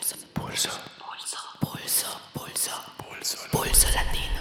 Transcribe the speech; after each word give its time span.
Pulso. 0.00 0.16
Pulso. 0.32 0.70
Pulso. 1.60 2.20
Pulso. 2.32 2.70
Pulso. 2.96 3.36
Pulso 3.50 3.86
latino. 3.94 4.40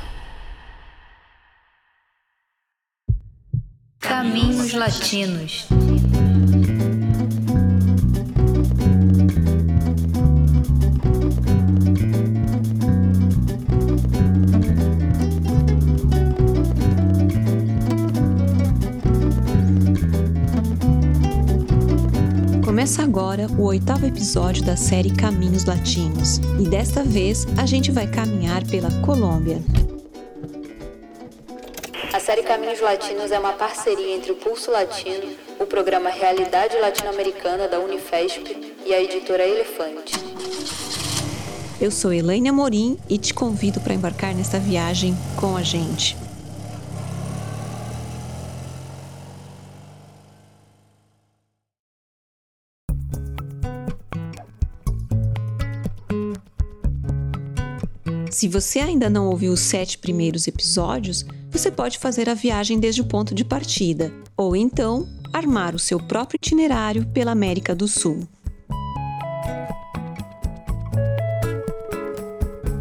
Caminhos 3.99 4.73
Latinos. 4.73 5.67
Começa 22.89 23.03
agora 23.03 23.45
o 23.51 23.65
oitavo 23.65 24.07
episódio 24.07 24.65
da 24.65 24.75
série 24.75 25.15
Caminhos 25.15 25.63
Latinos 25.63 26.39
e 26.59 26.67
desta 26.67 27.03
vez 27.03 27.45
a 27.55 27.63
gente 27.63 27.91
vai 27.91 28.07
caminhar 28.07 28.65
pela 28.65 28.89
Colômbia. 29.05 29.61
A 32.11 32.19
série 32.19 32.41
Caminhos 32.41 32.81
Latinos 32.81 33.31
é 33.31 33.37
uma 33.37 33.53
parceria 33.53 34.15
entre 34.15 34.31
o 34.31 34.37
Pulso 34.37 34.71
Latino, 34.71 35.35
o 35.59 35.67
programa 35.67 36.09
Realidade 36.09 36.79
Latino-Americana 36.79 37.67
da 37.67 37.79
Unifesp 37.79 38.57
e 38.83 38.91
a 38.91 38.99
editora 38.99 39.47
Elefante. 39.47 40.15
Eu 41.79 41.91
sou 41.91 42.11
Elaine 42.11 42.49
Amorim 42.49 42.97
e 43.07 43.19
te 43.19 43.35
convido 43.35 43.79
para 43.81 43.93
embarcar 43.93 44.33
nesta 44.33 44.57
viagem 44.57 45.15
com 45.39 45.55
a 45.55 45.61
gente. 45.61 46.17
Se 58.39 58.47
você 58.47 58.79
ainda 58.79 59.09
não 59.09 59.27
ouviu 59.27 59.51
os 59.51 59.59
sete 59.59 59.97
primeiros 59.97 60.47
episódios, 60.47 61.25
você 61.51 61.69
pode 61.69 61.97
fazer 61.97 62.29
a 62.29 62.33
viagem 62.33 62.79
desde 62.79 63.01
o 63.01 63.05
ponto 63.05 63.35
de 63.35 63.43
partida, 63.43 64.13
ou 64.37 64.55
então 64.55 65.05
armar 65.33 65.75
o 65.75 65.77
seu 65.77 65.99
próprio 65.99 66.37
itinerário 66.37 67.05
pela 67.07 67.31
América 67.31 67.75
do 67.75 67.85
Sul. 67.85 68.25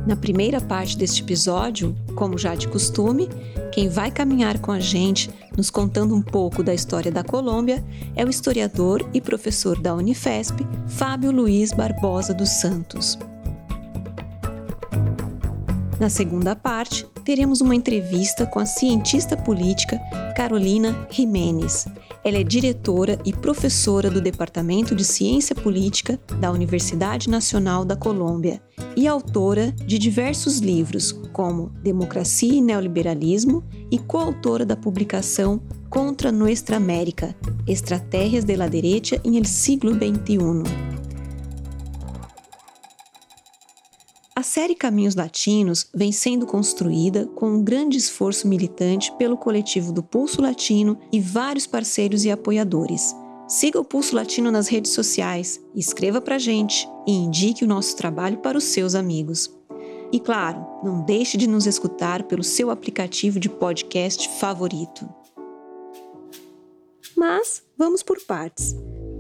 Na 0.07 0.15
primeira 0.15 0.61
parte 0.61 0.97
deste 0.97 1.25
episódio, 1.25 1.93
como 2.15 2.39
já 2.39 2.55
de 2.55 2.69
costume, 2.69 3.29
quem 3.73 3.89
vai 3.89 4.13
caminhar 4.13 4.61
com 4.61 4.71
a 4.71 4.79
gente, 4.79 5.29
nos 5.57 5.71
contando 5.71 6.15
um 6.15 6.23
pouco 6.23 6.63
da 6.63 6.73
história 6.73 7.11
da 7.11 7.25
Colômbia, 7.25 7.85
é 8.15 8.25
o 8.25 8.31
historiador 8.31 9.05
e 9.13 9.21
professor 9.21 9.77
da 9.83 9.93
Unifesp, 9.93 10.65
Fábio 10.87 11.33
Luiz 11.33 11.73
Barbosa 11.73 12.33
dos 12.33 12.49
Santos. 12.49 13.19
Na 16.01 16.09
segunda 16.09 16.55
parte, 16.55 17.05
teremos 17.25 17.61
uma 17.61 17.75
entrevista 17.75 18.47
com 18.47 18.61
a 18.61 18.67
cientista 18.67 19.37
política 19.37 19.99
Carolina 20.37 21.09
Jiménez. 21.11 21.87
Ela 22.25 22.39
é 22.39 22.45
diretora 22.45 23.19
e 23.25 23.33
professora 23.33 24.09
do 24.09 24.21
Departamento 24.21 24.95
de 24.95 25.05
Ciência 25.05 25.57
Política 25.57 26.19
da 26.41 26.53
Universidade 26.53 27.29
Nacional 27.29 27.85
da 27.85 27.97
Colômbia 27.97 28.63
e 28.97 29.09
autora 29.09 29.73
de 29.73 29.99
diversos 29.99 30.59
livros, 30.59 31.13
como 31.33 31.71
Democracia 31.83 32.55
e 32.55 32.61
Neoliberalismo, 32.61 33.65
e 33.91 33.99
coautora 33.99 34.65
da 34.65 34.77
publicação 34.77 35.61
Contra 35.91 36.31
Nuestra 36.31 36.77
América: 36.77 37.35
Estratégias 37.67 38.45
de 38.45 38.57
la 38.57 38.69
Derecha 38.69 39.21
em 39.25 39.37
el 39.37 39.45
Siglo 39.45 39.93
XXI. 39.93 40.98
A 44.39 44.43
série 44.45 44.77
Caminhos 44.77 45.17
Latinos 45.17 45.91
vem 45.93 46.13
sendo 46.13 46.47
construída 46.47 47.27
com 47.35 47.51
um 47.51 47.61
grande 47.61 47.99
esforço 47.99 48.47
militante 48.47 49.11
pelo 49.19 49.37
coletivo 49.37 49.93
do 49.93 50.01
Pulso 50.01 50.41
Latino 50.41 50.97
e 51.13 51.21
vários 51.21 51.67
parceiros 51.67 52.25
e 52.25 52.31
apoiadores. 52.31 53.17
Siga 53.49 53.81
o 53.81 53.85
Pulso 53.85 54.15
Latino 54.15 54.53
nas 54.53 54.69
redes 54.69 54.93
sociais, 54.93 55.61
escreva 55.75 56.21
pra 56.21 56.39
gente 56.39 56.89
e 57.05 57.11
indique 57.11 57.65
o 57.65 57.67
nosso 57.67 57.97
trabalho 57.97 58.39
para 58.39 58.57
os 58.57 58.63
seus 58.63 58.95
amigos. 58.95 59.53
E 60.13 60.21
claro, 60.21 60.65
não 60.85 61.05
deixe 61.05 61.37
de 61.37 61.49
nos 61.49 61.67
escutar 61.67 62.23
pelo 62.23 62.45
seu 62.45 62.71
aplicativo 62.71 63.41
de 63.41 63.49
podcast 63.49 64.29
favorito. 64.39 65.13
Mas 67.17 67.61
vamos 67.77 68.05
por 68.05 68.25
partes. 68.25 68.77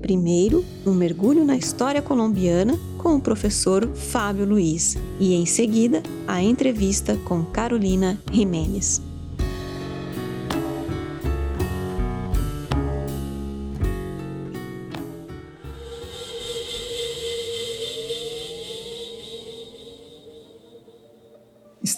Primeiro, 0.08 0.64
um 0.86 0.94
mergulho 0.94 1.44
na 1.44 1.54
história 1.54 2.00
colombiana 2.00 2.80
com 2.96 3.14
o 3.14 3.20
professor 3.20 3.86
Fábio 3.94 4.46
Luiz 4.46 4.96
e, 5.20 5.34
em 5.34 5.44
seguida, 5.44 6.02
a 6.26 6.42
entrevista 6.42 7.14
com 7.26 7.44
Carolina 7.44 8.18
Jiménez. 8.32 9.02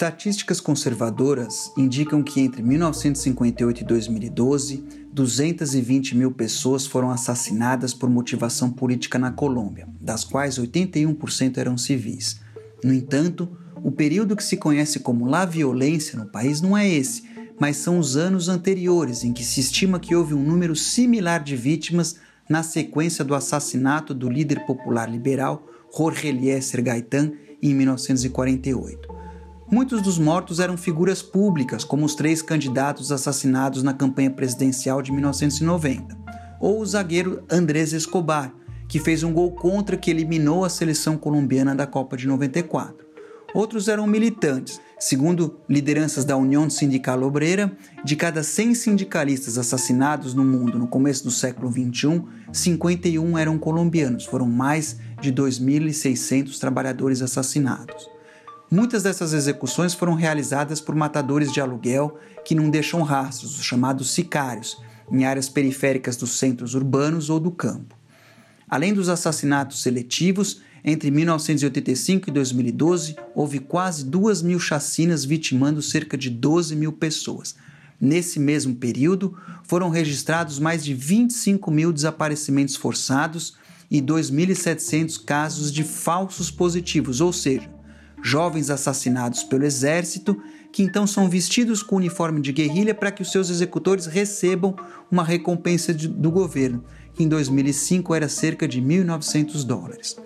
Estatísticas 0.00 0.62
conservadoras 0.62 1.70
indicam 1.76 2.22
que 2.22 2.40
entre 2.40 2.62
1958 2.62 3.82
e 3.82 3.84
2012, 3.84 4.84
220 5.12 6.16
mil 6.16 6.32
pessoas 6.32 6.86
foram 6.86 7.10
assassinadas 7.10 7.92
por 7.92 8.08
motivação 8.08 8.70
política 8.70 9.18
na 9.18 9.30
Colômbia, 9.30 9.86
das 10.00 10.24
quais 10.24 10.58
81% 10.58 11.58
eram 11.58 11.76
civis. 11.76 12.40
No 12.82 12.94
entanto, 12.94 13.46
o 13.84 13.92
período 13.92 14.34
que 14.34 14.42
se 14.42 14.56
conhece 14.56 15.00
como 15.00 15.26
La 15.26 15.44
Violência 15.44 16.18
no 16.18 16.24
país 16.24 16.62
não 16.62 16.74
é 16.74 16.88
esse, 16.88 17.24
mas 17.60 17.76
são 17.76 17.98
os 17.98 18.16
anos 18.16 18.48
anteriores 18.48 19.22
em 19.22 19.34
que 19.34 19.44
se 19.44 19.60
estima 19.60 20.00
que 20.00 20.16
houve 20.16 20.32
um 20.32 20.42
número 20.42 20.74
similar 20.74 21.44
de 21.44 21.56
vítimas 21.56 22.16
na 22.48 22.62
sequência 22.62 23.22
do 23.22 23.34
assassinato 23.34 24.14
do 24.14 24.30
líder 24.30 24.64
popular 24.64 25.10
liberal 25.10 25.68
Jorge 25.94 26.28
Eliezer 26.28 26.82
Gaitán 26.82 27.32
em 27.62 27.74
1948. 27.74 29.19
Muitos 29.72 30.02
dos 30.02 30.18
mortos 30.18 30.58
eram 30.58 30.76
figuras 30.76 31.22
públicas, 31.22 31.84
como 31.84 32.04
os 32.04 32.16
três 32.16 32.42
candidatos 32.42 33.12
assassinados 33.12 33.84
na 33.84 33.94
campanha 33.94 34.30
presidencial 34.30 35.00
de 35.00 35.12
1990, 35.12 36.18
ou 36.58 36.80
o 36.80 36.86
zagueiro 36.86 37.44
Andrés 37.48 37.92
Escobar, 37.92 38.52
que 38.88 38.98
fez 38.98 39.22
um 39.22 39.32
gol 39.32 39.52
contra 39.52 39.96
que 39.96 40.10
eliminou 40.10 40.64
a 40.64 40.68
seleção 40.68 41.16
colombiana 41.16 41.72
da 41.72 41.86
Copa 41.86 42.16
de 42.16 42.26
94. 42.26 43.06
Outros 43.54 43.86
eram 43.86 44.08
militantes. 44.08 44.80
Segundo 44.98 45.60
lideranças 45.68 46.24
da 46.24 46.36
União 46.36 46.68
Sindical 46.68 47.22
Obreira, 47.22 47.70
de 48.04 48.16
cada 48.16 48.42
100 48.42 48.74
sindicalistas 48.74 49.56
assassinados 49.56 50.34
no 50.34 50.44
mundo 50.44 50.78
no 50.80 50.88
começo 50.88 51.22
do 51.24 51.30
século 51.30 51.70
XXI, 51.70 52.22
51 52.52 53.38
eram 53.38 53.56
colombianos. 53.56 54.26
Foram 54.26 54.46
mais 54.46 54.98
de 55.20 55.32
2.600 55.32 56.58
trabalhadores 56.58 57.22
assassinados. 57.22 58.19
Muitas 58.72 59.02
dessas 59.02 59.32
execuções 59.32 59.94
foram 59.94 60.14
realizadas 60.14 60.80
por 60.80 60.94
matadores 60.94 61.52
de 61.52 61.60
aluguel 61.60 62.16
que 62.44 62.54
não 62.54 62.70
deixam 62.70 63.02
rastros, 63.02 63.58
os 63.58 63.64
chamados 63.64 64.12
sicários, 64.12 64.80
em 65.10 65.24
áreas 65.24 65.48
periféricas 65.48 66.16
dos 66.16 66.38
centros 66.38 66.76
urbanos 66.76 67.30
ou 67.30 67.40
do 67.40 67.50
campo. 67.50 67.96
Além 68.68 68.94
dos 68.94 69.08
assassinatos 69.08 69.82
seletivos, 69.82 70.62
entre 70.84 71.10
1985 71.10 72.30
e 72.30 72.32
2012, 72.32 73.16
houve 73.34 73.58
quase 73.58 74.04
2 74.04 74.42
mil 74.42 74.60
chacinas 74.60 75.24
vitimando 75.24 75.82
cerca 75.82 76.16
de 76.16 76.30
12 76.30 76.76
mil 76.76 76.92
pessoas. 76.92 77.56
Nesse 78.00 78.38
mesmo 78.38 78.76
período, 78.76 79.36
foram 79.64 79.90
registrados 79.90 80.60
mais 80.60 80.84
de 80.84 80.94
25 80.94 81.72
mil 81.72 81.92
desaparecimentos 81.92 82.76
forçados 82.76 83.56
e 83.90 84.00
2.700 84.00 85.24
casos 85.24 85.72
de 85.72 85.82
falsos 85.82 86.52
positivos, 86.52 87.20
ou 87.20 87.32
seja, 87.32 87.79
jovens 88.22 88.70
assassinados 88.70 89.42
pelo 89.42 89.64
exército, 89.64 90.40
que 90.72 90.82
então 90.82 91.06
são 91.06 91.28
vestidos 91.28 91.82
com 91.82 91.96
uniforme 91.96 92.40
de 92.40 92.52
guerrilha 92.52 92.94
para 92.94 93.10
que 93.10 93.22
os 93.22 93.30
seus 93.32 93.50
executores 93.50 94.06
recebam 94.06 94.74
uma 95.10 95.24
recompensa 95.24 95.92
de, 95.92 96.06
do 96.06 96.30
governo, 96.30 96.84
que 97.14 97.24
em 97.24 97.28
2005 97.28 98.14
era 98.14 98.28
cerca 98.28 98.68
de 98.68 98.80
1.900 98.80 99.64
dólares. 99.64 100.16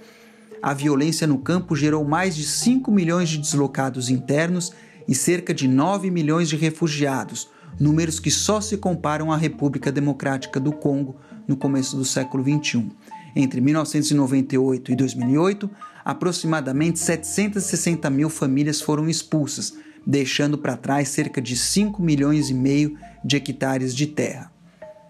A 0.63 0.73
violência 0.73 1.27
no 1.27 1.39
campo 1.39 1.77
gerou 1.77 2.05
mais 2.05 2.35
de 2.35 2.45
5 2.45 2.91
milhões 2.91 3.29
de 3.29 3.39
deslocados 3.39 4.09
internos 4.09 4.73
e 5.07 5.15
cerca 5.15 5.53
de 5.53 5.69
9 5.69 6.11
milhões 6.11 6.49
de 6.49 6.57
refugiados, 6.57 7.49
números 7.79 8.19
que 8.19 8.31
só 8.31 8.61
se 8.61 8.77
comparam 8.77 9.33
à 9.33 9.37
República 9.37 9.93
Democrática 9.93 10.59
do 10.59 10.73
Congo 10.73 11.17
no 11.47 11.57
começo 11.57 11.97
do 11.97 12.05
século 12.05 12.43
XXI. 12.43 12.91
Entre 13.37 13.61
1998 13.61 14.93
e 14.93 14.97
2008, 14.97 15.71
aproximadamente 16.05 16.99
760 16.99 18.11
mil 18.11 18.29
famílias 18.29 18.81
foram 18.81 19.09
expulsas, 19.09 19.75
deixando 20.07 20.59
para 20.59 20.77
trás 20.77 21.09
cerca 21.09 21.41
de 21.41 21.57
5 21.57 22.03
milhões 22.03 22.51
e 22.51 22.55
meio 22.55 22.99
de 23.25 23.37
hectares 23.37 23.95
de 23.95 24.07
terra. 24.07 24.53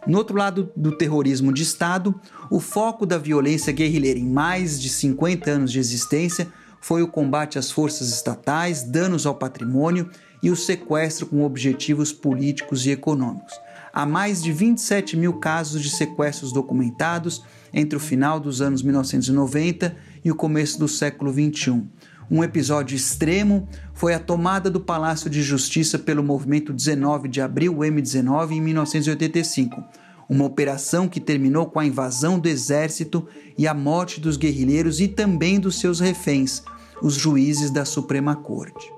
No 0.07 0.19
outro 0.19 0.37
lado 0.37 0.71
do 0.77 0.93
terrorismo 0.93 1.53
de 1.53 1.63
Estado, 1.63 2.15
o 2.51 2.61
foco 2.61 3.07
da 3.07 3.17
violência 3.17 3.73
guerrilheira 3.73 4.21
em 4.21 4.29
mais 4.29 4.81
de 4.81 4.89
50 4.91 5.51
anos 5.51 5.73
de 5.73 5.79
existência 5.79 6.47
foi 6.81 7.03
o 7.03 7.09
combate 7.09 7.59
às 7.59 7.71
forças 7.71 8.11
estatais, 8.11 8.83
danos 8.83 9.25
ao 9.25 9.35
patrimônio 9.35 10.11
e 10.43 10.51
o 10.51 10.57
sequestro 10.57 11.25
com 11.25 11.43
objetivos 11.43 12.13
políticos 12.13 12.85
e 12.85 12.91
econômicos. 12.91 13.55
Há 13.91 14.05
mais 14.05 14.43
de 14.43 14.53
27 14.53 15.17
mil 15.17 15.35
casos 15.35 15.83
de 15.83 15.89
sequestros 15.89 16.53
documentados 16.53 17.43
entre 17.73 17.97
o 17.97 18.01
final 18.01 18.39
dos 18.39 18.61
anos 18.61 18.83
1990 18.83 19.97
e 20.25 20.31
o 20.31 20.35
começo 20.35 20.79
do 20.79 20.89
século 20.89 21.31
21. 21.31 21.87
Um 22.31 22.43
episódio 22.43 22.97
extremo 22.97 23.69
foi 23.93 24.15
a 24.15 24.19
tomada 24.19 24.71
do 24.71 24.81
Palácio 24.81 25.29
de 25.29 25.43
Justiça 25.43 25.99
pelo 25.99 26.25
movimento 26.25 26.73
19 26.73 27.29
de 27.29 27.41
abril, 27.41 27.77
o 27.77 27.81
M19, 27.81 28.53
em 28.53 28.61
1985. 28.61 29.85
Uma 30.29 30.47
operação 30.47 31.07
que 31.07 31.21
terminou 31.21 31.67
com 31.67 31.79
a 31.79 31.85
invasão 31.85 32.39
do 32.39 32.49
exército 32.49 33.27
e 33.59 33.69
a 33.69 33.75
morte 33.75 34.21
dos 34.21 34.39
guerrilheiros 34.39 35.01
e 35.01 35.09
também 35.09 35.61
dos 35.61 35.79
seus 35.79 36.01
reféns, 36.01 36.63
os 37.03 37.15
juízes 37.15 37.71
da 37.71 37.85
Suprema 37.85 38.35
Corte. 38.35 38.94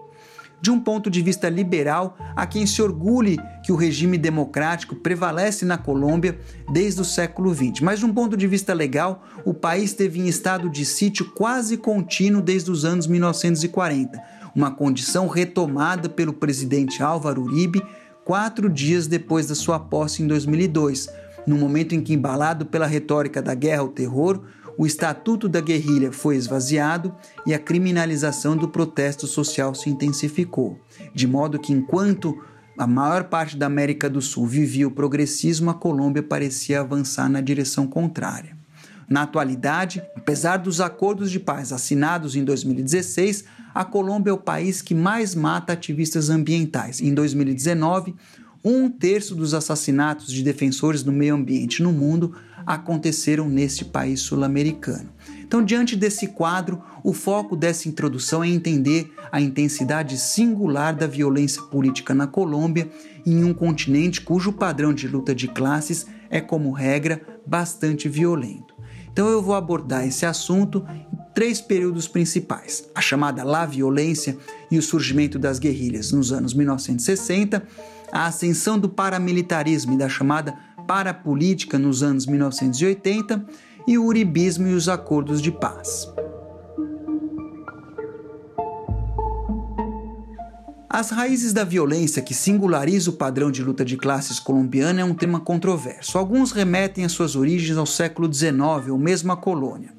De 0.67 0.71
um 0.73 0.81
ponto 0.81 1.09
de 1.09 1.23
vista 1.23 1.49
liberal, 1.49 2.19
há 2.35 2.45
quem 2.45 2.67
se 2.67 2.83
orgulhe 2.83 3.39
que 3.63 3.71
o 3.71 3.77
regime 3.77 4.19
democrático 4.19 4.97
prevalece 4.97 5.65
na 5.65 5.79
Colômbia 5.79 6.41
desde 6.73 7.01
o 7.01 7.05
século 7.05 7.55
XX. 7.55 7.83
Mas, 7.83 8.01
de 8.01 8.05
um 8.05 8.13
ponto 8.13 8.37
de 8.37 8.49
vista 8.49 8.75
legal, 8.75 9.23
o 9.45 9.55
país 9.55 9.93
teve 9.93 10.19
em 10.19 10.27
estado 10.27 10.69
de 10.69 10.85
sítio 10.85 11.31
quase 11.37 11.77
contínuo 11.77 12.43
desde 12.43 12.69
os 12.73 12.85
anos 12.85 13.07
1940, 13.07 14.21
uma 14.57 14.73
condição 14.73 15.29
retomada 15.29 16.09
pelo 16.09 16.33
presidente 16.33 17.01
Álvaro 17.01 17.43
Uribe 17.43 17.81
quatro 18.25 18.69
dias 18.69 19.07
depois 19.07 19.47
da 19.47 19.55
sua 19.55 19.79
posse 19.79 20.25
em 20.25 20.27
2002, 20.27 21.09
no 21.47 21.57
momento 21.57 21.95
em 21.95 22.01
que, 22.01 22.13
embalado 22.13 22.67
pela 22.67 22.89
retórica 22.89 23.41
da 23.41 23.55
guerra 23.55 23.83
ao 23.83 23.89
terror, 23.89 24.43
o 24.79 24.87
Estatuto 24.87 25.49
da 25.49 25.61
Guerrilha 25.61 26.13
foi 26.13 26.37
esvaziado 26.37 27.15
e 27.47 27.55
a 27.55 27.59
criminalização 27.59 28.57
do 28.57 28.69
protesto 28.69 29.27
social 29.27 29.75
se 29.75 29.89
intensificou, 29.89 30.79
de 31.15 31.27
modo 31.27 31.59
que, 31.59 31.73
enquanto 31.73 32.39
a 32.79 32.87
maior 32.87 33.25
parte 33.25 33.57
da 33.57 33.67
América 33.67 34.09
do 34.11 34.21
Sul 34.21 34.47
vivia 34.47 34.87
o 34.87 34.91
progressismo, 34.91 35.71
a 35.71 35.75
Colômbia 35.75 36.23
parecia 36.23 36.81
avançar 36.81 37.29
na 37.29 37.41
direção 37.41 37.87
contrária. 37.87 38.55
Na 39.09 39.23
atualidade, 39.23 40.03
apesar 40.17 40.59
dos 40.59 40.81
acordos 40.81 41.31
de 41.31 41.39
paz 41.39 41.73
assinados 41.73 42.35
em 42.37 42.45
2016, 42.45 43.45
a 43.75 43.85
Colômbia 43.85 44.31
é 44.31 44.35
o 44.35 44.39
país 44.39 44.83
que 44.83 44.95
mais 44.95 45.35
mata 45.35 45.73
ativistas 45.73 46.29
ambientais. 46.29 47.01
Em 47.01 47.15
2019, 47.15 48.15
um 48.65 48.91
terço 48.91 49.35
dos 49.35 49.55
assassinatos 49.55 50.33
de 50.33 50.43
defensores 50.43 51.05
do 51.05 51.13
meio 51.13 51.37
ambiente 51.37 51.83
no 51.83 51.93
mundo 51.93 52.35
aconteceram 52.67 53.49
neste 53.49 53.85
país 53.85 54.21
sul-americano. 54.21 55.11
Então, 55.47 55.65
diante 55.65 55.95
desse 55.95 56.27
quadro, 56.27 56.83
o 57.05 57.13
foco 57.13 57.57
dessa 57.57 57.89
introdução 57.89 58.43
é 58.43 58.49
entender 58.49 59.13
a 59.31 59.41
intensidade 59.41 60.19
singular 60.19 60.95
da 60.95 61.07
violência 61.07 61.63
política 61.63 62.13
na 62.13 62.27
Colômbia, 62.27 62.91
em 63.25 63.45
um 63.45 63.55
continente 63.55 64.21
cujo 64.21 64.53
padrão 64.53 64.93
de 64.93 65.07
luta 65.07 65.33
de 65.33 65.47
classes 65.47 66.07
é, 66.29 66.41
como 66.41 66.73
regra, 66.73 67.23
bastante 67.47 68.09
violento. 68.09 68.75
Então, 69.13 69.29
eu 69.29 69.41
vou 69.41 69.55
abordar 69.55 70.05
esse 70.05 70.27
assunto 70.27 70.85
em 70.91 71.07
três 71.33 71.61
períodos 71.61 72.09
principais: 72.09 72.89
a 72.93 73.01
chamada 73.01 73.45
La 73.45 73.65
Violência 73.65 74.37
e 74.69 74.77
o 74.77 74.83
surgimento 74.83 75.39
das 75.39 75.61
guerrilhas 75.61 76.11
nos 76.11 76.33
anos 76.33 76.53
1960, 76.53 77.63
a 78.11 78.27
ascensão 78.27 78.79
do 78.79 78.89
paramilitarismo 78.89 79.95
e 79.95 79.97
da 79.97 80.09
chamada 80.09 80.66
para 80.87 81.11
a 81.11 81.15
política 81.15 81.79
nos 81.79 82.03
anos 82.03 82.27
1980 82.27 83.45
e 83.87 83.99
o 83.99 84.05
uribismo 84.05 84.67
e 84.69 84.75
os 84.75 84.89
acordos 84.89 85.41
de 85.43 85.51
paz. 85.51 86.09
As 90.89 91.11
raízes 91.11 91.53
da 91.53 91.63
violência 91.63 92.23
que 92.23 92.33
singulariza 92.33 93.11
o 93.11 93.13
padrão 93.13 93.51
de 93.51 93.63
luta 93.63 93.85
de 93.85 93.99
classes 93.99 94.41
colombiana 94.41 95.03
é 95.03 95.05
um 95.05 95.13
tema 95.13 95.39
controverso. 95.39 96.17
Alguns 96.17 96.53
remetem 96.53 97.05
às 97.05 97.13
suas 97.13 97.37
origens 97.37 97.77
ao 97.77 97.85
século 97.85 98.33
XIX 98.33 98.89
ou 98.89 98.99
mesmo 98.99 99.31
à 99.31 99.37
colônia. 99.37 99.93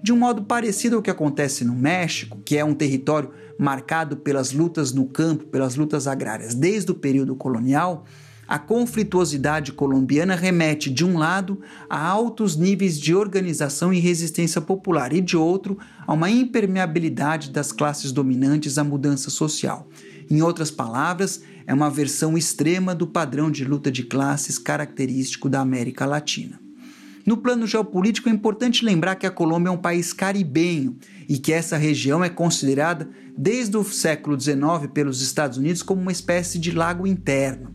De 0.00 0.12
um 0.12 0.16
modo 0.16 0.44
parecido 0.44 0.94
ao 0.94 1.02
que 1.02 1.10
acontece 1.10 1.64
no 1.64 1.74
México, 1.74 2.38
que 2.44 2.56
é 2.56 2.64
um 2.64 2.72
território 2.72 3.30
marcado 3.58 4.18
pelas 4.18 4.52
lutas 4.52 4.92
no 4.92 5.06
campo, 5.06 5.44
pelas 5.46 5.74
lutas 5.74 6.06
agrárias 6.06 6.54
desde 6.54 6.92
o 6.92 6.94
período 6.94 7.34
colonial, 7.34 8.04
a 8.46 8.58
conflituosidade 8.58 9.72
colombiana 9.72 10.34
remete, 10.34 10.90
de 10.90 11.04
um 11.04 11.18
lado, 11.18 11.60
a 11.88 11.98
altos 12.06 12.56
níveis 12.56 12.98
de 12.98 13.14
organização 13.14 13.92
e 13.92 13.98
resistência 13.98 14.60
popular, 14.60 15.12
e 15.12 15.20
de 15.20 15.36
outro, 15.36 15.78
a 16.06 16.12
uma 16.12 16.30
impermeabilidade 16.30 17.50
das 17.50 17.72
classes 17.72 18.12
dominantes 18.12 18.78
à 18.78 18.84
mudança 18.84 19.30
social. 19.30 19.88
Em 20.30 20.42
outras 20.42 20.70
palavras, 20.70 21.42
é 21.66 21.72
uma 21.72 21.90
versão 21.90 22.36
extrema 22.36 22.94
do 22.94 23.06
padrão 23.06 23.50
de 23.50 23.64
luta 23.64 23.90
de 23.90 24.02
classes 24.02 24.58
característico 24.58 25.48
da 25.48 25.60
América 25.60 26.04
Latina. 26.04 26.60
No 27.26 27.38
plano 27.38 27.66
geopolítico, 27.66 28.28
é 28.28 28.32
importante 28.32 28.84
lembrar 28.84 29.14
que 29.14 29.26
a 29.26 29.30
Colômbia 29.30 29.70
é 29.70 29.72
um 29.72 29.78
país 29.78 30.12
caribenho 30.12 30.98
e 31.26 31.38
que 31.38 31.54
essa 31.54 31.78
região 31.78 32.22
é 32.22 32.28
considerada, 32.28 33.08
desde 33.36 33.76
o 33.78 33.84
século 33.84 34.38
XIX 34.38 34.90
pelos 34.92 35.22
Estados 35.22 35.56
Unidos, 35.56 35.82
como 35.82 36.02
uma 36.02 36.12
espécie 36.12 36.58
de 36.58 36.70
lago 36.70 37.06
interno. 37.06 37.73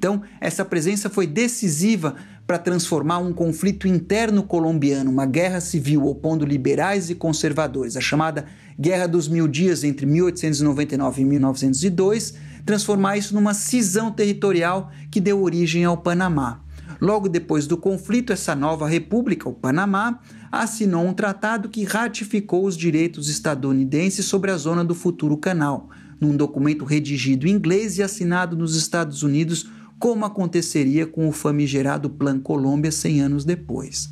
Então, 0.00 0.22
essa 0.40 0.64
presença 0.64 1.10
foi 1.10 1.26
decisiva 1.26 2.16
para 2.46 2.58
transformar 2.58 3.18
um 3.18 3.34
conflito 3.34 3.86
interno 3.86 4.42
colombiano, 4.42 5.10
uma 5.10 5.26
guerra 5.26 5.60
civil 5.60 6.06
opondo 6.06 6.46
liberais 6.46 7.10
e 7.10 7.14
conservadores, 7.14 7.98
a 7.98 8.00
chamada 8.00 8.46
Guerra 8.80 9.06
dos 9.06 9.28
Mil 9.28 9.46
Dias 9.46 9.84
entre 9.84 10.06
1899 10.06 11.20
e 11.20 11.24
1902, 11.26 12.34
transformar 12.64 13.18
isso 13.18 13.34
numa 13.34 13.52
cisão 13.52 14.10
territorial 14.10 14.90
que 15.10 15.20
deu 15.20 15.42
origem 15.42 15.84
ao 15.84 15.98
Panamá. 15.98 16.62
Logo 16.98 17.28
depois 17.28 17.66
do 17.66 17.76
conflito, 17.76 18.32
essa 18.32 18.54
nova 18.54 18.88
república, 18.88 19.50
o 19.50 19.52
Panamá, 19.52 20.18
assinou 20.50 21.04
um 21.04 21.12
tratado 21.12 21.68
que 21.68 21.84
ratificou 21.84 22.64
os 22.64 22.74
direitos 22.74 23.28
estadunidenses 23.28 24.24
sobre 24.24 24.50
a 24.50 24.56
zona 24.56 24.82
do 24.82 24.94
futuro 24.94 25.36
canal, 25.36 25.90
num 26.18 26.34
documento 26.34 26.86
redigido 26.86 27.46
em 27.46 27.50
inglês 27.50 27.98
e 27.98 28.02
assinado 28.02 28.56
nos 28.56 28.74
Estados 28.74 29.22
Unidos 29.22 29.68
como 30.00 30.24
aconteceria 30.24 31.06
com 31.06 31.28
o 31.28 31.32
famigerado 31.32 32.08
Plan 32.08 32.40
Colômbia 32.40 32.90
100 32.90 33.20
anos 33.20 33.44
depois. 33.44 34.10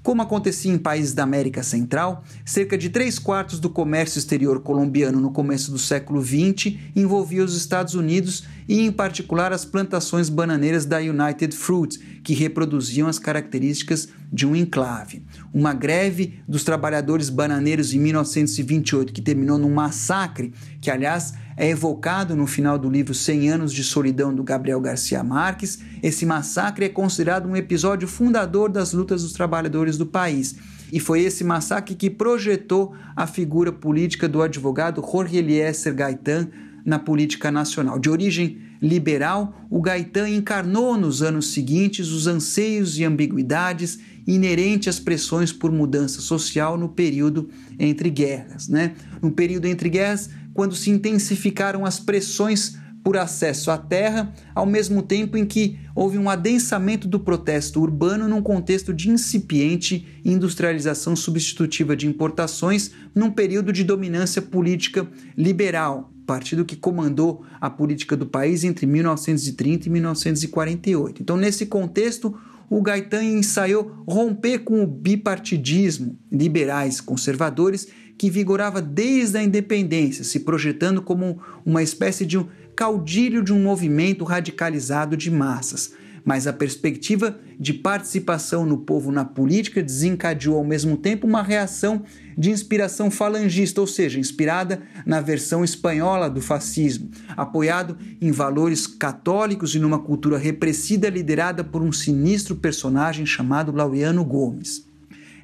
Como 0.00 0.22
acontecia 0.22 0.72
em 0.72 0.78
países 0.78 1.12
da 1.14 1.24
América 1.24 1.64
Central, 1.64 2.22
cerca 2.44 2.78
de 2.78 2.90
3 2.90 3.18
quartos 3.18 3.58
do 3.58 3.68
comércio 3.68 4.20
exterior 4.20 4.60
colombiano 4.60 5.20
no 5.20 5.32
começo 5.32 5.72
do 5.72 5.80
século 5.80 6.22
XX 6.22 6.76
envolvia 6.94 7.44
os 7.44 7.56
Estados 7.56 7.94
Unidos 7.94 8.44
e, 8.68 8.82
em 8.82 8.92
particular, 8.92 9.52
as 9.52 9.64
plantações 9.64 10.28
bananeiras 10.28 10.86
da 10.86 10.98
United 10.98 11.56
Fruit, 11.56 11.98
que 12.22 12.32
reproduziam 12.32 13.08
as 13.08 13.18
características 13.18 14.08
de 14.32 14.46
um 14.46 14.54
enclave. 14.54 15.24
Uma 15.52 15.74
greve 15.74 16.38
dos 16.46 16.62
trabalhadores 16.62 17.28
bananeiros 17.28 17.92
em 17.92 17.98
1928, 17.98 19.12
que 19.12 19.20
terminou 19.20 19.58
num 19.58 19.74
massacre, 19.74 20.54
que, 20.80 20.88
aliás, 20.88 21.34
é 21.56 21.70
evocado 21.70 22.36
no 22.36 22.46
final 22.46 22.78
do 22.78 22.90
livro 22.90 23.14
100 23.14 23.48
Anos 23.48 23.72
de 23.72 23.82
Solidão 23.82 24.34
do 24.34 24.42
Gabriel 24.42 24.80
Garcia 24.80 25.24
Marques. 25.24 25.78
Esse 26.02 26.26
massacre 26.26 26.84
é 26.84 26.88
considerado 26.88 27.48
um 27.48 27.56
episódio 27.56 28.06
fundador 28.06 28.68
das 28.68 28.92
lutas 28.92 29.22
dos 29.22 29.32
trabalhadores 29.32 29.96
do 29.96 30.04
país. 30.04 30.56
E 30.92 31.00
foi 31.00 31.22
esse 31.22 31.42
massacre 31.42 31.94
que 31.94 32.10
projetou 32.10 32.94
a 33.16 33.26
figura 33.26 33.72
política 33.72 34.28
do 34.28 34.42
advogado 34.42 35.02
Jorge 35.02 35.38
Eliezer 35.38 35.94
Gaetan 35.94 36.48
na 36.84 36.98
política 36.98 37.50
nacional. 37.50 37.98
De 37.98 38.10
origem 38.10 38.58
liberal, 38.80 39.66
o 39.70 39.80
Gaetan 39.80 40.28
encarnou 40.28 40.96
nos 40.96 41.22
anos 41.22 41.52
seguintes 41.52 42.08
os 42.10 42.26
anseios 42.26 42.98
e 42.98 43.04
ambiguidades 43.04 43.98
inerentes 44.26 44.88
às 44.88 45.00
pressões 45.00 45.52
por 45.52 45.72
mudança 45.72 46.20
social 46.20 46.76
no 46.76 46.88
período 46.88 47.48
entre 47.78 48.10
guerras. 48.10 48.68
Né? 48.68 48.94
No 49.22 49.30
período 49.30 49.66
entre 49.66 49.88
guerras, 49.88 50.30
quando 50.56 50.74
se 50.74 50.90
intensificaram 50.90 51.84
as 51.84 52.00
pressões 52.00 52.78
por 53.04 53.16
acesso 53.16 53.70
à 53.70 53.78
terra, 53.78 54.34
ao 54.52 54.66
mesmo 54.66 55.00
tempo 55.00 55.36
em 55.36 55.44
que 55.44 55.78
houve 55.94 56.18
um 56.18 56.28
adensamento 56.28 57.06
do 57.06 57.20
protesto 57.20 57.80
urbano 57.80 58.26
num 58.26 58.42
contexto 58.42 58.92
de 58.92 59.10
incipiente 59.10 60.20
industrialização 60.24 61.14
substitutiva 61.14 61.94
de 61.94 62.08
importações, 62.08 62.90
num 63.14 63.30
período 63.30 63.72
de 63.72 63.84
dominância 63.84 64.42
política 64.42 65.06
liberal, 65.36 66.10
partido 66.26 66.64
que 66.64 66.74
comandou 66.74 67.44
a 67.60 67.70
política 67.70 68.16
do 68.16 68.26
país 68.26 68.64
entre 68.64 68.86
1930 68.86 69.86
e 69.86 69.90
1948. 69.90 71.22
Então, 71.22 71.36
nesse 71.36 71.66
contexto, 71.66 72.36
o 72.68 72.82
Gaetan 72.82 73.22
ensaiou 73.22 74.02
romper 74.08 74.60
com 74.60 74.82
o 74.82 74.86
bipartidismo, 74.86 76.18
liberais 76.32 77.00
conservadores, 77.00 77.86
que 78.18 78.30
vigorava 78.30 78.80
desde 78.80 79.38
a 79.38 79.42
independência, 79.42 80.24
se 80.24 80.40
projetando 80.40 81.02
como 81.02 81.40
uma 81.64 81.82
espécie 81.82 82.24
de 82.24 82.38
um 82.38 82.46
caudilho 82.74 83.42
de 83.42 83.52
um 83.52 83.62
movimento 83.62 84.24
radicalizado 84.24 85.16
de 85.16 85.30
massas. 85.30 85.92
mas 86.26 86.48
a 86.48 86.52
perspectiva 86.52 87.38
de 87.56 87.72
participação 87.72 88.66
no 88.66 88.78
povo 88.78 89.12
na 89.12 89.24
política 89.24 89.80
desencadeou 89.80 90.56
ao 90.56 90.64
mesmo 90.64 90.96
tempo 90.96 91.24
uma 91.24 91.40
reação 91.40 92.02
de 92.36 92.50
inspiração 92.50 93.12
falangista, 93.12 93.80
ou 93.80 93.86
seja, 93.86 94.18
inspirada 94.18 94.82
na 95.06 95.20
versão 95.20 95.62
espanhola 95.62 96.28
do 96.28 96.42
fascismo, 96.42 97.08
apoiado 97.36 97.96
em 98.20 98.32
valores 98.32 98.88
católicos 98.88 99.76
e 99.76 99.78
numa 99.78 100.00
cultura 100.00 100.36
repressida 100.36 101.08
liderada 101.08 101.62
por 101.62 101.80
um 101.80 101.92
sinistro 101.92 102.56
personagem 102.56 103.24
chamado 103.24 103.70
Laureano 103.70 104.24
Gomes. 104.24 104.85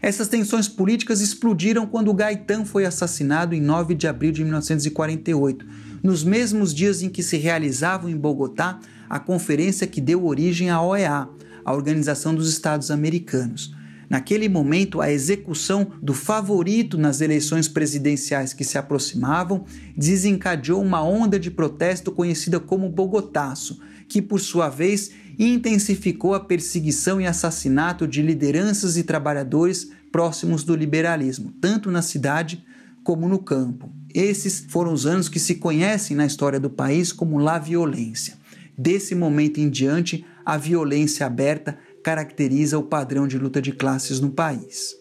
Essas 0.02 0.26
tensões 0.26 0.68
políticas 0.68 1.20
explodiram 1.20 1.86
quando 1.86 2.12
Gaetan 2.12 2.64
foi 2.64 2.84
assassinado 2.84 3.54
em 3.54 3.60
9 3.60 3.94
de 3.94 4.08
abril 4.08 4.32
de 4.32 4.42
1948, 4.42 5.64
nos 6.02 6.24
mesmos 6.24 6.74
dias 6.74 7.02
em 7.02 7.08
que 7.08 7.22
se 7.22 7.36
realizavam 7.36 8.10
em 8.10 8.16
Bogotá 8.16 8.80
a 9.08 9.20
conferência 9.20 9.86
que 9.86 10.00
deu 10.00 10.26
origem 10.26 10.70
à 10.70 10.82
OEA, 10.82 11.28
a 11.64 11.72
Organização 11.72 12.34
dos 12.34 12.48
Estados 12.48 12.90
Americanos. 12.90 13.72
Naquele 14.12 14.46
momento, 14.46 15.00
a 15.00 15.10
execução 15.10 15.90
do 16.02 16.12
favorito 16.12 16.98
nas 16.98 17.22
eleições 17.22 17.66
presidenciais 17.66 18.52
que 18.52 18.62
se 18.62 18.76
aproximavam 18.76 19.64
desencadeou 19.96 20.82
uma 20.82 21.02
onda 21.02 21.40
de 21.40 21.50
protesto 21.50 22.12
conhecida 22.12 22.60
como 22.60 22.90
Bogotaço, 22.90 23.80
que, 24.06 24.20
por 24.20 24.38
sua 24.38 24.68
vez, 24.68 25.12
intensificou 25.38 26.34
a 26.34 26.40
perseguição 26.40 27.22
e 27.22 27.26
assassinato 27.26 28.06
de 28.06 28.20
lideranças 28.20 28.98
e 28.98 29.02
trabalhadores 29.02 29.88
próximos 30.12 30.62
do 30.62 30.76
liberalismo, 30.76 31.50
tanto 31.58 31.90
na 31.90 32.02
cidade 32.02 32.62
como 33.02 33.26
no 33.26 33.38
campo. 33.38 33.90
Esses 34.12 34.66
foram 34.68 34.92
os 34.92 35.06
anos 35.06 35.26
que 35.26 35.40
se 35.40 35.54
conhecem 35.54 36.14
na 36.14 36.26
história 36.26 36.60
do 36.60 36.68
país 36.68 37.12
como 37.12 37.38
La 37.38 37.58
Violência. 37.58 38.34
Desse 38.76 39.14
momento 39.14 39.58
em 39.58 39.70
diante, 39.70 40.22
a 40.44 40.58
violência 40.58 41.24
aberta 41.24 41.78
caracteriza 42.02 42.78
o 42.78 42.82
padrão 42.82 43.26
de 43.26 43.38
luta 43.38 43.60
de 43.60 43.72
classes 43.72 44.20
no 44.20 44.30
país. 44.30 44.96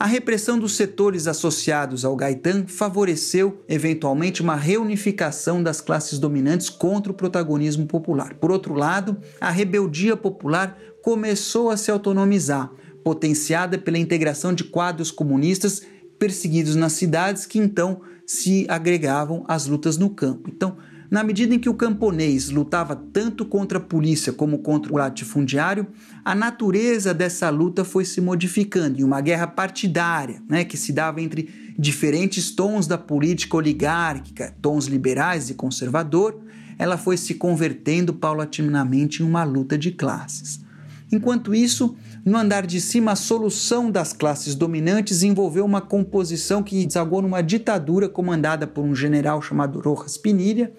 A 0.00 0.06
repressão 0.06 0.58
dos 0.60 0.76
setores 0.76 1.26
associados 1.26 2.04
ao 2.04 2.14
Gaetan 2.14 2.66
favoreceu, 2.68 3.64
eventualmente, 3.68 4.40
uma 4.40 4.54
reunificação 4.54 5.60
das 5.60 5.80
classes 5.80 6.20
dominantes 6.20 6.70
contra 6.70 7.10
o 7.10 7.14
protagonismo 7.14 7.84
popular. 7.84 8.34
Por 8.34 8.52
outro 8.52 8.74
lado, 8.74 9.16
a 9.40 9.50
rebeldia 9.50 10.16
popular 10.16 10.78
começou 11.02 11.68
a 11.68 11.76
se 11.76 11.90
autonomizar, 11.90 12.70
potenciada 13.02 13.76
pela 13.76 13.98
integração 13.98 14.52
de 14.52 14.62
quadros 14.62 15.10
comunistas 15.10 15.82
perseguidos 16.16 16.76
nas 16.76 16.92
cidades 16.92 17.44
que 17.44 17.58
então 17.58 18.00
se 18.24 18.66
agregavam 18.68 19.44
às 19.48 19.66
lutas 19.66 19.96
no 19.96 20.10
campo. 20.10 20.48
Então, 20.48 20.76
na 21.10 21.24
medida 21.24 21.54
em 21.54 21.58
que 21.58 21.68
o 21.68 21.74
camponês 21.74 22.50
lutava 22.50 22.94
tanto 22.94 23.44
contra 23.44 23.78
a 23.78 23.80
polícia 23.80 24.32
como 24.32 24.58
contra 24.58 24.92
o 24.92 24.96
latifundiário, 24.96 25.86
a 26.24 26.34
natureza 26.34 27.14
dessa 27.14 27.48
luta 27.48 27.84
foi 27.84 28.04
se 28.04 28.20
modificando 28.20 29.00
em 29.00 29.04
uma 29.04 29.20
guerra 29.20 29.46
partidária, 29.46 30.42
né, 30.48 30.64
que 30.64 30.76
se 30.76 30.92
dava 30.92 31.22
entre 31.22 31.74
diferentes 31.78 32.50
tons 32.50 32.86
da 32.86 32.98
política 32.98 33.56
oligárquica, 33.56 34.54
tons 34.60 34.86
liberais 34.86 35.48
e 35.48 35.54
conservador, 35.54 36.40
ela 36.78 36.98
foi 36.98 37.16
se 37.16 37.34
convertendo 37.34 38.12
paulatinamente 38.12 39.22
em 39.22 39.26
uma 39.26 39.44
luta 39.44 39.78
de 39.78 39.90
classes. 39.90 40.60
Enquanto 41.10 41.54
isso, 41.54 41.96
no 42.22 42.36
andar 42.36 42.66
de 42.66 42.80
cima, 42.80 43.12
a 43.12 43.16
solução 43.16 43.90
das 43.90 44.12
classes 44.12 44.54
dominantes 44.54 45.22
envolveu 45.22 45.64
uma 45.64 45.80
composição 45.80 46.62
que 46.62 46.84
desagou 46.84 47.22
numa 47.22 47.40
ditadura 47.40 48.08
comandada 48.08 48.66
por 48.66 48.84
um 48.84 48.94
general 48.94 49.40
chamado 49.40 49.80
Rojas 49.80 50.18
Pinilha, 50.18 50.70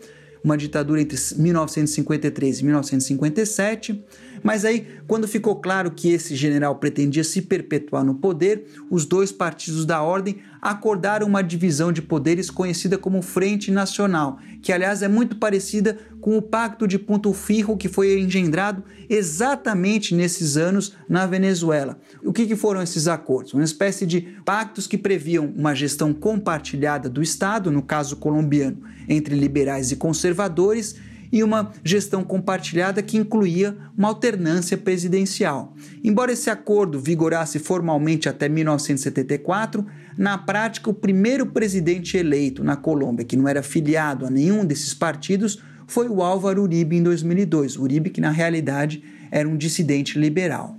uma 0.44 0.58
ditadura 0.58 1.02
entre 1.02 1.18
1953 1.38 2.60
e 2.60 2.64
1957. 2.64 4.04
Mas 4.42 4.64
aí, 4.64 4.88
quando 5.08 5.28
ficou 5.28 5.58
claro 5.58 5.92
que 5.92 6.10
esse 6.12 6.36
general 6.36 6.76
pretendia 6.76 7.24
se 7.24 7.42
perpetuar 7.42 8.04
no 8.04 8.16
poder, 8.16 8.66
os 8.90 9.06
dois 9.06 9.32
partidos 9.32 9.86
da 9.86 10.02
ordem 10.02 10.38
acordaram 10.62 11.28
uma 11.28 11.42
divisão 11.42 11.92
de 11.92 12.02
poderes 12.02 12.50
conhecida 12.50 12.98
como 12.98 13.22
Frente 13.22 13.72
Nacional, 13.72 14.40
que 14.62 14.72
aliás 14.74 15.02
é 15.02 15.08
muito 15.08 15.38
parecida 15.38 15.98
com 16.20 16.38
o 16.38 16.42
Pacto 16.42 16.88
de 16.88 17.00
Ponto 17.00 17.34
Firro 17.34 17.78
que 17.78 17.88
foi 17.88 18.20
engendrado 18.20 18.84
exatamente 19.10 20.14
nesses 20.14 20.58
anos 20.58 20.96
na 21.08 21.26
Venezuela. 21.26 22.00
O 22.24 22.34
que, 22.34 22.46
que 22.46 22.56
foram 22.56 22.82
esses 22.82 23.08
acordos? 23.08 23.54
Uma 23.54 23.64
espécie 23.64 24.06
de 24.06 24.22
pactos 24.44 24.86
que 24.86 24.98
previam 24.98 25.52
uma 25.56 25.74
gestão 25.74 26.14
compartilhada 26.14 27.10
do 27.10 27.22
Estado, 27.22 27.72
no 27.72 27.82
caso 27.82 28.18
colombiano, 28.18 28.78
entre 29.08 29.36
liberais 29.36 29.92
e 29.92 29.96
conservadores 29.96 30.96
e 31.32 31.44
uma 31.44 31.72
gestão 31.84 32.24
compartilhada 32.24 33.02
que 33.02 33.18
incluía 33.18 33.78
uma 33.98 34.08
alternância 34.08 34.78
presidencial. 34.78 35.74
Embora 36.04 36.32
esse 36.32 36.50
acordo 36.50 37.00
vigorasse 37.00 37.60
formalmente 37.60 38.28
até 38.28 38.50
1974, 38.50 39.86
na 40.18 40.38
prática, 40.38 40.90
o 40.90 40.94
primeiro 40.94 41.46
presidente 41.46 42.18
eleito 42.18 42.64
na 42.64 42.76
Colômbia 42.76 43.26
que 43.26 43.38
não 43.38 43.48
era 43.48 43.62
filiado 43.62 44.26
a 44.26 44.30
nenhum 44.30 44.66
desses 44.66 44.94
partidos 44.94 45.62
foi 45.88 46.08
o 46.08 46.22
Álvaro 46.22 46.64
Uribe 46.64 46.96
em 46.96 47.04
2002. 47.04 47.78
Uribe, 47.78 48.10
que 48.10 48.22
na 48.22 48.30
realidade 48.30 49.04
era 49.32 49.48
um 49.48 49.58
dissidente 49.58 50.20
liberal. 50.20 50.79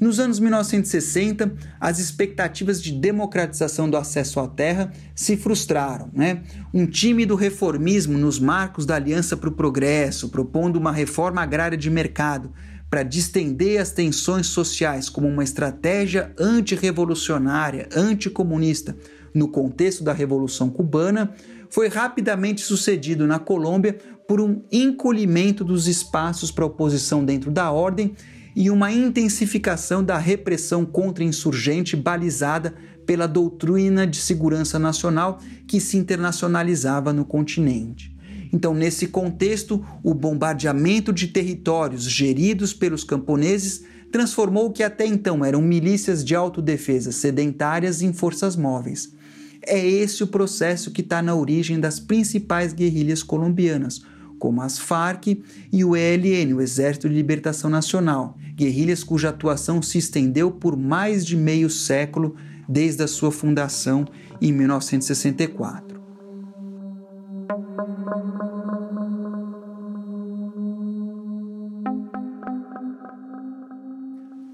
Nos 0.00 0.20
anos 0.20 0.38
1960, 0.38 1.54
as 1.80 1.98
expectativas 1.98 2.80
de 2.80 2.92
democratização 2.92 3.90
do 3.90 3.96
acesso 3.96 4.38
à 4.38 4.46
terra 4.46 4.92
se 5.12 5.36
frustraram. 5.36 6.08
Né? 6.12 6.42
Um 6.72 6.86
tímido 6.86 7.34
reformismo 7.34 8.16
nos 8.16 8.38
marcos 8.38 8.86
da 8.86 8.94
Aliança 8.94 9.36
para 9.36 9.48
o 9.48 9.52
Progresso, 9.52 10.28
propondo 10.28 10.76
uma 10.76 10.92
reforma 10.92 11.42
agrária 11.42 11.76
de 11.76 11.90
mercado 11.90 12.52
para 12.88 13.02
distender 13.02 13.80
as 13.80 13.90
tensões 13.90 14.46
sociais 14.46 15.08
como 15.08 15.26
uma 15.26 15.42
estratégia 15.42 16.32
antirrevolucionária, 16.38 17.88
anticomunista, 17.94 18.96
no 19.34 19.48
contexto 19.48 20.02
da 20.02 20.12
Revolução 20.12 20.70
Cubana, 20.70 21.34
foi 21.68 21.88
rapidamente 21.88 22.62
sucedido 22.62 23.26
na 23.26 23.38
Colômbia 23.38 23.98
por 24.26 24.40
um 24.40 24.62
encolhimento 24.72 25.64
dos 25.64 25.86
espaços 25.86 26.50
para 26.50 26.64
oposição 26.64 27.24
dentro 27.24 27.50
da 27.50 27.70
ordem 27.70 28.14
e 28.60 28.72
uma 28.72 28.90
intensificação 28.90 30.02
da 30.02 30.18
repressão 30.18 30.84
contra 30.84 31.22
insurgente 31.22 31.94
balizada 31.94 32.74
pela 33.06 33.28
doutrina 33.28 34.04
de 34.04 34.16
segurança 34.16 34.80
nacional 34.80 35.38
que 35.64 35.80
se 35.80 35.96
internacionalizava 35.96 37.12
no 37.12 37.24
continente. 37.24 38.12
Então, 38.52 38.74
nesse 38.74 39.06
contexto, 39.06 39.86
o 40.02 40.12
bombardeamento 40.12 41.12
de 41.12 41.28
territórios 41.28 42.02
geridos 42.02 42.74
pelos 42.74 43.04
camponeses 43.04 43.84
transformou 44.10 44.66
o 44.66 44.72
que 44.72 44.82
até 44.82 45.06
então 45.06 45.44
eram 45.44 45.62
milícias 45.62 46.24
de 46.24 46.34
autodefesa 46.34 47.12
sedentárias 47.12 48.02
em 48.02 48.12
forças 48.12 48.56
móveis. 48.56 49.14
É 49.62 49.78
esse 49.78 50.24
o 50.24 50.26
processo 50.26 50.90
que 50.90 51.00
está 51.00 51.22
na 51.22 51.36
origem 51.36 51.78
das 51.78 52.00
principais 52.00 52.72
guerrilhas 52.72 53.22
colombianas, 53.22 54.02
como 54.38 54.62
as 54.62 54.78
FARC 54.78 55.42
e 55.72 55.84
o 55.84 55.96
ELN, 55.96 56.54
o 56.54 56.60
Exército 56.60 57.08
de 57.08 57.14
Libertação 57.14 57.68
Nacional, 57.68 58.36
guerrilhas 58.54 59.04
cuja 59.04 59.28
atuação 59.28 59.82
se 59.82 59.98
estendeu 59.98 60.50
por 60.50 60.76
mais 60.76 61.24
de 61.26 61.36
meio 61.36 61.68
século 61.68 62.34
desde 62.68 63.02
a 63.02 63.08
sua 63.08 63.32
fundação 63.32 64.06
em 64.40 64.52
1964. 64.52 65.98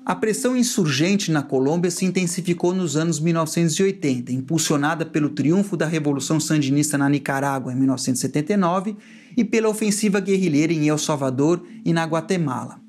A 0.07 0.15
pressão 0.15 0.55
insurgente 0.55 1.31
na 1.33 1.43
Colômbia 1.43 1.91
se 1.91 2.05
intensificou 2.05 2.75
nos 2.75 2.95
anos 2.95 3.19
1980, 3.19 4.33
impulsionada 4.33 5.07
pelo 5.07 5.31
triunfo 5.31 5.79
da 5.79 5.87
Revolução 5.87 6.39
Sandinista 6.39 6.99
na 6.99 7.09
Nicarágua 7.09 7.73
em 7.73 7.77
1979 7.77 8.97
e 9.37 9.45
pela 9.45 9.69
ofensiva 9.69 10.21
guerrilheira 10.21 10.73
em 10.73 10.89
El 10.89 10.99
Salvador 10.99 11.65
e 11.85 11.93
na 11.93 12.05
Guatemala. 12.05 12.81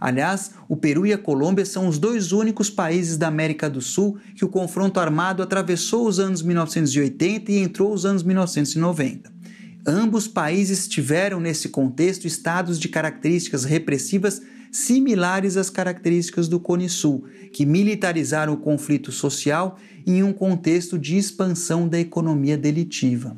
Aliás, 0.00 0.50
o 0.68 0.76
Peru 0.76 1.06
e 1.06 1.12
a 1.12 1.18
Colômbia 1.18 1.64
são 1.64 1.88
os 1.88 1.98
dois 1.98 2.32
únicos 2.32 2.68
países 2.68 3.16
da 3.16 3.28
América 3.28 3.70
do 3.70 3.80
Sul 3.80 4.18
que 4.34 4.44
o 4.44 4.48
confronto 4.48 5.00
armado 5.00 5.42
atravessou 5.42 6.06
os 6.06 6.18
anos 6.18 6.42
1980 6.42 7.50
e 7.50 7.58
entrou 7.58 7.92
os 7.92 8.04
anos 8.04 8.22
1990. 8.22 9.32
Ambos 9.86 10.26
países 10.28 10.88
tiveram 10.88 11.40
nesse 11.40 11.68
contexto 11.68 12.26
estados 12.26 12.78
de 12.78 12.88
características 12.88 13.64
repressivas 13.64 14.42
similares 14.70 15.56
às 15.56 15.70
características 15.70 16.48
do 16.48 16.58
Cone 16.58 16.88
Sul, 16.88 17.24
que 17.52 17.64
militarizaram 17.64 18.54
o 18.54 18.58
conflito 18.58 19.12
social 19.12 19.78
em 20.06 20.22
um 20.22 20.32
contexto 20.32 20.98
de 20.98 21.16
expansão 21.16 21.86
da 21.86 22.00
economia 22.00 22.58
delitiva. 22.58 23.36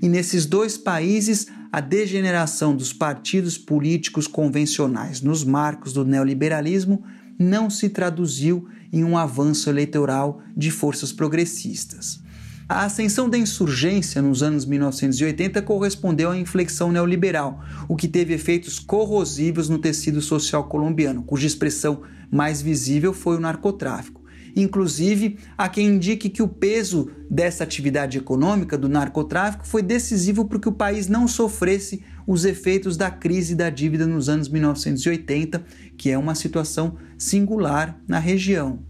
E 0.00 0.08
nesses 0.08 0.46
dois 0.46 0.78
países, 0.78 1.46
a 1.72 1.80
degeneração 1.80 2.74
dos 2.74 2.92
partidos 2.92 3.56
políticos 3.56 4.26
convencionais 4.26 5.20
nos 5.20 5.44
marcos 5.44 5.92
do 5.92 6.04
neoliberalismo 6.04 7.04
não 7.38 7.70
se 7.70 7.88
traduziu 7.88 8.68
em 8.92 9.04
um 9.04 9.16
avanço 9.16 9.70
eleitoral 9.70 10.42
de 10.56 10.70
forças 10.70 11.12
progressistas. 11.12 12.20
A 12.68 12.84
ascensão 12.84 13.28
da 13.28 13.36
insurgência 13.36 14.22
nos 14.22 14.42
anos 14.42 14.64
1980 14.64 15.60
correspondeu 15.62 16.30
à 16.30 16.36
inflexão 16.36 16.92
neoliberal, 16.92 17.64
o 17.88 17.96
que 17.96 18.06
teve 18.06 18.34
efeitos 18.34 18.78
corrosivos 18.78 19.68
no 19.68 19.78
tecido 19.78 20.20
social 20.20 20.64
colombiano, 20.64 21.22
cuja 21.22 21.46
expressão 21.46 22.02
mais 22.30 22.62
visível 22.62 23.12
foi 23.12 23.36
o 23.36 23.40
narcotráfico. 23.40 24.19
Inclusive, 24.54 25.38
há 25.56 25.68
quem 25.68 25.88
indique 25.88 26.28
que 26.28 26.42
o 26.42 26.48
peso 26.48 27.10
dessa 27.30 27.64
atividade 27.64 28.18
econômica 28.18 28.76
do 28.76 28.88
narcotráfico 28.88 29.66
foi 29.66 29.82
decisivo 29.82 30.44
para 30.44 30.58
que 30.58 30.68
o 30.68 30.72
país 30.72 31.08
não 31.08 31.28
sofresse 31.28 32.02
os 32.26 32.44
efeitos 32.44 32.96
da 32.96 33.10
crise 33.10 33.54
da 33.54 33.70
dívida 33.70 34.06
nos 34.06 34.28
anos 34.28 34.48
1980, 34.48 35.64
que 35.96 36.10
é 36.10 36.18
uma 36.18 36.34
situação 36.34 36.96
singular 37.18 37.98
na 38.06 38.18
região. 38.18 38.80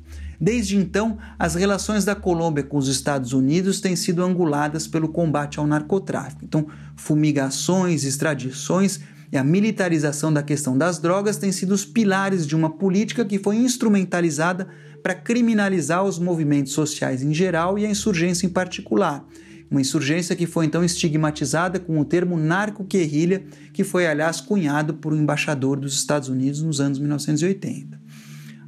Desde 0.40 0.76
então, 0.76 1.18
as 1.38 1.54
relações 1.54 2.04
da 2.04 2.14
Colômbia 2.14 2.64
com 2.64 2.78
os 2.78 2.88
Estados 2.88 3.34
Unidos 3.34 3.78
têm 3.78 3.94
sido 3.94 4.22
anguladas 4.22 4.86
pelo 4.86 5.08
combate 5.08 5.58
ao 5.58 5.66
narcotráfico. 5.66 6.44
Então, 6.46 6.66
fumigações, 6.96 8.04
extradições 8.04 9.00
e 9.30 9.36
a 9.36 9.44
militarização 9.44 10.32
da 10.32 10.42
questão 10.42 10.76
das 10.76 10.98
drogas 10.98 11.36
têm 11.36 11.52
sido 11.52 11.72
os 11.72 11.84
pilares 11.84 12.46
de 12.46 12.56
uma 12.56 12.70
política 12.70 13.24
que 13.24 13.38
foi 13.38 13.56
instrumentalizada 13.56 14.66
para 15.02 15.14
criminalizar 15.14 16.04
os 16.04 16.18
movimentos 16.18 16.72
sociais 16.72 17.22
em 17.22 17.32
geral 17.32 17.78
e 17.78 17.86
a 17.86 17.90
insurgência 17.90 18.46
em 18.46 18.50
particular. 18.50 19.24
Uma 19.70 19.80
insurgência 19.80 20.34
que 20.34 20.46
foi 20.46 20.66
então 20.66 20.84
estigmatizada 20.84 21.78
com 21.78 22.00
o 22.00 22.04
termo 22.04 22.36
narco-guerrilha, 22.36 23.44
que 23.72 23.84
foi, 23.84 24.06
aliás, 24.06 24.40
cunhado 24.40 24.94
por 24.94 25.12
um 25.12 25.16
embaixador 25.16 25.78
dos 25.78 25.94
Estados 25.94 26.28
Unidos 26.28 26.60
nos 26.60 26.80
anos 26.80 26.98
1980. 26.98 28.00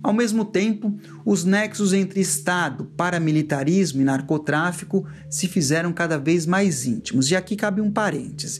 Ao 0.03 0.13
mesmo 0.13 0.45
tempo, 0.45 0.99
os 1.25 1.45
nexos 1.45 1.93
entre 1.93 2.21
Estado, 2.21 2.87
paramilitarismo 2.97 4.01
e 4.01 4.05
narcotráfico 4.05 5.07
se 5.31 5.47
fizeram 5.47 5.93
cada 5.93 6.19
vez 6.19 6.45
mais 6.45 6.85
íntimos. 6.85 7.31
E 7.31 7.37
aqui 7.37 7.55
cabe 7.55 7.81
um 7.81 7.91
parêntese. 7.91 8.59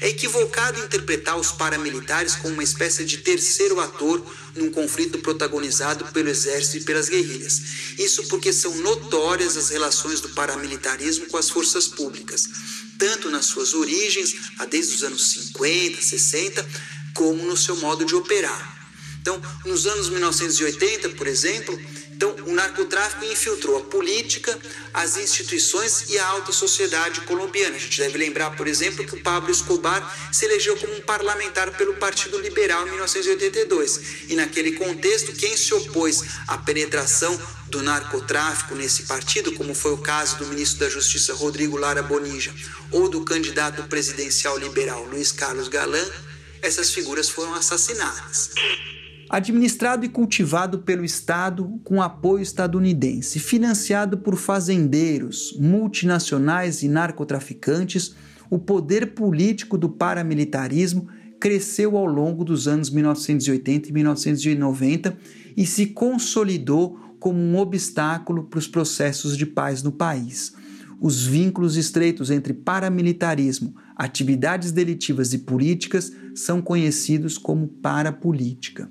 É 0.00 0.08
equivocado 0.08 0.82
interpretar 0.82 1.38
os 1.38 1.52
paramilitares 1.52 2.36
como 2.36 2.54
uma 2.54 2.62
espécie 2.62 3.04
de 3.04 3.18
terceiro 3.18 3.78
ator 3.80 4.24
num 4.56 4.70
conflito 4.70 5.18
protagonizado 5.18 6.06
pelo 6.06 6.30
exército 6.30 6.78
e 6.78 6.84
pelas 6.84 7.10
guerrilhas. 7.10 7.60
Isso 7.98 8.26
porque 8.28 8.50
são 8.50 8.74
notórias 8.76 9.58
as 9.58 9.68
relações 9.68 10.22
do 10.22 10.30
paramilitarismo 10.30 11.26
com 11.26 11.36
as 11.36 11.50
forças 11.50 11.86
públicas, 11.86 12.48
tanto 12.98 13.28
nas 13.30 13.44
suas 13.44 13.74
origens, 13.74 14.34
desde 14.70 14.94
os 14.94 15.02
anos 15.02 15.28
50, 15.32 16.00
60, 16.00 16.66
como 17.12 17.44
no 17.44 17.56
seu 17.56 17.76
modo 17.76 18.06
de 18.06 18.14
operar. 18.14 18.77
Então, 19.28 19.42
nos 19.66 19.86
anos 19.86 20.08
1980, 20.08 21.10
por 21.10 21.26
exemplo, 21.26 21.78
então, 22.10 22.34
o 22.46 22.52
narcotráfico 22.54 23.26
infiltrou 23.26 23.76
a 23.76 23.82
política, 23.82 24.58
as 24.94 25.18
instituições 25.18 26.08
e 26.08 26.18
a 26.18 26.26
alta 26.26 26.50
sociedade 26.50 27.20
colombiana. 27.20 27.76
A 27.76 27.78
gente 27.78 27.98
deve 27.98 28.16
lembrar, 28.16 28.56
por 28.56 28.66
exemplo, 28.66 29.06
que 29.06 29.14
o 29.14 29.22
Pablo 29.22 29.50
Escobar 29.50 30.32
se 30.32 30.46
elegeu 30.46 30.78
como 30.78 30.94
um 30.94 31.00
parlamentar 31.02 31.76
pelo 31.76 31.94
Partido 31.96 32.38
Liberal 32.38 32.86
em 32.86 32.90
1982. 32.92 34.30
E 34.30 34.34
naquele 34.34 34.72
contexto, 34.72 35.34
quem 35.34 35.54
se 35.58 35.74
opôs 35.74 36.24
à 36.46 36.56
penetração 36.56 37.38
do 37.66 37.82
narcotráfico 37.82 38.74
nesse 38.74 39.02
partido, 39.02 39.52
como 39.52 39.74
foi 39.74 39.92
o 39.92 39.98
caso 39.98 40.38
do 40.38 40.46
ministro 40.46 40.80
da 40.80 40.88
Justiça 40.88 41.34
Rodrigo 41.34 41.76
Lara 41.76 42.02
Bonilla 42.02 42.52
ou 42.90 43.10
do 43.10 43.20
candidato 43.26 43.82
presidencial 43.84 44.56
liberal 44.56 45.04
Luiz 45.04 45.30
Carlos 45.30 45.68
Galan, 45.68 46.08
essas 46.62 46.90
figuras 46.90 47.28
foram 47.28 47.54
assassinadas 47.54 48.50
administrado 49.28 50.06
e 50.06 50.08
cultivado 50.08 50.78
pelo 50.78 51.04
Estado 51.04 51.78
com 51.84 52.00
apoio 52.00 52.42
estadunidense, 52.42 53.38
financiado 53.38 54.18
por 54.18 54.36
fazendeiros, 54.36 55.54
multinacionais 55.58 56.82
e 56.82 56.88
narcotraficantes, 56.88 58.14
o 58.50 58.58
poder 58.58 59.14
político 59.14 59.76
do 59.76 59.88
paramilitarismo 59.88 61.08
cresceu 61.38 61.96
ao 61.96 62.06
longo 62.06 62.42
dos 62.44 62.66
anos 62.66 62.90
1980 62.90 63.90
e 63.90 63.92
1990 63.92 65.18
e 65.56 65.66
se 65.66 65.86
consolidou 65.86 66.98
como 67.20 67.38
um 67.38 67.56
obstáculo 67.56 68.44
para 68.44 68.58
os 68.58 68.66
processos 68.66 69.36
de 69.36 69.44
paz 69.44 69.82
no 69.82 69.92
país. 69.92 70.54
Os 71.00 71.24
vínculos 71.24 71.76
estreitos 71.76 72.30
entre 72.30 72.52
paramilitarismo, 72.52 73.74
atividades 73.94 74.72
delitivas 74.72 75.32
e 75.32 75.38
políticas 75.38 76.12
são 76.34 76.60
conhecidos 76.60 77.38
como 77.38 77.68
parapolítica. 77.68 78.90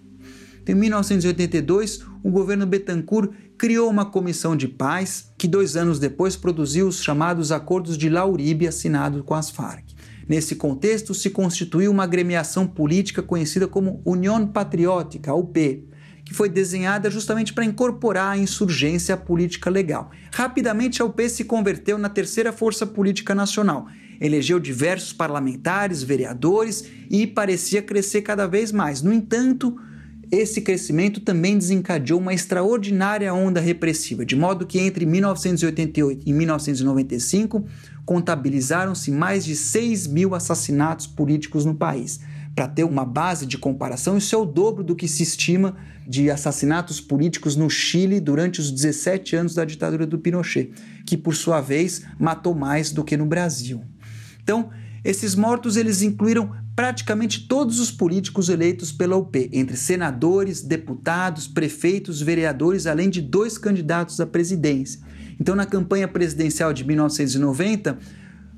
Em 0.67 0.75
1982, 0.75 2.01
o 2.21 2.29
governo 2.29 2.65
Betancourt 2.65 3.31
criou 3.57 3.89
uma 3.89 4.05
comissão 4.05 4.53
de 4.53 4.67
paz 4.67 5.31
que 5.37 5.47
dois 5.47 5.77
anos 5.77 5.97
depois 5.97 6.35
produziu 6.35 6.89
os 6.89 7.01
chamados 7.01 7.53
Acordos 7.53 7.97
de 7.97 8.09
Lauribe 8.09 8.67
assinados 8.67 9.21
com 9.25 9.33
as 9.33 9.49
Farc. 9.49 9.85
Nesse 10.27 10.57
contexto, 10.57 11.13
se 11.13 11.29
constituiu 11.29 11.89
uma 11.89 12.03
agremiação 12.03 12.67
política 12.67 13.23
conhecida 13.23 13.65
como 13.65 14.01
União 14.03 14.45
Patriótica, 14.45 15.33
UP, 15.33 15.87
que 16.25 16.33
foi 16.33 16.49
desenhada 16.49 17.09
justamente 17.09 17.53
para 17.53 17.63
incorporar 17.63 18.33
a 18.33 18.37
insurgência 18.37 19.15
à 19.15 19.17
política 19.17 19.69
legal. 19.69 20.11
Rapidamente, 20.33 21.01
a 21.01 21.05
UP 21.05 21.29
se 21.29 21.45
converteu 21.45 21.97
na 21.97 22.09
terceira 22.09 22.51
força 22.51 22.85
política 22.85 23.33
nacional. 23.33 23.87
Elegeu 24.19 24.59
diversos 24.59 25.13
parlamentares, 25.13 26.03
vereadores 26.03 26.83
e 27.09 27.25
parecia 27.25 27.81
crescer 27.81 28.21
cada 28.21 28.45
vez 28.45 28.73
mais. 28.73 29.01
No 29.01 29.13
entanto, 29.13 29.79
esse 30.31 30.61
crescimento 30.61 31.21
também 31.21 31.57
desencadeou 31.57 32.19
uma 32.19 32.33
extraordinária 32.33 33.33
onda 33.33 33.61
repressiva, 33.61 34.25
de 34.25 34.35
modo 34.35 34.65
que 34.65 34.79
entre 34.79 35.05
1988 35.05 36.23
e 36.25 36.33
1995 36.33 37.65
contabilizaram-se 38.05 39.11
mais 39.11 39.45
de 39.45 39.55
6 39.55 40.07
mil 40.07 40.35
assassinatos 40.35 41.07
políticos 41.07 41.65
no 41.65 41.75
país. 41.75 42.19
Para 42.53 42.67
ter 42.67 42.83
uma 42.83 43.05
base 43.05 43.45
de 43.45 43.57
comparação, 43.57 44.17
isso 44.17 44.33
é 44.33 44.37
o 44.37 44.45
dobro 44.45 44.83
do 44.83 44.95
que 44.95 45.07
se 45.07 45.23
estima 45.23 45.77
de 46.07 46.31
assassinatos 46.31 46.99
políticos 46.99 47.55
no 47.55 47.69
Chile 47.69 48.19
durante 48.19 48.59
os 48.59 48.71
17 48.71 49.35
anos 49.35 49.53
da 49.53 49.63
ditadura 49.63 50.07
do 50.07 50.17
Pinochet, 50.17 50.71
que 51.05 51.15
por 51.15 51.35
sua 51.35 51.61
vez 51.61 52.01
matou 52.19 52.55
mais 52.55 52.91
do 52.91 53.03
que 53.03 53.15
no 53.15 53.25
Brasil. 53.25 53.83
Então, 54.41 54.71
esses 55.03 55.35
mortos 55.35 55.77
eles 55.77 56.01
incluíram 56.01 56.51
praticamente 56.77 57.47
todos 57.47 57.79
os 57.79 57.89
políticos 57.89 58.49
eleitos 58.49 58.91
pela 58.91 59.15
UP, 59.15 59.49
entre 59.51 59.75
senadores, 59.75 60.61
deputados, 60.61 61.47
prefeitos, 61.47 62.21
vereadores, 62.21 62.85
além 62.85 63.09
de 63.09 63.19
dois 63.19 63.57
candidatos 63.57 64.21
à 64.21 64.27
presidência. 64.27 65.01
Então, 65.41 65.55
na 65.55 65.65
campanha 65.65 66.07
presidencial 66.07 66.71
de 66.71 66.83
1990, 66.83 67.97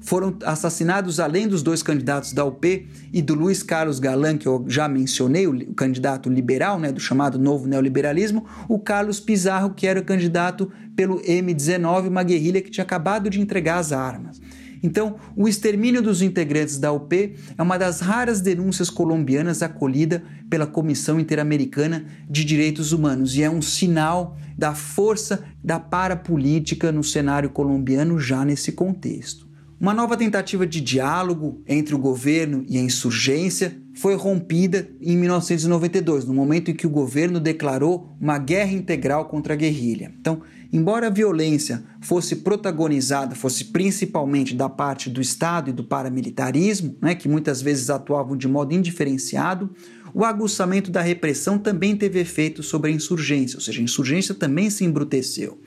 foram 0.02 0.38
assassinados, 0.44 1.18
além 1.18 1.48
dos 1.48 1.64
dois 1.64 1.82
candidatos 1.82 2.34
da 2.34 2.44
UP 2.44 2.90
e 3.14 3.22
do 3.22 3.36
Luiz 3.36 3.64
Carlos 3.64 4.00
Galan, 4.00 4.38
que 4.38 4.50
eu 4.50 4.66
já 4.68 4.90
mencionei, 4.90 5.48
o 5.48 5.74
candidato 5.74 6.30
liberal, 6.30 6.78
né, 6.78 6.92
do 6.92 7.00
chamado 7.00 7.40
novo 7.40 7.70
neoliberalismo, 7.70 8.46
o 8.68 8.78
Carlos 8.80 9.22
Pizarro, 9.22 9.70
que 9.70 9.88
era 9.88 10.02
candidato 10.02 10.70
pelo 10.94 11.22
M19, 11.22 12.10
uma 12.10 12.24
guerrilha 12.24 12.62
que 12.62 12.70
tinha 12.70 12.84
acabado 12.84 13.30
de 13.30 13.40
entregar 13.40 13.78
as 13.78 13.94
armas. 13.94 14.42
Então, 14.82 15.16
o 15.36 15.48
extermínio 15.48 16.02
dos 16.02 16.22
integrantes 16.22 16.78
da 16.78 16.92
UP 16.92 17.36
é 17.58 17.62
uma 17.62 17.78
das 17.78 18.00
raras 18.00 18.42
denúncias 18.42 18.90
colombianas 18.90 19.62
acolhida 19.62 20.24
pela 20.50 20.66
Comissão 20.66 21.20
Interamericana 21.20 22.06
de 22.30 22.44
Direitos 22.44 22.92
Humanos 22.92 23.36
e 23.36 23.44
é 23.44 23.50
um 23.50 23.62
sinal 23.62 24.38
da 24.58 24.74
força 24.74 25.44
da 25.64 25.80
parapolítica 25.80 26.92
no 26.92 27.04
cenário 27.04 27.50
colombiano 27.50 28.20
já 28.20 28.44
nesse 28.44 28.72
contexto. 28.72 29.50
Uma 29.80 29.94
nova 29.94 30.18
tentativa 30.18 30.68
de 30.68 30.82
diálogo 30.82 31.64
entre 31.66 31.96
o 31.96 31.98
governo 31.98 32.66
e 32.68 32.78
a 32.78 32.82
insurgência 32.82 33.78
foi 33.96 34.14
rompida 34.14 34.90
em 35.00 35.16
1992, 35.16 36.26
no 36.26 36.34
momento 36.34 36.70
em 36.70 36.74
que 36.74 36.86
o 36.86 36.90
governo 36.90 37.40
declarou 37.40 38.14
uma 38.20 38.38
guerra 38.38 38.74
integral 38.74 39.26
contra 39.26 39.54
a 39.54 39.58
guerrilha. 39.58 40.12
Então, 40.20 40.42
embora 40.72 41.08
a 41.08 41.10
violência 41.10 41.84
fosse 42.02 42.38
protagonizada, 42.38 43.36
fosse 43.36 43.66
principalmente 43.66 44.56
da 44.56 44.70
parte 44.70 45.10
do 45.10 45.22
Estado 45.22 45.70
e 45.70 45.74
do 45.74 45.84
paramilitarismo, 45.84 46.96
né, 47.02 47.16
que 47.16 47.28
muitas 47.28 47.62
vezes 47.62 47.90
atuavam 47.90 48.38
de 48.38 48.48
modo 48.48 48.74
indiferenciado, 48.74 49.70
o 50.14 50.24
aguçamento 50.24 50.90
da 50.90 51.02
repressão 51.02 51.58
também 51.58 51.96
teve 51.96 52.20
efeito 52.20 52.64
sobre 52.64 52.92
a 52.92 52.94
insurgência, 52.94 53.58
ou 53.58 53.62
seja, 53.62 53.80
a 53.80 53.84
insurgência 53.84 54.34
também 54.34 54.70
se 54.70 54.84
embruteceu. 54.84 55.60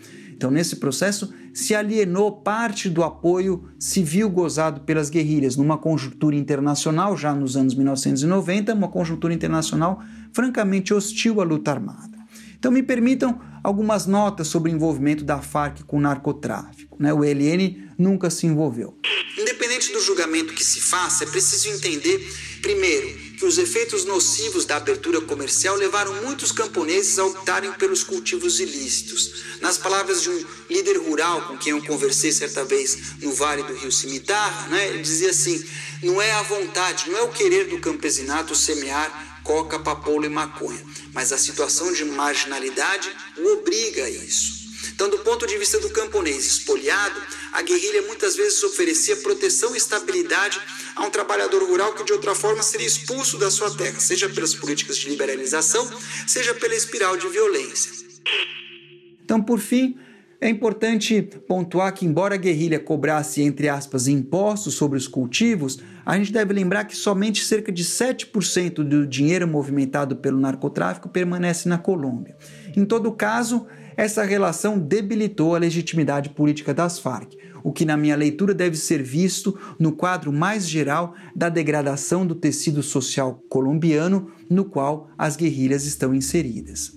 Então, 0.42 0.50
nesse 0.50 0.76
processo, 0.76 1.32
se 1.54 1.72
alienou 1.72 2.32
parte 2.32 2.90
do 2.90 3.04
apoio 3.04 3.68
civil 3.78 4.28
gozado 4.28 4.80
pelas 4.80 5.08
guerrilhas, 5.08 5.56
numa 5.56 5.78
conjuntura 5.78 6.34
internacional, 6.34 7.16
já 7.16 7.32
nos 7.32 7.56
anos 7.56 7.76
1990, 7.76 8.74
uma 8.74 8.88
conjuntura 8.88 9.32
internacional 9.32 10.02
francamente 10.32 10.92
hostil 10.92 11.40
à 11.40 11.44
luta 11.44 11.70
armada. 11.70 12.18
Então, 12.58 12.72
me 12.72 12.82
permitam 12.82 13.38
algumas 13.62 14.06
notas 14.06 14.48
sobre 14.48 14.70
o 14.70 14.74
envolvimento 14.74 15.24
da 15.24 15.40
Farc 15.40 15.82
com 15.84 15.98
o 15.98 16.00
narcotráfico. 16.00 16.96
Né? 16.98 17.12
O 17.12 17.24
ELN 17.24 17.88
nunca 17.98 18.30
se 18.30 18.46
envolveu. 18.46 18.98
Independente 19.38 19.92
do 19.92 20.00
julgamento 20.00 20.52
que 20.52 20.64
se 20.64 20.80
faça, 20.80 21.24
é 21.24 21.26
preciso 21.26 21.68
entender, 21.68 22.18
primeiro, 22.60 23.32
que 23.38 23.44
os 23.46 23.58
efeitos 23.58 24.04
nocivos 24.04 24.64
da 24.64 24.76
abertura 24.76 25.20
comercial 25.22 25.74
levaram 25.76 26.14
muitos 26.22 26.52
camponeses 26.52 27.18
a 27.18 27.24
optarem 27.24 27.72
pelos 27.72 28.04
cultivos 28.04 28.60
ilícitos. 28.60 29.58
Nas 29.60 29.78
palavras 29.78 30.22
de 30.22 30.30
um 30.30 30.44
líder 30.70 30.98
rural 30.98 31.42
com 31.42 31.56
quem 31.56 31.72
eu 31.72 31.82
conversei 31.84 32.30
certa 32.30 32.64
vez 32.64 33.20
no 33.20 33.32
Vale 33.32 33.62
do 33.62 33.74
Rio 33.74 33.90
Cimitarra, 33.90 34.68
né, 34.68 34.88
ele 34.88 35.02
dizia 35.02 35.30
assim: 35.30 35.60
não 36.02 36.20
é 36.20 36.30
a 36.32 36.42
vontade, 36.42 37.10
não 37.10 37.18
é 37.18 37.22
o 37.22 37.30
querer 37.30 37.68
do 37.68 37.78
campesinato 37.78 38.54
semear 38.54 39.31
coca, 39.42 39.78
papoula 39.78 40.26
e 40.26 40.28
maconha, 40.28 40.82
mas 41.12 41.32
a 41.32 41.38
situação 41.38 41.92
de 41.92 42.04
marginalidade 42.04 43.10
o 43.38 43.52
obriga 43.54 44.04
a 44.04 44.10
isso. 44.10 44.62
Então, 44.94 45.08
do 45.08 45.18
ponto 45.20 45.46
de 45.46 45.56
vista 45.58 45.78
do 45.78 45.90
camponês 45.90 46.44
espoliado, 46.44 47.20
a 47.52 47.62
guerrilha 47.62 48.02
muitas 48.02 48.36
vezes 48.36 48.62
oferecia 48.62 49.16
proteção 49.16 49.74
e 49.74 49.78
estabilidade 49.78 50.60
a 50.94 51.04
um 51.04 51.10
trabalhador 51.10 51.62
rural 51.62 51.94
que 51.94 52.04
de 52.04 52.12
outra 52.12 52.34
forma 52.34 52.62
seria 52.62 52.86
expulso 52.86 53.38
da 53.38 53.50
sua 53.50 53.70
terra, 53.70 53.98
seja 54.00 54.28
pelas 54.28 54.54
políticas 54.54 54.96
de 54.98 55.08
liberalização, 55.08 55.88
seja 56.26 56.54
pela 56.54 56.74
espiral 56.74 57.16
de 57.16 57.28
violência. 57.28 57.92
Então, 59.24 59.42
por 59.42 59.58
fim, 59.58 59.98
é 60.42 60.48
importante 60.48 61.22
pontuar 61.46 61.94
que, 61.94 62.04
embora 62.04 62.34
a 62.34 62.36
guerrilha 62.36 62.80
cobrasse, 62.80 63.40
entre 63.42 63.68
aspas, 63.68 64.08
impostos 64.08 64.74
sobre 64.74 64.98
os 64.98 65.06
cultivos, 65.06 65.78
a 66.04 66.18
gente 66.18 66.32
deve 66.32 66.52
lembrar 66.52 66.82
que 66.84 66.96
somente 66.96 67.44
cerca 67.44 67.70
de 67.70 67.84
7% 67.84 68.82
do 68.82 69.06
dinheiro 69.06 69.46
movimentado 69.46 70.16
pelo 70.16 70.40
narcotráfico 70.40 71.08
permanece 71.08 71.68
na 71.68 71.78
Colômbia. 71.78 72.36
Em 72.76 72.84
todo 72.84 73.12
caso, 73.12 73.68
essa 73.96 74.24
relação 74.24 74.80
debilitou 74.80 75.54
a 75.54 75.60
legitimidade 75.60 76.30
política 76.30 76.74
das 76.74 76.98
Farc, 76.98 77.36
o 77.62 77.72
que, 77.72 77.84
na 77.84 77.96
minha 77.96 78.16
leitura, 78.16 78.52
deve 78.52 78.76
ser 78.76 79.00
visto 79.00 79.56
no 79.78 79.92
quadro 79.92 80.32
mais 80.32 80.68
geral 80.68 81.14
da 81.36 81.48
degradação 81.48 82.26
do 82.26 82.34
tecido 82.34 82.82
social 82.82 83.40
colombiano 83.48 84.32
no 84.50 84.64
qual 84.64 85.08
as 85.16 85.36
guerrilhas 85.36 85.86
estão 85.86 86.12
inseridas. 86.12 86.96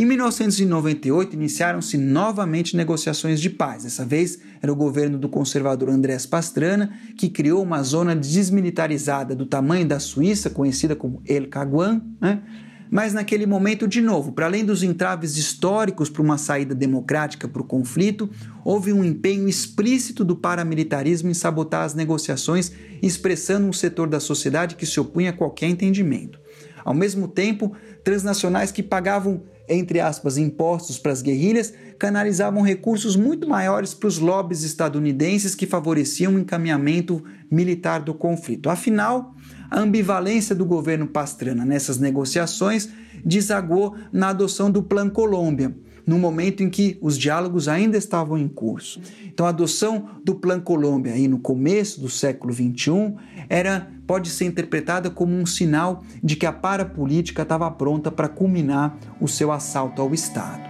Em 0.00 0.06
1998, 0.06 1.36
iniciaram-se 1.36 1.98
novamente 1.98 2.74
negociações 2.74 3.38
de 3.38 3.50
paz. 3.50 3.84
Dessa 3.84 4.02
vez, 4.02 4.38
era 4.62 4.72
o 4.72 4.74
governo 4.74 5.18
do 5.18 5.28
conservador 5.28 5.90
Andrés 5.90 6.24
Pastrana 6.24 6.90
que 7.18 7.28
criou 7.28 7.62
uma 7.62 7.82
zona 7.82 8.16
desmilitarizada 8.16 9.36
do 9.36 9.44
tamanho 9.44 9.86
da 9.86 10.00
Suíça, 10.00 10.48
conhecida 10.48 10.96
como 10.96 11.20
El 11.26 11.48
Caguán, 11.48 12.00
né? 12.18 12.42
Mas 12.90 13.12
naquele 13.12 13.44
momento, 13.44 13.86
de 13.86 14.00
novo, 14.00 14.32
para 14.32 14.46
além 14.46 14.64
dos 14.64 14.82
entraves 14.82 15.36
históricos 15.36 16.08
para 16.08 16.22
uma 16.22 16.38
saída 16.38 16.74
democrática 16.74 17.46
para 17.46 17.60
o 17.60 17.66
conflito, 17.66 18.30
houve 18.64 18.94
um 18.94 19.04
empenho 19.04 19.46
explícito 19.50 20.24
do 20.24 20.34
paramilitarismo 20.34 21.28
em 21.28 21.34
sabotar 21.34 21.84
as 21.84 21.92
negociações, 21.92 22.72
expressando 23.02 23.66
um 23.66 23.72
setor 23.72 24.08
da 24.08 24.18
sociedade 24.18 24.76
que 24.76 24.86
se 24.86 24.98
opunha 24.98 25.28
a 25.28 25.34
qualquer 25.34 25.68
entendimento. 25.68 26.40
Ao 26.84 26.94
mesmo 26.94 27.28
tempo, 27.28 27.76
transnacionais 28.02 28.72
que 28.72 28.82
pagavam 28.82 29.42
entre 29.70 30.00
aspas, 30.00 30.36
impostos 30.36 30.98
para 30.98 31.12
as 31.12 31.22
guerrilhas, 31.22 31.72
canalizavam 31.98 32.60
recursos 32.60 33.14
muito 33.14 33.48
maiores 33.48 33.94
para 33.94 34.08
os 34.08 34.18
lobbies 34.18 34.64
estadunidenses 34.64 35.54
que 35.54 35.66
favoreciam 35.66 36.34
o 36.34 36.38
encaminhamento 36.38 37.22
militar 37.48 38.00
do 38.00 38.12
conflito. 38.12 38.68
Afinal, 38.68 39.34
a 39.70 39.78
ambivalência 39.78 40.54
do 40.54 40.64
governo 40.64 41.06
Pastrana 41.06 41.64
nessas 41.64 41.98
negociações 41.98 42.88
desagou 43.24 43.94
na 44.12 44.30
adoção 44.30 44.70
do 44.70 44.82
Plano 44.82 45.12
Colômbia, 45.12 45.74
no 46.10 46.18
momento 46.18 46.60
em 46.60 46.68
que 46.68 46.98
os 47.00 47.16
diálogos 47.16 47.68
ainda 47.68 47.96
estavam 47.96 48.36
em 48.36 48.48
curso. 48.48 49.00
Então, 49.26 49.46
a 49.46 49.50
adoção 49.50 50.08
do 50.24 50.34
Plano 50.34 50.60
Colômbia 50.60 51.12
aí 51.12 51.28
no 51.28 51.38
começo 51.38 52.00
do 52.00 52.08
século 52.08 52.52
XXI 52.52 53.14
era 53.48 53.92
pode 54.08 54.28
ser 54.28 54.46
interpretada 54.46 55.08
como 55.08 55.32
um 55.32 55.46
sinal 55.46 56.02
de 56.20 56.34
que 56.34 56.46
a 56.46 56.52
parapolítica 56.52 57.42
estava 57.42 57.70
pronta 57.70 58.10
para 58.10 58.28
culminar 58.28 58.98
o 59.20 59.28
seu 59.28 59.52
assalto 59.52 60.02
ao 60.02 60.12
Estado. 60.12 60.69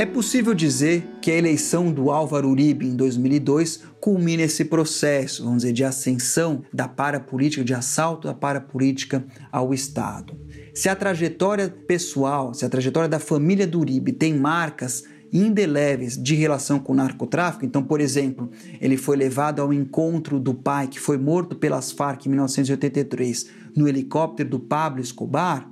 É 0.00 0.06
possível 0.06 0.54
dizer 0.54 1.06
que 1.20 1.30
a 1.30 1.36
eleição 1.36 1.92
do 1.92 2.10
Álvaro 2.10 2.48
Uribe 2.48 2.86
em 2.86 2.96
2002 2.96 3.82
culmina 4.00 4.44
esse 4.44 4.64
processo, 4.64 5.44
vamos 5.44 5.58
dizer, 5.60 5.74
de 5.74 5.84
ascensão 5.84 6.62
da 6.72 6.88
parapolítica, 6.88 7.62
de 7.62 7.74
assalto 7.74 8.26
da 8.26 8.32
parapolítica 8.32 9.22
ao 9.52 9.74
Estado. 9.74 10.34
Se 10.72 10.88
a 10.88 10.96
trajetória 10.96 11.68
pessoal, 11.68 12.54
se 12.54 12.64
a 12.64 12.70
trajetória 12.70 13.10
da 13.10 13.18
família 13.18 13.66
do 13.66 13.78
Uribe 13.78 14.10
tem 14.10 14.32
marcas 14.32 15.04
indeléveis 15.30 16.16
de 16.16 16.34
relação 16.34 16.78
com 16.78 16.94
o 16.94 16.96
narcotráfico, 16.96 17.66
então, 17.66 17.82
por 17.82 18.00
exemplo, 18.00 18.50
ele 18.80 18.96
foi 18.96 19.18
levado 19.18 19.60
ao 19.60 19.70
encontro 19.70 20.40
do 20.40 20.54
pai 20.54 20.88
que 20.88 20.98
foi 20.98 21.18
morto 21.18 21.56
pelas 21.56 21.92
Farc 21.92 22.24
em 22.24 22.30
1983 22.30 23.50
no 23.76 23.86
helicóptero 23.86 24.48
do 24.48 24.60
Pablo 24.60 25.02
Escobar, 25.02 25.70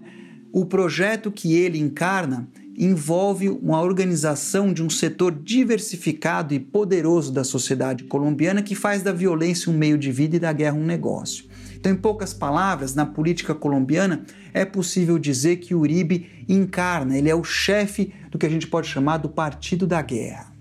o 0.52 0.66
projeto 0.66 1.32
que 1.32 1.54
ele 1.54 1.78
encarna 1.78 2.46
envolve 2.78 3.48
uma 3.48 3.82
organização 3.82 4.72
de 4.72 4.82
um 4.84 4.88
setor 4.88 5.32
diversificado 5.32 6.54
e 6.54 6.60
poderoso 6.60 7.32
da 7.32 7.42
sociedade 7.42 8.04
colombiana 8.04 8.62
que 8.62 8.76
faz 8.76 9.02
da 9.02 9.12
violência 9.12 9.72
um 9.72 9.76
meio 9.76 9.98
de 9.98 10.12
vida 10.12 10.36
e 10.36 10.40
da 10.40 10.52
guerra 10.52 10.76
um 10.76 10.84
negócio. 10.84 11.44
Então, 11.74 11.92
em 11.92 11.96
poucas 11.96 12.32
palavras, 12.32 12.94
na 12.94 13.04
política 13.04 13.54
colombiana, 13.54 14.24
é 14.54 14.64
possível 14.64 15.18
dizer 15.18 15.56
que 15.56 15.74
Uribe 15.74 16.44
encarna, 16.48 17.18
ele 17.18 17.28
é 17.28 17.34
o 17.34 17.44
chefe 17.44 18.12
do 18.30 18.38
que 18.38 18.46
a 18.46 18.50
gente 18.50 18.66
pode 18.66 18.88
chamar 18.88 19.18
do 19.18 19.28
Partido 19.28 19.86
da 19.86 20.00
Guerra. 20.00 20.52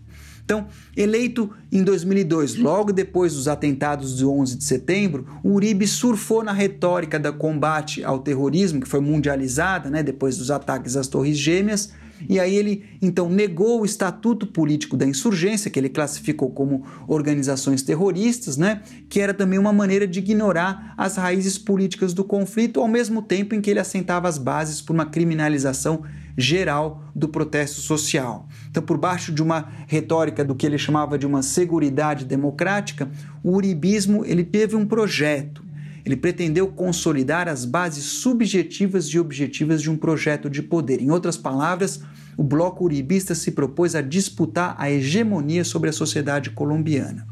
Então, 0.43 0.67
eleito 0.95 1.51
em 1.71 1.83
2002, 1.83 2.55
logo 2.55 2.93
depois 2.93 3.33
dos 3.33 3.49
atentados 3.49 4.15
de 4.15 4.25
11 4.25 4.57
de 4.57 4.63
setembro, 4.63 5.27
Uribe 5.43 5.85
surfou 5.85 6.41
na 6.41 6.53
retórica 6.53 7.19
do 7.19 7.33
combate 7.33 8.01
ao 8.03 8.19
terrorismo, 8.19 8.79
que 8.79 8.87
foi 8.87 9.01
mundializada 9.01 9.89
né, 9.89 10.01
depois 10.01 10.37
dos 10.37 10.49
ataques 10.49 10.95
às 10.95 11.07
Torres 11.07 11.37
Gêmeas, 11.37 11.91
e 12.27 12.39
aí 12.39 12.55
ele 12.55 12.85
então 13.01 13.29
negou 13.29 13.81
o 13.81 13.85
estatuto 13.85 14.47
político 14.47 14.97
da 14.97 15.05
insurgência, 15.05 15.69
que 15.69 15.79
ele 15.79 15.89
classificou 15.89 16.49
como 16.49 16.83
organizações 17.07 17.81
terroristas, 17.81 18.57
né? 18.57 18.81
que 19.09 19.19
era 19.19 19.33
também 19.33 19.59
uma 19.59 19.73
maneira 19.73 20.07
de 20.07 20.19
ignorar 20.19 20.93
as 20.97 21.17
raízes 21.17 21.57
políticas 21.57 22.13
do 22.13 22.23
conflito, 22.23 22.79
ao 22.79 22.87
mesmo 22.87 23.21
tempo 23.21 23.55
em 23.55 23.61
que 23.61 23.69
ele 23.69 23.79
assentava 23.79 24.27
as 24.27 24.37
bases 24.37 24.81
por 24.81 24.93
uma 24.93 25.05
criminalização 25.05 26.03
geral 26.37 27.03
do 27.15 27.27
protesto 27.27 27.81
social. 27.81 28.47
Então, 28.69 28.83
por 28.83 28.97
baixo 28.97 29.31
de 29.31 29.41
uma 29.41 29.69
retórica 29.87 30.45
do 30.45 30.53
que 30.53 30.65
ele 30.65 30.77
chamava 30.77 31.17
de 31.17 31.25
uma 31.25 31.41
seguridade 31.41 32.25
democrática, 32.25 33.09
o 33.43 33.51
uribismo 33.51 34.23
ele 34.23 34.43
teve 34.43 34.75
um 34.75 34.85
projeto. 34.85 35.66
Ele 36.07 36.15
pretendeu 36.15 36.69
consolidar 36.69 37.49
as 37.49 37.65
bases 37.65 38.05
subjetivas 38.05 39.07
e 39.07 39.19
objetivas 39.19 39.81
de 39.81 39.91
um 39.91 39.97
projeto 39.97 40.49
de 40.49 40.63
poder. 40.63 41.01
Em 41.01 41.11
outras 41.11 41.35
palavras, 41.35 41.99
o 42.37 42.43
bloco 42.43 42.85
uribista 42.85 43.35
se 43.35 43.51
propôs 43.51 43.93
a 43.93 43.99
disputar 43.99 44.73
a 44.79 44.89
hegemonia 44.89 45.65
sobre 45.65 45.89
a 45.89 45.93
sociedade 45.93 46.51
colombiana. 46.51 47.27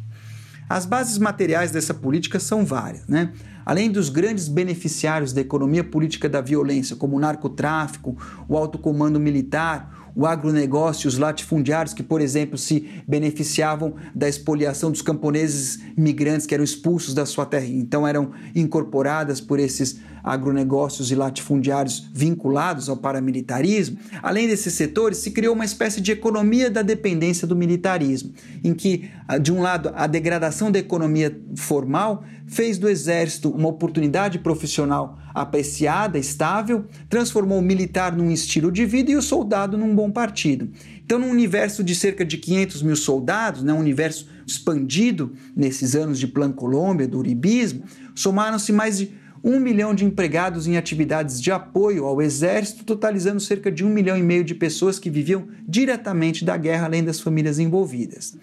As 0.67 0.85
bases 0.85 1.17
materiais 1.17 1.71
dessa 1.71 1.93
política 1.93 2.37
são 2.37 2.65
várias, 2.65 3.07
né? 3.07 3.31
Além 3.65 3.89
dos 3.89 4.09
grandes 4.09 4.49
beneficiários 4.49 5.31
da 5.31 5.39
economia 5.39 5.83
política 5.83 6.27
da 6.27 6.41
violência, 6.41 6.97
como 6.97 7.15
o 7.15 7.19
narcotráfico, 7.19 8.17
o 8.45 8.57
alto 8.57 8.77
comando 8.77 9.21
militar, 9.21 9.94
o 10.15 10.25
agronegócio, 10.25 11.07
os 11.07 11.17
latifundiários 11.17 11.93
que, 11.93 12.01
por 12.01 12.21
exemplo, 12.21 12.57
se 12.57 13.03
beneficiavam 13.07 13.95
da 14.13 14.29
expoliação 14.29 14.89
dos 14.89 15.01
camponeses 15.01 15.79
migrantes 15.97 16.47
que 16.47 16.53
eram 16.53 16.63
expulsos 16.63 17.13
da 17.13 17.25
sua 17.25 17.45
terra, 17.45 17.65
então 17.65 18.07
eram 18.07 18.31
incorporadas 18.55 19.41
por 19.41 19.59
esses 19.59 19.99
agronegócios 20.25 21.11
e 21.11 21.15
latifundiários 21.15 22.09
vinculados 22.11 22.89
ao 22.89 22.97
paramilitarismo. 22.97 23.99
Além 24.23 24.47
desses 24.47 24.73
setores, 24.73 25.19
se 25.19 25.29
criou 25.29 25.53
uma 25.53 25.63
espécie 25.63 26.01
de 26.01 26.11
economia 26.11 26.71
da 26.71 26.81
dependência 26.81 27.47
do 27.47 27.55
militarismo, 27.55 28.33
em 28.63 28.73
que, 28.73 29.07
ah, 29.27 29.37
de 29.37 29.53
um 29.53 29.61
lado, 29.61 29.91
a 29.93 30.07
degradação 30.07 30.71
da 30.71 30.79
economia 30.79 31.39
formal 31.55 32.23
fez 32.47 32.79
do 32.79 32.89
exército 32.89 33.51
uma 33.51 33.69
oportunidade 33.69 34.39
profissional 34.39 35.19
apreciada, 35.33 36.17
estável, 36.17 36.85
transformou 37.07 37.59
o 37.59 37.61
militar 37.61 38.15
num 38.15 38.31
estilo 38.31 38.71
de 38.71 38.85
vida 38.85 39.11
e 39.11 39.15
o 39.15 39.21
soldado 39.21 39.77
num 39.77 39.93
bom 39.93 40.09
partido. 40.09 40.69
Então, 41.03 41.19
num 41.19 41.29
universo 41.29 41.83
de 41.83 41.93
cerca 41.93 42.25
de 42.25 42.37
500 42.37 42.81
mil 42.81 42.95
soldados, 42.95 43.61
né, 43.61 43.71
um 43.73 43.79
universo 43.79 44.27
expandido 44.47 45.33
nesses 45.55 45.95
anos 45.95 46.17
de 46.17 46.27
Plano 46.27 46.53
Colômbia, 46.53 47.07
do 47.07 47.19
uribismo, 47.19 47.83
somaram-se 48.15 48.71
mais 48.71 48.97
de 48.97 49.24
um 49.45 49.59
milhão 49.59 49.93
de 49.93 50.03
empregados 50.03 50.65
em 50.65 50.75
atividades 50.75 51.39
de 51.39 51.51
apoio 51.51 52.05
ao 52.05 52.19
exército, 52.19 52.83
totalizando 52.83 53.39
cerca 53.39 53.71
de 53.71 53.85
um 53.85 53.89
milhão 53.89 54.17
e 54.17 54.23
meio 54.23 54.43
de 54.43 54.55
pessoas 54.55 54.97
que 54.97 55.07
viviam 55.07 55.47
diretamente 55.67 56.43
da 56.43 56.57
guerra, 56.57 56.87
além 56.87 57.03
das 57.03 57.19
famílias 57.19 57.59
envolvidas. 57.59 58.35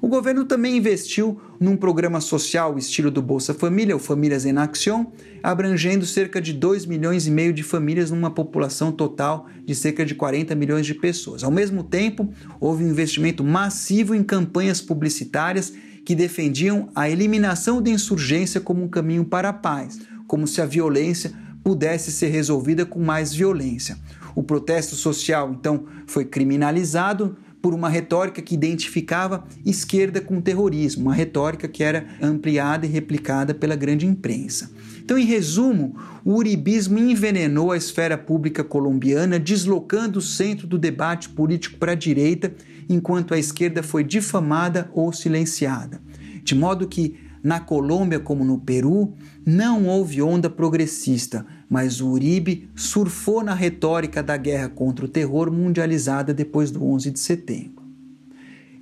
O 0.00 0.08
governo 0.08 0.46
também 0.46 0.76
investiu 0.76 1.38
num 1.60 1.76
programa 1.76 2.22
social 2.22 2.78
estilo 2.78 3.10
do 3.10 3.20
Bolsa 3.20 3.52
Família, 3.52 3.94
o 3.94 3.98
Famílias 3.98 4.46
em 4.46 4.56
Action, 4.56 5.06
abrangendo 5.42 6.06
cerca 6.06 6.40
de 6.40 6.54
2 6.54 6.86
milhões 6.86 7.26
e 7.26 7.30
meio 7.30 7.52
de 7.52 7.62
famílias 7.62 8.10
numa 8.10 8.30
população 8.30 8.90
total 8.90 9.46
de 9.62 9.74
cerca 9.74 10.06
de 10.06 10.14
40 10.14 10.54
milhões 10.54 10.86
de 10.86 10.94
pessoas. 10.94 11.44
Ao 11.44 11.50
mesmo 11.50 11.82
tempo, 11.82 12.30
houve 12.58 12.82
um 12.82 12.88
investimento 12.88 13.44
massivo 13.44 14.14
em 14.14 14.22
campanhas 14.22 14.80
publicitárias 14.80 15.72
que 16.04 16.14
defendiam 16.14 16.88
a 16.94 17.10
eliminação 17.10 17.82
da 17.82 17.90
insurgência 17.90 18.60
como 18.60 18.84
um 18.84 18.88
caminho 18.88 19.24
para 19.24 19.48
a 19.48 19.52
paz, 19.52 19.98
como 20.26 20.46
se 20.46 20.60
a 20.60 20.66
violência 20.66 21.32
pudesse 21.62 22.12
ser 22.12 22.28
resolvida 22.28 22.86
com 22.86 23.00
mais 23.00 23.32
violência. 23.32 23.96
O 24.34 24.42
protesto 24.42 24.94
social, 24.94 25.52
então, 25.52 25.84
foi 26.06 26.24
criminalizado, 26.24 27.36
por 27.66 27.74
uma 27.74 27.88
retórica 27.88 28.40
que 28.40 28.54
identificava 28.54 29.44
esquerda 29.64 30.20
com 30.20 30.40
terrorismo, 30.40 31.06
uma 31.06 31.14
retórica 31.14 31.66
que 31.66 31.82
era 31.82 32.06
ampliada 32.22 32.86
e 32.86 32.88
replicada 32.88 33.52
pela 33.52 33.74
grande 33.74 34.06
imprensa. 34.06 34.70
Então, 35.00 35.18
em 35.18 35.24
resumo, 35.24 35.96
o 36.24 36.34
uribismo 36.34 36.96
envenenou 36.96 37.72
a 37.72 37.76
esfera 37.76 38.16
pública 38.16 38.62
colombiana, 38.62 39.36
deslocando 39.36 40.20
o 40.20 40.22
centro 40.22 40.64
do 40.64 40.78
debate 40.78 41.28
político 41.28 41.76
para 41.76 41.90
a 41.90 41.96
direita, 41.96 42.54
enquanto 42.88 43.34
a 43.34 43.38
esquerda 43.38 43.82
foi 43.82 44.04
difamada 44.04 44.88
ou 44.92 45.12
silenciada. 45.12 46.00
De 46.44 46.54
modo 46.54 46.86
que, 46.86 47.16
na 47.46 47.60
Colômbia 47.60 48.18
como 48.18 48.44
no 48.44 48.58
Peru, 48.58 49.12
não 49.46 49.86
houve 49.86 50.20
onda 50.20 50.50
progressista, 50.50 51.46
mas 51.70 52.00
o 52.00 52.08
Uribe 52.08 52.68
surfou 52.74 53.40
na 53.40 53.54
retórica 53.54 54.20
da 54.20 54.36
guerra 54.36 54.68
contra 54.68 55.04
o 55.04 55.08
terror 55.08 55.48
mundializada 55.48 56.34
depois 56.34 56.72
do 56.72 56.84
11 56.84 57.12
de 57.12 57.20
setembro. 57.20 57.75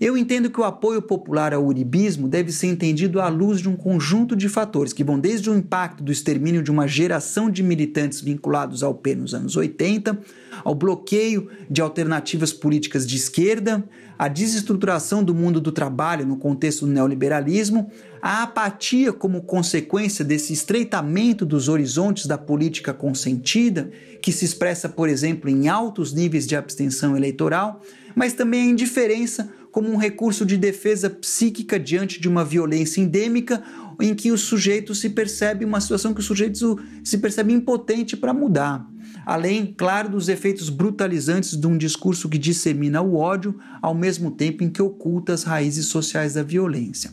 Eu 0.01 0.17
entendo 0.17 0.51
que 0.51 0.61
o 0.61 0.65
apoio 0.65 1.01
popular 1.01 1.55
ao 1.55 1.65
uribismo 1.65 2.29
deve 2.29 2.51
ser 2.51 2.67
entendido 2.67 3.21
à 3.21 3.29
luz 3.29 3.61
de 3.61 3.69
um 3.69 3.77
conjunto 3.77 4.35
de 4.35 4.49
fatores 4.49 4.93
que 4.93 5.05
vão 5.05 5.19
desde 5.19 5.49
o 5.49 5.57
impacto 5.57 6.03
do 6.03 6.11
extermínio 6.11 6.63
de 6.63 6.71
uma 6.71 6.87
geração 6.87 7.49
de 7.49 7.63
militantes 7.63 8.21
vinculados 8.21 8.83
ao 8.83 8.95
P 8.95 9.15
nos 9.15 9.35
anos 9.35 9.57
80, 9.57 10.19
ao 10.65 10.75
bloqueio 10.75 11.49
de 11.71 11.81
alternativas 11.81 12.53
políticas 12.53 13.07
de 13.07 13.17
esquerda, 13.17 13.85
a 14.19 14.29
desestruturação 14.29 15.23
do 15.23 15.35
mundo 15.35 15.61
do 15.61 15.73
trabalho 15.73 16.27
no 16.27 16.37
contexto 16.37 16.87
do 16.87 16.93
neoliberalismo, 16.93 17.91
a 18.23 18.43
apatia 18.45 19.13
como 19.13 19.43
consequência 19.43 20.25
desse 20.25 20.53
estreitamento 20.53 21.45
dos 21.45 21.69
horizontes 21.69 22.27
da 22.27 22.39
política 22.39 22.95
consentida, 22.95 23.91
que 24.23 24.33
se 24.33 24.45
expressa, 24.45 24.89
por 24.89 25.09
exemplo, 25.09 25.51
em 25.51 25.69
altos 25.69 26.13
níveis 26.13 26.47
de 26.47 26.57
abstenção 26.57 27.17
eleitoral, 27.17 27.83
mas 28.15 28.33
também 28.33 28.63
a 28.63 28.71
indiferença 28.71 29.51
como 29.75 29.91
um 29.91 29.97
recurso 29.97 30.47
de 30.47 30.57
defesa 30.57 31.11
psíquica 31.11 31.81
diante 31.81 32.21
de 32.21 32.29
uma 32.29 32.45
violência 32.45 33.01
endêmica 33.01 33.61
em 34.01 34.15
que 34.15 34.31
o 34.31 34.39
sujeito 34.39 34.95
se 34.95 35.11
percebe 35.11 35.65
uma 35.65 35.81
situação 35.81 36.15
que 36.15 36.21
o 36.21 36.23
sujeito 36.23 36.79
se 37.03 37.19
percebe 37.19 37.53
impotente 37.53 38.17
para 38.17 38.33
mudar. 38.33 38.89
Além, 39.27 39.75
claro, 39.77 40.11
dos 40.11 40.29
efeitos 40.29 40.69
brutalizantes 40.69 41.57
de 41.57 41.67
um 41.67 41.77
discurso 41.77 42.29
que 42.29 42.39
dissemina 42.39 43.03
o 43.03 43.17
ódio, 43.17 43.59
ao 43.83 43.97
mesmo 43.97 44.31
tempo 44.31 44.63
em 44.63 44.71
que 44.71 44.81
oculta 44.81 45.33
as 45.33 45.43
raízes 45.43 45.87
sociais 45.87 46.35
da 46.35 46.45
violência. 46.45 47.11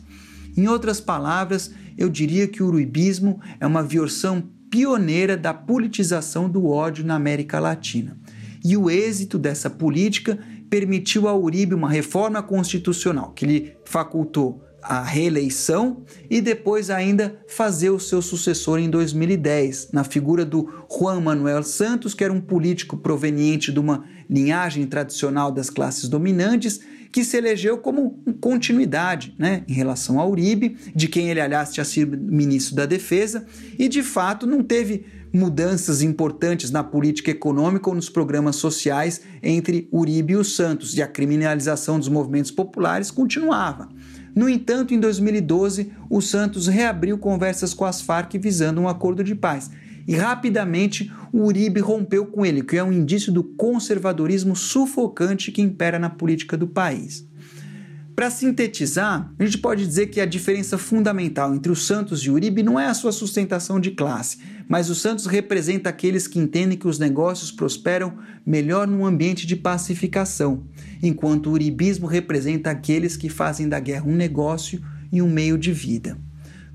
Em 0.56 0.68
outras 0.68 1.00
palavras, 1.00 1.72
eu 1.98 2.08
diria 2.08 2.46
que 2.46 2.62
o 2.62 2.68
uruibismo 2.68 3.40
é 3.58 3.66
uma 3.66 3.82
versão 3.82 4.40
pioneira 4.70 5.36
da 5.36 5.52
politização 5.52 6.48
do 6.48 6.68
ódio 6.68 7.04
na 7.04 7.16
América 7.16 7.58
Latina. 7.58 8.16
E 8.64 8.76
o 8.76 8.88
êxito 8.88 9.36
dessa 9.36 9.68
política 9.68 10.38
permitiu 10.72 11.28
a 11.28 11.36
Uribe 11.36 11.74
uma 11.74 11.90
reforma 11.90 12.42
constitucional 12.42 13.32
que 13.32 13.44
lhe 13.44 13.74
facultou 13.84 14.64
a 14.82 15.02
reeleição 15.02 16.02
e 16.30 16.40
depois 16.40 16.88
ainda 16.88 17.38
fazer 17.46 17.90
o 17.90 18.00
seu 18.00 18.22
sucessor 18.22 18.78
em 18.78 18.88
2010, 18.88 19.90
na 19.92 20.02
figura 20.02 20.46
do 20.46 20.66
Juan 20.90 21.20
Manuel 21.20 21.62
Santos, 21.62 22.14
que 22.14 22.24
era 22.24 22.32
um 22.32 22.40
político 22.40 22.96
proveniente 22.96 23.70
de 23.70 23.78
uma 23.78 24.06
linhagem 24.30 24.86
tradicional 24.86 25.52
das 25.52 25.68
classes 25.68 26.08
dominantes, 26.08 26.80
que 27.12 27.22
se 27.22 27.36
elegeu 27.36 27.76
como 27.76 28.18
continuidade 28.40 29.34
né, 29.38 29.64
em 29.68 29.74
relação 29.74 30.18
a 30.18 30.26
Uribe, 30.26 30.78
de 30.96 31.06
quem 31.06 31.28
ele, 31.28 31.42
aliás, 31.42 31.70
tinha 31.70 31.84
sido 31.84 32.16
ministro 32.16 32.74
da 32.74 32.86
Defesa, 32.86 33.44
e 33.78 33.90
de 33.90 34.02
fato 34.02 34.46
não 34.46 34.62
teve 34.62 35.04
mudanças 35.32 36.02
importantes 36.02 36.70
na 36.70 36.84
política 36.84 37.30
econômica 37.30 37.88
ou 37.88 37.94
nos 37.94 38.08
programas 38.08 38.56
sociais 38.56 39.22
entre 39.42 39.88
Uribe 39.90 40.34
e 40.34 40.36
os 40.36 40.54
Santos, 40.54 40.96
e 40.96 41.02
a 41.02 41.06
criminalização 41.06 41.98
dos 41.98 42.08
movimentos 42.08 42.50
populares 42.50 43.10
continuava. 43.10 43.88
No 44.34 44.48
entanto, 44.48 44.94
em 44.94 45.00
2012, 45.00 45.92
o 46.08 46.20
Santos 46.20 46.66
reabriu 46.66 47.18
conversas 47.18 47.74
com 47.74 47.84
as 47.84 48.00
Farc 48.00 48.34
visando 48.38 48.80
um 48.80 48.88
acordo 48.88 49.22
de 49.22 49.34
paz. 49.34 49.70
E 50.06 50.16
rapidamente 50.16 51.12
o 51.32 51.44
Uribe 51.44 51.80
rompeu 51.80 52.26
com 52.26 52.44
ele, 52.44 52.62
que 52.62 52.76
é 52.76 52.82
um 52.82 52.92
indício 52.92 53.32
do 53.32 53.44
conservadorismo 53.44 54.56
sufocante 54.56 55.52
que 55.52 55.62
impera 55.62 55.98
na 55.98 56.10
política 56.10 56.56
do 56.56 56.66
país. 56.66 57.26
Para 58.14 58.30
sintetizar, 58.30 59.32
a 59.38 59.44
gente 59.44 59.58
pode 59.58 59.86
dizer 59.86 60.08
que 60.08 60.20
a 60.20 60.26
diferença 60.26 60.76
fundamental 60.76 61.54
entre 61.54 61.72
o 61.72 61.76
Santos 61.76 62.20
e 62.20 62.30
o 62.30 62.34
Uribe 62.34 62.62
não 62.62 62.78
é 62.78 62.86
a 62.86 62.94
sua 62.94 63.12
sustentação 63.12 63.80
de 63.80 63.92
classe, 63.92 64.38
mas 64.68 64.90
o 64.90 64.94
Santos 64.94 65.26
representa 65.26 65.88
aqueles 65.88 66.26
que 66.26 66.38
entendem 66.38 66.78
que 66.78 66.88
os 66.88 66.98
negócios 66.98 67.50
prosperam 67.50 68.18
melhor 68.44 68.86
num 68.86 69.04
ambiente 69.04 69.46
de 69.46 69.56
pacificação, 69.56 70.64
enquanto 71.02 71.48
o 71.48 71.52
uribismo 71.52 72.06
representa 72.06 72.70
aqueles 72.70 73.16
que 73.16 73.28
fazem 73.28 73.68
da 73.68 73.80
guerra 73.80 74.06
um 74.06 74.16
negócio 74.16 74.82
e 75.12 75.20
um 75.20 75.30
meio 75.30 75.58
de 75.58 75.72
vida. 75.72 76.18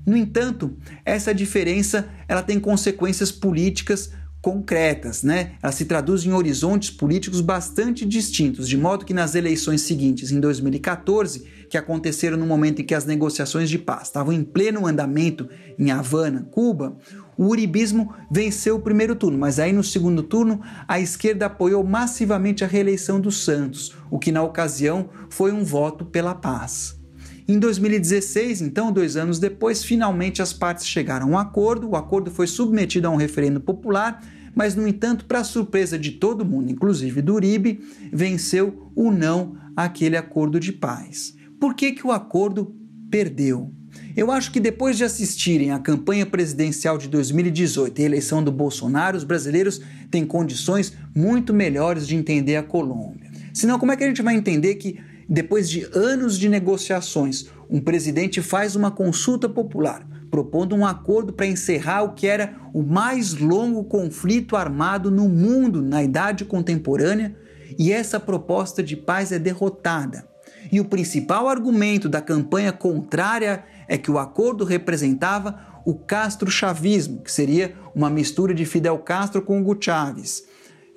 No 0.06 0.16
entanto, 0.16 0.74
essa 1.04 1.34
diferença 1.34 2.08
ela 2.26 2.42
tem 2.42 2.58
consequências 2.58 3.30
políticas 3.30 4.10
concretas, 4.40 5.22
né? 5.22 5.52
Ela 5.62 5.72
se 5.72 5.84
traduz 5.84 6.24
em 6.24 6.32
horizontes 6.32 6.90
políticos 6.90 7.40
bastante 7.40 8.06
distintos, 8.06 8.68
de 8.68 8.76
modo 8.76 9.04
que 9.04 9.12
nas 9.12 9.34
eleições 9.34 9.82
seguintes, 9.82 10.30
em 10.30 10.40
2014, 10.40 11.44
que 11.68 11.76
aconteceram 11.76 12.36
no 12.36 12.46
momento 12.46 12.80
em 12.80 12.84
que 12.84 12.94
as 12.94 13.04
negociações 13.04 13.68
de 13.68 13.78
paz 13.78 14.04
estavam 14.04 14.32
em 14.32 14.42
pleno 14.42 14.86
andamento 14.86 15.48
em 15.78 15.90
Havana, 15.90 16.48
Cuba, 16.50 16.96
o 17.38 17.46
uribismo 17.46 18.12
venceu 18.28 18.76
o 18.76 18.80
primeiro 18.80 19.14
turno, 19.14 19.38
mas 19.38 19.60
aí 19.60 19.72
no 19.72 19.84
segundo 19.84 20.24
turno 20.24 20.60
a 20.88 20.98
esquerda 20.98 21.46
apoiou 21.46 21.84
massivamente 21.84 22.64
a 22.64 22.66
reeleição 22.66 23.20
dos 23.20 23.44
Santos, 23.44 23.94
o 24.10 24.18
que 24.18 24.32
na 24.32 24.42
ocasião 24.42 25.08
foi 25.30 25.52
um 25.52 25.64
voto 25.64 26.04
pela 26.04 26.34
paz. 26.34 26.98
Em 27.46 27.58
2016, 27.58 28.60
então, 28.60 28.92
dois 28.92 29.16
anos 29.16 29.38
depois, 29.38 29.82
finalmente 29.82 30.42
as 30.42 30.52
partes 30.52 30.86
chegaram 30.86 31.28
a 31.28 31.30
um 31.30 31.38
acordo. 31.38 31.88
O 31.88 31.96
acordo 31.96 32.30
foi 32.30 32.46
submetido 32.46 33.06
a 33.06 33.10
um 33.10 33.16
referendo 33.16 33.58
popular, 33.58 34.22
mas, 34.54 34.74
no 34.74 34.86
entanto, 34.86 35.24
para 35.24 35.42
surpresa 35.42 35.98
de 35.98 36.10
todo 36.10 36.44
mundo, 36.44 36.70
inclusive 36.70 37.22
do 37.22 37.34
Uribe, 37.34 37.80
venceu 38.12 38.92
o 38.94 39.10
não 39.10 39.56
àquele 39.74 40.16
acordo 40.16 40.60
de 40.60 40.72
paz. 40.72 41.34
Por 41.58 41.74
que, 41.74 41.92
que 41.92 42.06
o 42.06 42.12
acordo 42.12 42.76
perdeu? 43.10 43.72
Eu 44.18 44.32
acho 44.32 44.50
que 44.50 44.58
depois 44.58 44.96
de 44.96 45.04
assistirem 45.04 45.70
à 45.70 45.78
campanha 45.78 46.26
presidencial 46.26 46.98
de 46.98 47.06
2018 47.06 48.00
e 48.00 48.02
a 48.02 48.06
eleição 48.06 48.42
do 48.42 48.50
Bolsonaro, 48.50 49.16
os 49.16 49.22
brasileiros 49.22 49.80
têm 50.10 50.26
condições 50.26 50.92
muito 51.14 51.54
melhores 51.54 52.04
de 52.04 52.16
entender 52.16 52.56
a 52.56 52.62
Colômbia. 52.64 53.30
Senão, 53.54 53.78
como 53.78 53.92
é 53.92 53.96
que 53.96 54.02
a 54.02 54.08
gente 54.08 54.20
vai 54.20 54.34
entender 54.34 54.74
que 54.74 54.98
depois 55.28 55.70
de 55.70 55.88
anos 55.94 56.36
de 56.36 56.48
negociações, 56.48 57.46
um 57.70 57.80
presidente 57.80 58.42
faz 58.42 58.74
uma 58.74 58.90
consulta 58.90 59.48
popular, 59.48 60.04
propondo 60.32 60.74
um 60.74 60.84
acordo 60.84 61.32
para 61.32 61.46
encerrar 61.46 62.02
o 62.02 62.14
que 62.14 62.26
era 62.26 62.56
o 62.74 62.82
mais 62.82 63.34
longo 63.34 63.84
conflito 63.84 64.56
armado 64.56 65.12
no 65.12 65.28
mundo 65.28 65.80
na 65.80 66.02
idade 66.02 66.44
contemporânea, 66.44 67.36
e 67.78 67.92
essa 67.92 68.18
proposta 68.18 68.82
de 68.82 68.96
paz 68.96 69.30
é 69.30 69.38
derrotada. 69.38 70.26
E 70.72 70.80
o 70.80 70.84
principal 70.84 71.48
argumento 71.48 72.08
da 72.08 72.20
campanha 72.20 72.72
contrária 72.72 73.64
é 73.88 73.98
que 73.98 74.10
o 74.10 74.18
acordo 74.18 74.64
representava 74.64 75.58
o 75.84 75.94
Castro-chavismo, 75.94 77.22
que 77.22 77.32
seria 77.32 77.74
uma 77.94 78.10
mistura 78.10 78.54
de 78.54 78.64
Fidel 78.64 78.98
Castro 78.98 79.42
com 79.42 79.60
Hugo 79.60 79.76
Chávez 79.80 80.46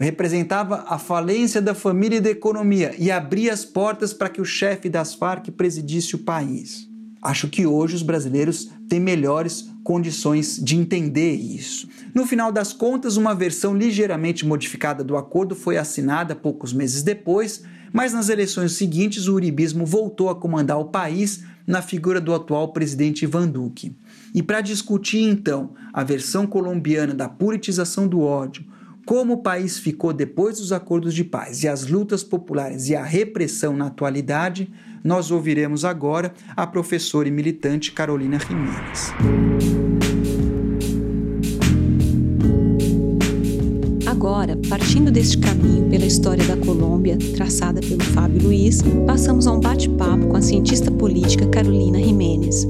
representava 0.01 0.86
a 0.88 0.97
falência 0.97 1.62
da 1.62 1.75
família 1.75 2.17
e 2.17 2.21
da 2.21 2.32
economia 2.32 2.93
e 2.97 3.12
abria 3.12 3.54
as 3.54 3.63
portas 3.63 4.12
para 4.12 4.30
que 4.30 4.41
o 4.41 4.45
chefe 4.45 4.89
das 4.89 5.13
Farc 5.13 5.51
presidisse 5.51 6.15
o 6.15 6.19
país. 6.19 6.89
Acho 7.21 7.47
que 7.47 7.67
hoje 7.67 7.95
os 7.95 8.01
brasileiros 8.01 8.69
têm 8.89 8.99
melhores 8.99 9.69
condições 9.84 10.58
de 10.58 10.75
entender 10.75 11.36
isso. 11.36 11.88
No 12.15 12.25
final 12.25 12.51
das 12.51 12.73
contas, 12.73 13.15
uma 13.15 13.36
versão 13.36 13.77
ligeiramente 13.77 14.43
modificada 14.43 15.04
do 15.04 15.15
acordo 15.15 15.56
foi 15.56 15.77
assinada 15.77 16.36
poucos 16.36 16.73
meses 16.73 17.04
depois, 17.04 17.62
mas 17.93 18.12
nas 18.12 18.27
eleições 18.27 18.71
seguintes 18.71 19.27
o 19.27 19.36
uribismo 19.36 19.86
voltou 19.86 20.30
a 20.30 20.36
comandar 20.36 20.80
o 20.80 20.86
país 20.86 21.43
na 21.71 21.81
figura 21.81 22.19
do 22.19 22.36
atual 22.36 22.73
presidente 22.73 23.23
Ivan 23.23 23.47
Duque. 23.47 23.95
E 24.36 24.43
para 24.43 24.60
discutir 24.60 25.23
então 25.23 25.71
a 25.93 26.03
versão 26.03 26.45
colombiana 26.45 27.13
da 27.13 27.29
politização 27.29 28.07
do 28.07 28.21
ódio, 28.21 28.65
Como 29.03 29.34
o 29.34 29.41
país 29.41 29.79
ficou 29.79 30.13
depois 30.13 30.60
dos 30.60 30.71
acordos 30.71 31.13
de 31.13 31.23
paz 31.23 31.63
e 31.63 31.67
as 31.67 31.88
lutas 31.88 32.23
populares 32.23 32.88
e 32.88 32.95
a 32.95 33.03
repressão 33.03 33.75
na 33.75 33.88
atualidade, 33.88 34.71
nós 35.03 35.31
ouviremos 35.31 35.84
agora 35.84 36.34
a 36.55 36.67
professora 36.67 37.27
e 37.27 37.31
militante 37.31 37.91
Carolina 37.91 38.38
Jimenez. 38.39 39.12
Agora, 44.21 44.55
partindo 44.69 45.10
deste 45.10 45.39
caminho 45.39 45.89
pela 45.89 46.05
história 46.05 46.45
da 46.45 46.55
Colômbia, 46.55 47.17
traçada 47.36 47.81
pelo 47.81 48.03
Fábio 48.03 48.43
Luiz, 48.43 48.84
passamos 49.07 49.47
a 49.47 49.51
um 49.51 49.60
bate-papo 49.60 50.27
com 50.27 50.38
a 50.38 50.41
cientista 50.43 50.91
política 50.91 51.47
Carolina 51.47 51.99
Jimenez. 51.99 52.67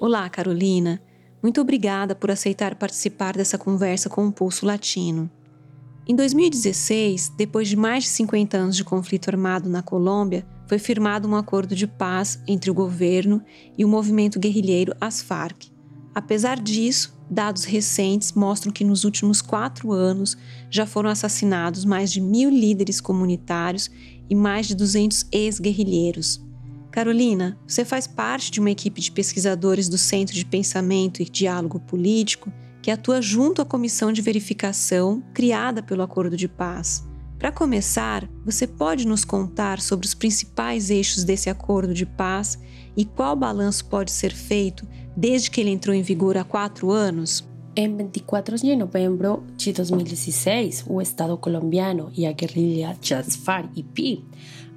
Olá, 0.00 0.30
Carolina. 0.30 1.02
Muito 1.42 1.60
obrigada 1.60 2.14
por 2.14 2.30
aceitar 2.30 2.76
participar 2.76 3.36
dessa 3.36 3.58
conversa 3.58 4.08
com 4.08 4.28
o 4.28 4.32
Pulso 4.32 4.64
Latino. 4.64 5.28
Em 6.08 6.14
2016, 6.14 7.32
depois 7.36 7.66
de 7.66 7.74
mais 7.74 8.04
de 8.04 8.10
50 8.10 8.56
anos 8.56 8.76
de 8.76 8.84
conflito 8.84 9.28
armado 9.28 9.68
na 9.68 9.82
Colômbia, 9.82 10.46
foi 10.68 10.78
firmado 10.78 11.26
um 11.26 11.34
acordo 11.34 11.74
de 11.74 11.84
paz 11.84 12.40
entre 12.46 12.70
o 12.70 12.74
governo 12.74 13.42
e 13.76 13.84
o 13.84 13.88
movimento 13.88 14.38
guerrilheiro 14.38 14.94
As 15.00 15.20
Farc. 15.20 15.66
Apesar 16.14 16.60
disso, 16.60 17.12
dados 17.28 17.64
recentes 17.64 18.32
mostram 18.34 18.72
que 18.72 18.84
nos 18.84 19.02
últimos 19.02 19.42
quatro 19.42 19.90
anos 19.90 20.38
já 20.70 20.86
foram 20.86 21.10
assassinados 21.10 21.84
mais 21.84 22.12
de 22.12 22.20
mil 22.20 22.50
líderes 22.50 23.00
comunitários 23.00 23.90
e 24.30 24.34
mais 24.36 24.68
de 24.68 24.76
200 24.76 25.26
ex-guerrilheiros. 25.32 26.40
Carolina, 26.92 27.58
você 27.66 27.84
faz 27.84 28.06
parte 28.06 28.52
de 28.52 28.60
uma 28.60 28.70
equipe 28.70 29.00
de 29.00 29.10
pesquisadores 29.10 29.88
do 29.88 29.98
Centro 29.98 30.36
de 30.36 30.46
Pensamento 30.46 31.20
e 31.20 31.24
Diálogo 31.24 31.80
Político 31.80 32.52
que 32.86 32.90
atua 32.92 33.20
junto 33.20 33.60
à 33.60 33.64
comissão 33.64 34.12
de 34.12 34.22
verificação 34.22 35.20
criada 35.34 35.82
pelo 35.82 36.04
Acordo 36.04 36.36
de 36.36 36.46
Paz. 36.46 37.04
Para 37.36 37.50
começar, 37.50 38.30
você 38.44 38.64
pode 38.64 39.08
nos 39.08 39.24
contar 39.24 39.80
sobre 39.80 40.06
os 40.06 40.14
principais 40.14 40.88
eixos 40.88 41.24
desse 41.24 41.50
acordo 41.50 41.92
de 41.92 42.06
paz 42.06 42.56
e 42.96 43.04
qual 43.04 43.34
balanço 43.34 43.86
pode 43.86 44.12
ser 44.12 44.32
feito 44.32 44.86
desde 45.16 45.50
que 45.50 45.60
ele 45.60 45.70
entrou 45.70 45.96
em 45.96 46.00
vigor 46.00 46.36
há 46.36 46.44
quatro 46.44 46.92
anos? 46.92 47.44
Em 47.74 47.92
24 47.96 48.56
de 48.56 48.76
novembro 48.76 49.42
de 49.56 49.72
2016, 49.72 50.84
o 50.86 51.02
Estado 51.02 51.36
colombiano 51.36 52.12
e 52.16 52.24
a 52.24 52.30
guerrilha 52.30 52.96
Jasfar-IP 53.02 54.24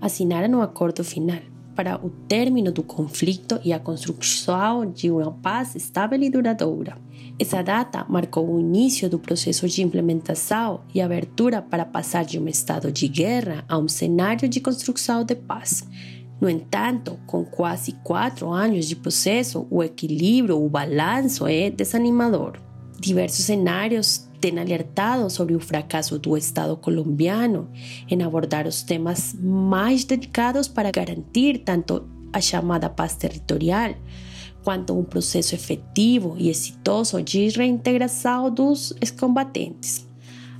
assinaram 0.01 0.57
o 0.57 0.63
acordo 0.63 1.03
final 1.03 1.41
para 1.75 2.03
o 2.03 2.09
término 2.09 2.71
do 2.71 2.81
conflito 2.81 3.59
e 3.63 3.71
a 3.71 3.79
construção 3.79 4.91
de 4.91 5.11
uma 5.11 5.31
paz 5.31 5.75
estável 5.75 6.19
e 6.19 6.27
duradoura. 6.27 6.97
Essa 7.39 7.61
data 7.61 8.05
marcou 8.09 8.53
o 8.53 8.59
início 8.59 9.09
do 9.09 9.17
processo 9.17 9.65
de 9.65 9.81
implementação 9.81 10.81
e 10.93 10.99
abertura 10.99 11.61
para 11.61 11.85
passar 11.85 12.25
de 12.25 12.37
um 12.37 12.49
estado 12.49 12.91
de 12.91 13.07
guerra 13.07 13.63
a 13.69 13.77
um 13.77 13.87
cenário 13.87 14.49
de 14.49 14.59
construção 14.59 15.23
de 15.23 15.35
paz. 15.35 15.87
No 16.41 16.49
entanto, 16.49 17.17
com 17.25 17.45
quase 17.45 17.93
quatro 18.03 18.49
anos 18.49 18.85
de 18.85 18.95
processo, 18.95 19.65
o 19.69 19.81
equilíbrio, 19.81 20.61
o 20.61 20.69
balanço 20.69 21.47
é 21.47 21.69
desanimador. 21.69 22.59
Diversos 22.99 23.45
cenários 23.45 24.27
têm 24.41 24.59
alertado 24.59 25.29
sobre 25.29 25.55
o 25.55 25.61
fracasso 25.61 26.19
do 26.19 26.35
Estado 26.35 26.75
colombiano 26.75 27.69
em 28.09 28.21
abordar 28.21 28.67
os 28.67 28.83
temas 28.83 29.33
mais 29.33 30.03
dedicados 30.03 30.67
para 30.67 30.91
garantir 30.91 31.59
tanto 31.59 32.05
a 32.33 32.41
chamada 32.41 32.89
paz 32.89 33.15
territorial 33.15 33.95
quanto 34.63 34.97
um 34.97 35.03
processo 35.03 35.55
efetivo 35.55 36.35
e 36.37 36.49
exitoso 36.49 37.21
de 37.21 37.47
reintegração 37.49 38.49
dos 38.51 38.93
ex-combatentes. 39.01 40.07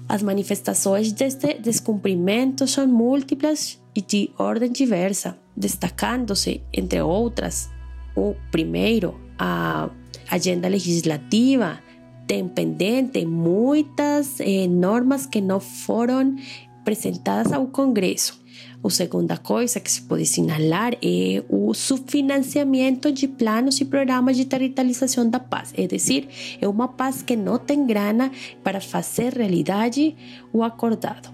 As 0.07 0.23
manifestações 0.23 1.12
deste 1.12 1.55
descumprimento 1.55 2.65
são 2.67 2.88
múltiplas 2.88 3.79
e 3.95 4.01
de 4.01 4.31
ordem 4.38 4.71
diversa, 4.71 5.38
destacando-se, 5.55 6.62
entre 6.73 7.01
outras, 7.01 7.69
o 8.15 8.35
primeiro, 8.49 9.19
a 9.38 9.89
agenda 10.29 10.67
legislativa, 10.67 11.79
tem 12.25 12.47
pendente 12.47 13.25
muitas 13.25 14.39
eh, 14.39 14.67
normas 14.67 15.25
que 15.25 15.41
não 15.41 15.59
foram 15.59 16.35
apresentadas 16.79 17.51
ao 17.51 17.67
Congresso. 17.67 18.39
A 18.81 18.89
segunda 18.89 19.37
coisa 19.37 19.79
que 19.79 19.91
se 19.91 20.01
pode 20.01 20.23
assinalar 20.23 20.93
é 21.01 21.43
o 21.49 21.73
subfinanciamento 21.73 23.11
de 23.11 23.27
planos 23.27 23.79
e 23.81 23.85
programas 23.85 24.37
de 24.37 24.45
territorialização 24.45 25.29
da 25.29 25.39
paz, 25.39 25.73
é 25.77 25.85
decir, 25.85 26.27
é 26.61 26.67
uma 26.67 26.87
paz 26.87 27.21
que 27.21 27.35
não 27.35 27.57
tem 27.59 27.85
grana 27.85 28.31
para 28.63 28.79
fazer 28.79 29.33
realidade 29.33 30.15
o 30.53 30.63
acordado. 30.63 31.29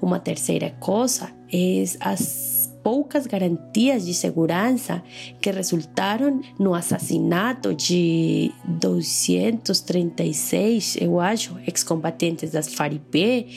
Uma 0.00 0.18
terceira 0.18 0.70
coisa 0.80 1.30
é 1.52 1.84
as 2.00 2.55
poucas 2.86 3.26
garantias 3.26 4.06
de 4.06 4.14
segurança 4.14 5.02
que 5.40 5.50
resultaram 5.50 6.40
no 6.56 6.72
assassinato 6.72 7.74
de 7.74 8.52
236, 8.64 10.98
eu 11.00 11.18
acho, 11.18 11.58
ex-combatentes 11.66 12.52
das 12.52 12.72
FARC 12.72 13.48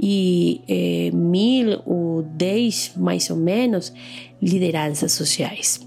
e 0.00 0.62
eh, 0.66 1.10
mil 1.12 1.82
ou 1.84 2.22
dez, 2.22 2.92
mais 2.96 3.28
ou 3.28 3.36
menos, 3.36 3.92
lideranças 4.40 5.12
sociais. 5.12 5.86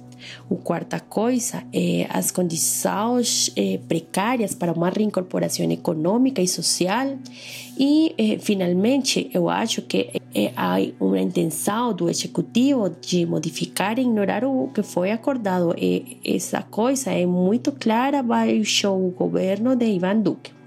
O 0.49 0.55
quarta 0.55 0.99
coisa 0.99 1.63
é 1.73 2.07
as 2.09 2.31
condições 2.31 3.51
é, 3.55 3.79
precárias 3.87 4.53
para 4.53 4.71
uma 4.71 4.89
reincorporação 4.89 5.69
econômica 5.71 6.41
e 6.41 6.47
social. 6.47 7.17
E, 7.77 8.13
é, 8.17 8.37
finalmente, 8.37 9.29
eu 9.33 9.49
acho 9.49 9.81
que 9.81 10.21
é, 10.33 10.51
há 10.55 10.77
uma 10.99 11.19
intenção 11.19 11.93
do 11.93 12.09
executivo 12.09 12.89
de 13.01 13.25
modificar 13.25 13.97
e 13.97 14.01
ignorar 14.01 14.43
o 14.43 14.69
que 14.73 14.83
foi 14.83 15.11
acordado. 15.11 15.73
E 15.77 16.17
essa 16.23 16.61
coisa 16.61 17.11
é 17.11 17.25
muito 17.25 17.71
clara 17.71 18.21
baixo 18.21 18.89
o 18.89 19.11
governo 19.11 19.75
de 19.75 19.85
Ivan 19.85 20.19
Duque. 20.19 20.60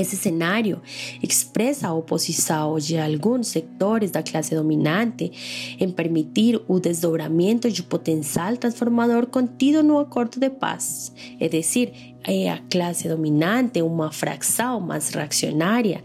Esse 0.00 0.16
cenário 0.16 0.80
expressa 1.22 1.88
a 1.88 1.94
oposição 1.94 2.78
de 2.78 2.96
alguns 2.96 3.48
setores 3.48 4.10
da 4.10 4.22
classe 4.22 4.54
dominante 4.54 5.30
em 5.78 5.90
permitir 5.90 6.58
o 6.66 6.80
desdobramento 6.80 7.70
de 7.70 7.82
potencial 7.82 8.56
transformador 8.56 9.26
contido 9.26 9.82
no 9.82 9.98
acordo 9.98 10.40
de 10.40 10.48
paz. 10.48 11.12
É 11.38 11.50
decir, 11.50 11.92
é 12.24 12.50
a 12.50 12.58
classe 12.70 13.08
dominante, 13.08 13.82
uma 13.82 14.10
fração 14.10 14.80
mais 14.80 15.10
reaccionária, 15.10 16.02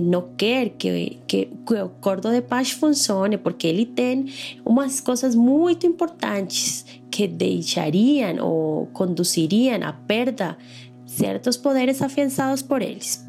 não 0.00 0.30
quer 0.36 0.70
que, 0.70 1.18
que, 1.26 1.46
que 1.66 1.74
o 1.74 2.30
de 2.30 2.42
paz 2.42 2.70
funcione, 2.70 3.36
porque 3.36 3.66
ele 3.66 3.84
tem 3.84 4.26
umas 4.64 5.00
coisas 5.00 5.34
muito 5.34 5.86
importantes 5.86 6.84
que 7.10 7.28
deixariam 7.28 8.44
ou 8.44 8.86
conduziriam 8.86 9.82
à 9.84 9.92
perda 9.92 10.58
certos 11.16 11.56
poderes 11.56 12.02
afiançados 12.02 12.62
por 12.62 12.82
eles. 12.82 13.24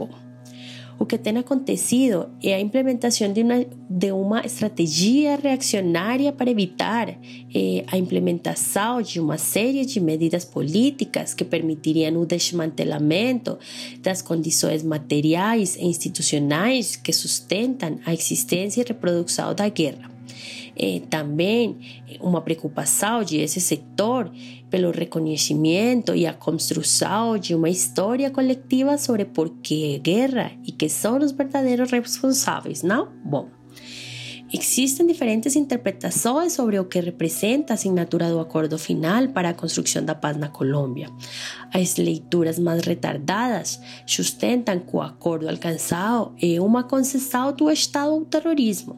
O 0.97 1.05
que 1.05 1.17
tem 1.17 1.37
acontecido 1.37 2.29
é 2.41 2.53
a 2.53 2.59
implementação 2.59 3.31
de 3.31 3.43
uma, 3.43 3.65
de 3.89 4.11
uma 4.13 4.45
estratégia 4.45 5.35
reaccionária 5.35 6.31
para 6.31 6.49
evitar 6.49 7.09
eh, 7.09 7.83
a 7.87 7.97
implementação 7.97 9.01
de 9.01 9.19
uma 9.19 9.37
série 9.37 9.85
de 9.85 9.99
medidas 9.99 10.45
políticas 10.45 11.33
que 11.33 11.43
permitiriam 11.43 12.15
o 12.21 12.25
desmantelamento 12.25 13.59
das 14.01 14.21
condições 14.21 14.83
materiais 14.83 15.75
e 15.75 15.83
institucionais 15.85 16.95
que 16.95 17.11
sustentam 17.11 17.99
a 18.05 18.13
existência 18.13 18.81
e 18.81 18.85
reprodução 18.87 19.53
da 19.53 19.67
guerra. 19.67 20.14
Eh, 20.77 21.01
também 21.09 21.77
uma 22.19 22.41
preocupação 22.41 23.23
de 23.23 23.37
esse 23.37 23.61
setor 23.61 24.29
pelo 24.69 24.91
reconhecimento 24.91 26.13
e 26.13 26.27
a 26.27 26.33
construção 26.33 27.37
de 27.37 27.55
uma 27.55 27.69
história 27.69 28.29
coletiva 28.29 28.97
sobre 28.97 29.23
por 29.23 29.49
que 29.61 29.97
guerra 29.99 30.51
e 30.65 30.71
que 30.71 30.89
são 30.89 31.17
os 31.17 31.31
verdadeiros 31.31 31.91
responsáveis, 31.91 32.83
não? 32.83 33.07
Bom, 33.23 33.49
Existem 34.57 35.05
diferentes 35.05 35.53
interpretações 35.57 36.53
sobre 36.53 36.79
o 36.79 36.85
que 36.85 37.01
representa 37.01 37.73
a 37.73 37.75
assinatura 37.75 38.29
do 38.29 38.39
acordo 38.39 38.77
final 38.77 39.27
para 39.27 39.49
a 39.49 39.53
construção 39.53 40.01
da 40.01 40.15
paz 40.15 40.37
na 40.37 40.47
Colômbia. 40.47 41.09
As 41.73 41.97
leituras 41.97 42.57
mais 42.57 42.81
retardadas 42.85 43.81
sustentam 44.07 44.79
que 44.79 44.95
o 44.95 45.01
acordo 45.01 45.49
alcançado 45.49 46.33
é 46.41 46.61
uma 46.61 46.83
concessão 46.83 47.51
do 47.51 47.69
Estado 47.69 48.11
ao 48.11 48.23
terrorismo. 48.23 48.95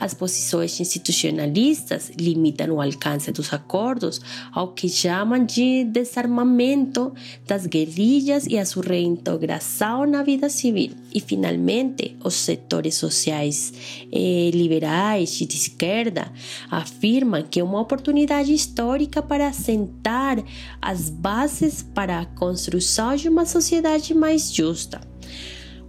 As 0.00 0.14
posições 0.14 0.80
institucionalistas 0.80 2.10
limitam 2.18 2.70
o 2.70 2.80
alcance 2.80 3.30
dos 3.30 3.52
acordos 3.52 4.22
ao 4.52 4.72
que 4.72 4.88
chamam 4.88 5.44
de 5.44 5.84
desarmamento 5.84 7.12
das 7.46 7.66
guerrilhas 7.66 8.46
e 8.46 8.56
a 8.56 8.64
sua 8.64 8.84
reintegração 8.84 10.06
na 10.06 10.22
vida 10.22 10.48
civil. 10.48 10.92
E, 11.14 11.20
finalmente, 11.20 12.16
os 12.24 12.34
setores 12.34 12.96
sociais 12.96 13.72
eh, 14.12 14.50
liberais 14.52 15.40
e 15.40 15.46
de 15.46 15.56
esquerda 15.56 16.32
afirmam 16.68 17.42
que 17.42 17.60
é 17.60 17.64
uma 17.64 17.80
oportunidade 17.80 18.52
histórica 18.52 19.22
para 19.22 19.46
assentar 19.46 20.42
as 20.82 21.08
bases 21.10 21.82
para 21.82 22.18
a 22.18 22.26
construção 22.26 23.14
de 23.14 23.28
uma 23.28 23.46
sociedade 23.46 24.12
mais 24.12 24.52
justa. 24.52 25.13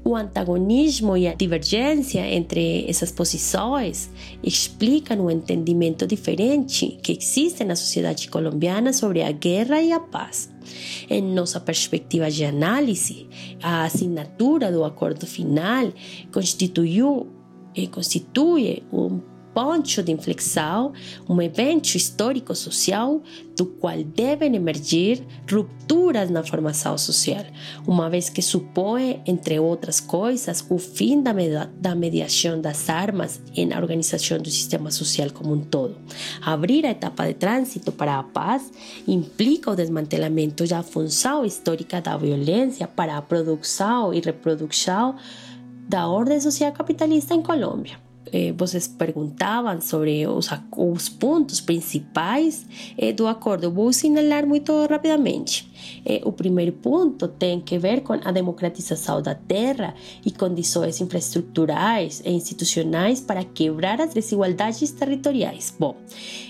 O 0.08 0.16
antagonismo 0.16 1.18
e 1.18 1.28
a 1.28 1.34
divergência 1.34 2.20
entre 2.32 2.88
essas 2.88 3.12
posições 3.12 4.08
explicam 4.44 5.20
o 5.22 5.32
entendimento 5.32 6.06
diferente 6.06 7.00
que 7.02 7.14
existe 7.14 7.64
na 7.64 7.76
sociedade 7.76 8.30
colombiana 8.30 8.94
sobre 8.94 9.24
a 9.24 9.32
guerra 9.32 9.82
e 9.82 9.92
a 9.92 10.00
paz. 10.00 10.48
Em 11.10 11.24
nossa 11.24 11.60
perspectiva 11.60 12.30
de 12.30 12.46
análise, 12.46 13.28
a 13.64 13.86
assinatura 13.86 14.72
do 14.72 14.84
acordo 14.84 15.26
final 15.26 15.92
constituiu, 16.32 17.28
eh, 17.76 17.88
constitui 17.88 18.84
um 18.94 19.20
ponto 19.56 20.04
de 20.04 20.12
inflexão, 20.12 20.92
um 21.30 21.42
evento 21.42 21.96
histórico-social 21.96 23.24
do 23.56 23.66
qual 23.66 24.04
devem 24.04 24.54
emergir 24.54 25.26
rupturas 25.50 26.30
na 26.30 26.44
formação 26.44 26.98
social, 26.98 27.46
uma 27.88 28.10
vez 28.10 28.28
que 28.28 28.42
supõe, 28.42 29.22
entre 29.26 29.58
outras 29.58 30.02
coisas, 30.02 30.66
o 30.70 30.78
fim 30.78 31.22
da, 31.22 31.32
da 31.78 31.96
mediação 31.96 32.60
das 32.60 32.90
armas 32.90 33.40
na 33.66 33.80
organização 33.80 34.40
do 34.40 34.50
sistema 34.50 34.92
social 34.92 35.32
como 35.32 35.54
um 35.54 35.62
todo. 35.62 35.96
Abrir 36.42 36.86
a 36.86 36.92
etapa 36.92 37.26
de 37.26 37.36
trânsito 37.36 37.94
para 37.94 38.20
a 38.20 38.24
paz 38.24 38.70
implica 39.08 39.72
o 39.72 39.76
desmantelamento 39.76 40.68
da 40.68 40.84
função 40.84 41.46
histórica 41.46 42.02
da 42.02 42.18
violência 42.18 42.90
para 42.90 43.16
a 43.16 43.22
produção 43.22 44.14
e 44.14 44.20
reprodução 44.20 45.16
da 45.88 46.10
ordem 46.10 46.42
social 46.42 46.74
capitalista 46.74 47.34
em 47.34 47.42
Colômbia 47.42 48.05
eh, 48.32 48.54
vocês 48.58 48.88
perguntavam 48.88 49.80
sobre 49.82 50.26
os, 50.28 50.50
os 50.76 51.10
pontos 51.10 51.62
principais 51.62 52.66
eh, 52.98 53.12
do 53.12 53.28
acordo. 53.28 53.72
Vou 53.72 53.90
assinalar 53.90 54.46
muito 54.46 54.72
rapidamente. 54.86 55.70
Eh, 56.06 56.22
o 56.24 56.32
primeiro 56.32 56.72
ponto 56.74 57.28
tem 57.28 57.60
que 57.60 57.78
ver 57.78 58.02
com 58.02 58.14
a 58.14 58.32
democratização 58.32 59.22
da 59.22 59.36
terra 59.36 59.94
e 60.26 60.32
condições 60.32 61.02
infraestruturais 61.02 62.22
e 62.26 62.32
institucionais 62.32 63.20
para 63.22 63.44
quebrar 63.44 64.02
as 64.02 64.14
desigualdades 64.14 64.92
territoriais. 64.92 65.76
Bom, 65.78 65.96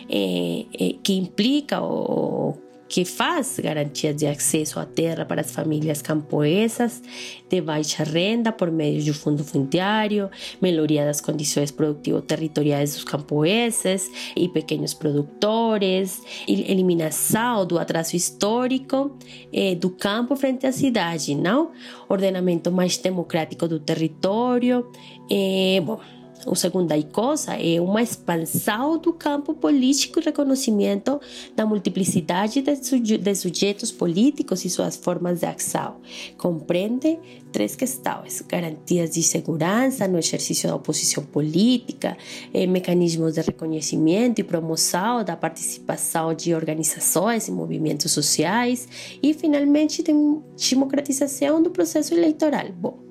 eh, 0.09 0.65
eh, 0.79 0.95
que 1.03 1.13
implica 1.13 1.81
o 1.81 2.64
que 2.87 3.03
faz 3.03 3.59
garantias 3.59 4.15
de 4.15 4.27
acesso 4.27 4.79
à 4.79 4.85
terra 4.85 5.25
para 5.25 5.41
as 5.41 5.51
famílias 5.51 6.01
camponesas 6.01 7.01
de 7.49 7.61
baixa 7.61 8.03
renda 8.03 8.51
por 8.51 8.71
meio 8.71 9.03
do 9.03 9.13
fundo 9.13 9.43
fundiário, 9.43 10.29
melhoria 10.61 11.05
das 11.05 11.19
condições 11.19 11.71
produtivo-territoriais 11.71 12.93
dos 12.93 13.03
camponeses 13.03 14.11
e 14.35 14.47
pequenos 14.49 14.93
produtores, 14.93 16.21
eliminação 16.47 17.65
do 17.65 17.79
atraso 17.79 18.15
histórico 18.15 19.17
eh, 19.51 19.75
do 19.75 19.89
campo 19.89 20.35
frente 20.35 20.65
à 20.67 20.71
cidade, 20.71 21.35
não? 21.35 21.71
Ordenamento 22.07 22.71
mais 22.71 22.97
democrático 22.97 23.67
do 23.67 23.79
território, 23.79 24.87
eh, 25.29 25.81
bom, 25.83 25.99
o 26.45 26.55
segunda 26.55 27.01
coisa 27.03 27.55
é 27.55 27.81
uma 27.81 28.01
expansão 28.01 28.97
do 28.97 29.11
campo 29.11 29.53
político 29.53 30.19
e 30.19 30.23
reconhecimento 30.23 31.19
da 31.55 31.65
multiplicidade 31.65 32.61
de 32.61 33.35
sujeitos 33.35 33.91
políticos 33.91 34.63
e 34.63 34.69
suas 34.69 34.95
formas 34.95 35.39
de 35.39 35.45
ação. 35.45 35.97
Compreende 36.37 37.17
três 37.51 37.75
questões: 37.75 38.41
garantias 38.41 39.11
de 39.11 39.23
segurança 39.23 40.07
no 40.07 40.19
exercício 40.19 40.69
da 40.69 40.75
oposição 40.75 41.23
política, 41.23 42.17
eh, 42.53 42.67
mecanismos 42.67 43.33
de 43.33 43.41
reconhecimento 43.41 44.39
e 44.39 44.43
promoção 44.43 45.23
da 45.23 45.35
participação 45.35 46.33
de 46.33 46.53
organizações 46.53 47.47
e 47.47 47.51
movimentos 47.51 48.11
sociais 48.11 48.87
e, 49.21 49.33
finalmente, 49.33 50.03
democratização 50.03 51.61
do 51.61 51.71
processo 51.71 52.13
eleitoral. 52.13 52.65
Bom, 52.73 53.05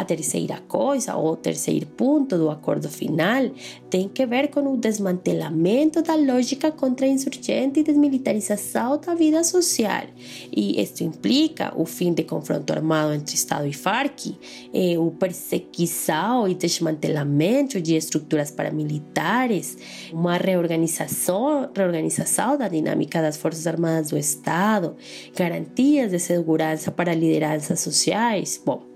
a 0.00 0.04
terceira 0.04 0.58
coisa, 0.66 1.14
ou 1.14 1.36
terceiro 1.36 1.86
ponto 1.86 2.38
do 2.38 2.50
acordo 2.50 2.88
final, 2.88 3.50
tem 3.90 4.08
que 4.08 4.24
ver 4.24 4.48
com 4.48 4.60
o 4.72 4.76
desmantelamento 4.76 6.02
da 6.02 6.14
lógica 6.14 6.72
contra-insurgente 6.72 7.80
e 7.80 7.82
desmilitarização 7.82 8.98
da 8.98 9.14
vida 9.14 9.44
social. 9.44 10.04
E 10.50 10.80
isto 10.80 11.04
implica 11.04 11.72
o 11.76 11.84
fim 11.84 12.14
do 12.14 12.24
confronto 12.24 12.72
armado 12.72 13.12
entre 13.12 13.34
Estado 13.34 13.66
e 13.66 13.74
Farc, 13.74 14.34
eh, 14.72 14.98
o 14.98 15.10
perseguição 15.10 16.48
e 16.48 16.54
desmantelamento 16.54 17.80
de 17.80 17.94
estruturas 17.94 18.50
paramilitares, 18.50 19.76
uma 20.12 20.36
reorganização, 20.38 21.68
reorganização 21.74 22.56
da 22.56 22.68
dinâmica 22.68 23.20
das 23.20 23.36
Forças 23.36 23.66
Armadas 23.66 24.10
do 24.10 24.16
Estado, 24.16 24.96
garantias 25.36 26.10
de 26.10 26.18
segurança 26.18 26.90
para 26.90 27.12
lideranças 27.12 27.80
sociais. 27.80 28.60
Bom, 28.64 28.89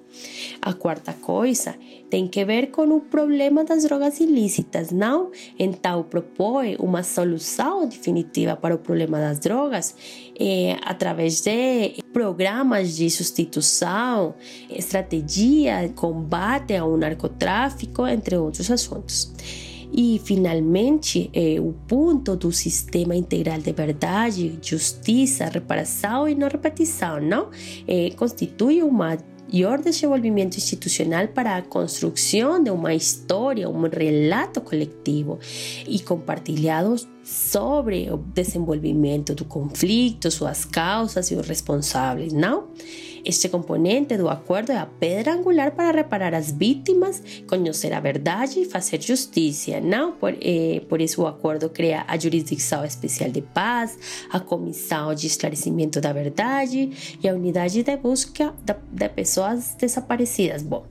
a 0.60 0.72
quarta 0.72 1.12
coisa 1.12 1.74
tem 2.10 2.28
que 2.28 2.44
ver 2.44 2.70
com 2.70 2.88
o 2.94 3.00
problema 3.00 3.64
das 3.64 3.82
drogas 3.82 4.20
ilícitas, 4.20 4.90
não? 4.92 5.30
Então, 5.58 6.02
propõe 6.04 6.76
uma 6.78 7.02
solução 7.02 7.88
definitiva 7.88 8.56
para 8.56 8.74
o 8.74 8.78
problema 8.78 9.18
das 9.18 9.38
drogas 9.38 9.96
eh, 10.38 10.76
através 10.84 11.40
de 11.40 11.96
programas 12.12 12.94
de 12.96 13.10
substituição, 13.10 14.34
estratégia, 14.70 15.88
combate 15.94 16.76
ao 16.76 16.96
narcotráfico, 16.96 18.06
entre 18.06 18.36
outros 18.36 18.70
assuntos. 18.70 19.32
E, 19.96 20.20
finalmente, 20.24 21.30
eh, 21.32 21.60
o 21.60 21.72
ponto 21.86 22.34
do 22.36 22.50
sistema 22.50 23.14
integral 23.14 23.58
de 23.58 23.72
verdade, 23.72 24.58
justiça, 24.60 25.44
reparação 25.46 26.28
e 26.28 26.34
não 26.34 26.48
repetição, 26.48 27.20
não? 27.20 27.50
Eh, 27.86 28.10
constitui 28.16 28.82
uma 28.82 29.16
maior 29.54 29.80
desenvolvimento 29.80 30.56
institucional 30.56 31.28
para 31.28 31.56
a 31.56 31.62
construção 31.62 32.60
de 32.60 32.70
uma 32.70 32.92
história, 32.92 33.68
um 33.70 33.82
relato 33.82 34.60
coletivo 34.60 35.38
e 35.86 36.00
compartilhado 36.00 36.96
sobre 37.22 38.10
o 38.10 38.16
desenvolvimento 38.16 39.32
do 39.32 39.44
conflito, 39.44 40.28
suas 40.28 40.64
causas 40.64 41.30
e 41.30 41.36
os 41.36 41.46
responsáveis, 41.46 42.32
não? 42.32 42.64
Este 43.24 43.48
componente 43.48 44.16
do 44.16 44.28
acordo 44.28 44.70
é 44.70 44.76
a 44.76 44.86
pedra 44.86 45.32
angular 45.32 45.72
para 45.72 45.96
reparar 45.96 46.34
as 46.34 46.52
vítimas, 46.52 47.22
conhecer 47.46 47.92
a 47.92 48.00
verdade 48.00 48.60
e 48.60 48.64
fazer 48.64 49.00
justiça. 49.00 49.80
Não? 49.80 50.12
Por, 50.12 50.36
eh, 50.40 50.82
por 50.88 51.00
isso, 51.00 51.22
o 51.22 51.26
acordo 51.26 51.70
cria 51.70 52.04
a 52.06 52.18
Jurisdição 52.18 52.84
Especial 52.84 53.30
de 53.30 53.40
Paz, 53.40 53.98
a 54.30 54.40
Comissão 54.40 55.14
de 55.14 55.26
Esclarecimento 55.26 56.00
da 56.00 56.12
Verdade 56.12 57.18
e 57.22 57.28
a 57.28 57.32
Unidade 57.32 57.82
de 57.82 57.96
Busca 57.96 58.54
de, 58.62 58.74
de 58.92 59.08
Pessoas 59.08 59.74
Desaparecidas. 59.78 60.62
Bom, 60.62 60.84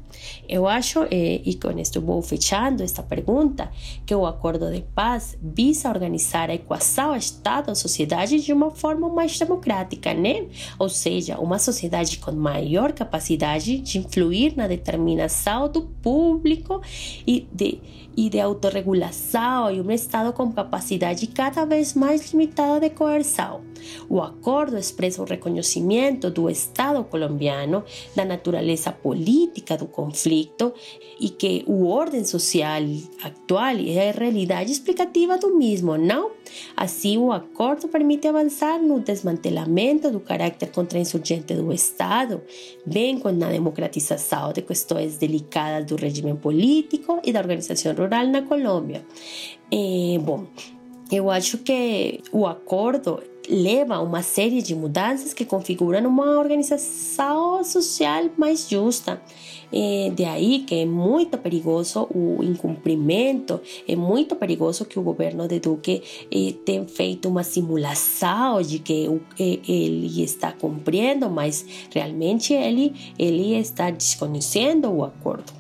eu 0.48 0.68
acho, 0.68 1.04
eh, 1.12 1.42
e 1.46 1.56
com 1.56 1.78
isto 1.80 2.02
vou 2.02 2.22
fechando 2.22 2.84
esta 2.84 3.02
pergunta, 3.02 3.72
que 4.06 4.14
o 4.14 4.26
acordo 4.26 4.72
de 4.72 4.82
paz 4.94 5.38
visa 5.42 5.90
organizar 5.90 6.50
a 6.50 6.56
equação 6.56 7.16
Estado-sociedade 7.16 8.40
de 8.42 8.54
uma 8.54 8.72
forma 8.72 9.10
mais 9.10 9.38
democrática, 9.38 10.14
né? 10.14 10.48
Ou 10.78 10.90
seja, 10.90 11.38
uma 11.40 11.60
sociedade 11.60 12.18
com 12.18 12.32
maior 12.32 12.92
capacidade 12.92 13.78
de 13.80 13.98
influir 14.00 14.56
na 14.56 14.68
determinação 14.68 15.70
do 15.70 15.82
público 15.82 16.82
e 17.26 17.48
de, 17.52 17.80
e 18.16 18.30
de 18.30 18.40
autorregulação 18.40 19.72
e 19.72 19.82
um 19.82 19.92
Estado 19.92 20.34
com 20.34 20.52
capacidade 20.52 21.28
cada 21.28 21.66
vez 21.66 21.94
mais 21.94 22.32
limitada 22.32 22.80
de 22.80 22.90
coerção. 22.90 23.73
O 24.10 24.22
acordo 24.22 24.78
expressa 24.78 25.22
o 25.22 25.26
reconhecimento 25.26 26.30
do 26.30 26.50
Estado 26.50 27.04
colombiano, 27.04 27.84
da 28.16 28.26
natureza 28.26 28.92
política 28.92 29.78
do 29.78 29.86
conflito 29.86 30.74
e 31.20 31.30
que 31.30 31.64
o 31.68 31.88
ordem 31.88 32.24
social 32.24 32.82
atual 33.24 33.76
é 33.78 34.10
a 34.10 34.12
realidade 34.12 34.72
explicativa 34.72 35.38
do 35.38 35.56
mesmo, 35.58 35.98
não? 35.98 36.32
Assim, 36.76 37.18
o 37.18 37.32
acordo 37.32 37.88
permite 37.88 38.28
avançar 38.28 38.82
no 38.82 39.00
desmantelamento 39.00 40.12
do 40.12 40.20
caráter 40.20 40.70
contra-insurgente 40.72 41.54
do 41.54 41.72
Estado, 41.74 42.42
bem 42.86 43.20
como 43.20 43.38
na 43.38 43.50
democratização 43.50 44.52
de 44.54 44.62
questões 44.62 45.18
delicadas 45.18 45.86
do 45.86 45.96
regime 45.96 46.34
político 46.36 47.20
e 47.24 47.32
da 47.32 47.40
organização 47.40 47.94
rural 47.94 48.28
na 48.28 48.42
Colômbia. 48.42 49.06
É, 49.72 50.18
bom, 50.20 50.46
eu 51.12 51.30
que 51.64 52.22
o 52.32 52.46
acordo 52.46 53.22
leva 53.54 53.96
a 53.96 54.02
uma 54.02 54.24
série 54.24 54.62
de 54.62 54.74
mudanças 54.74 55.34
que 55.34 55.46
configuram 55.46 56.10
uma 56.10 56.40
organização 56.40 57.64
social 57.64 58.26
mais 58.36 58.68
justa. 58.68 59.22
É, 59.72 60.12
de 60.16 60.24
aí 60.24 60.60
que 60.60 60.76
é 60.76 60.86
muito 60.86 61.38
perigoso 61.38 62.08
o 62.14 62.44
incumprimento, 62.44 63.60
é 63.88 63.96
muito 63.96 64.36
perigoso 64.36 64.86
que 64.86 65.00
o 65.00 65.02
governo 65.02 65.48
de 65.48 65.60
Duque 65.60 66.04
eh, 66.32 66.54
tenha 66.64 66.86
feito 66.86 67.28
uma 67.28 67.44
simulação 67.44 68.62
de 68.62 68.78
que 68.78 69.10
eh, 69.40 69.60
ele 69.68 70.24
está 70.24 70.52
cumprindo, 70.52 71.28
mas 71.28 71.66
realmente 71.92 72.54
ele, 72.54 72.94
ele 73.18 73.56
está 73.56 73.90
desconhecendo 73.90 74.92
o 74.92 75.04
acordo. 75.04 75.52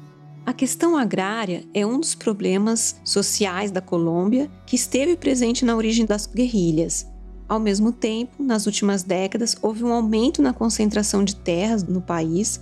A 0.45 0.53
questão 0.53 0.95
agrária 0.95 1.63
é 1.73 1.85
um 1.85 1.99
dos 1.99 2.13
problemas 2.13 2.99
sociais 3.03 3.71
da 3.71 3.81
Colômbia 3.81 4.51
que 4.67 4.75
esteve 4.75 5.15
presente 5.15 5.65
na 5.65 5.75
origem 5.75 6.05
das 6.05 6.27
guerrilhas. 6.27 7.12
Ao 7.53 7.59
mesmo 7.59 7.91
tempo, 7.91 8.41
nas 8.41 8.65
últimas 8.65 9.03
décadas, 9.03 9.55
houve 9.61 9.83
um 9.83 9.93
aumento 9.93 10.41
na 10.41 10.51
concentração 10.51 11.23
de 11.23 11.35
terras 11.35 11.83
no 11.83 12.01
país, 12.01 12.59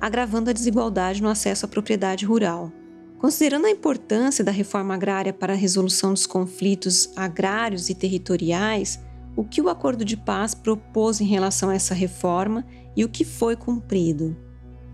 agravando 0.00 0.50
a 0.50 0.52
desigualdade 0.52 1.22
no 1.22 1.28
acesso 1.28 1.64
à 1.64 1.68
propriedade 1.68 2.26
rural. 2.26 2.72
Considerando 3.20 3.66
a 3.66 3.70
importância 3.70 4.44
da 4.44 4.50
reforma 4.50 4.94
agrária 4.94 5.32
para 5.32 5.52
a 5.52 5.56
resolução 5.56 6.12
dos 6.12 6.26
conflitos 6.26 7.08
agrários 7.14 7.88
e 7.88 7.94
territoriais, 7.94 8.98
o 9.36 9.44
que 9.44 9.62
o 9.62 9.68
acordo 9.68 10.04
de 10.04 10.16
paz 10.16 10.56
propôs 10.56 11.20
em 11.20 11.26
relação 11.26 11.70
a 11.70 11.76
essa 11.76 11.94
reforma 11.94 12.66
e 12.96 13.04
o 13.04 13.08
que 13.08 13.24
foi 13.24 13.54
cumprido? 13.54 14.36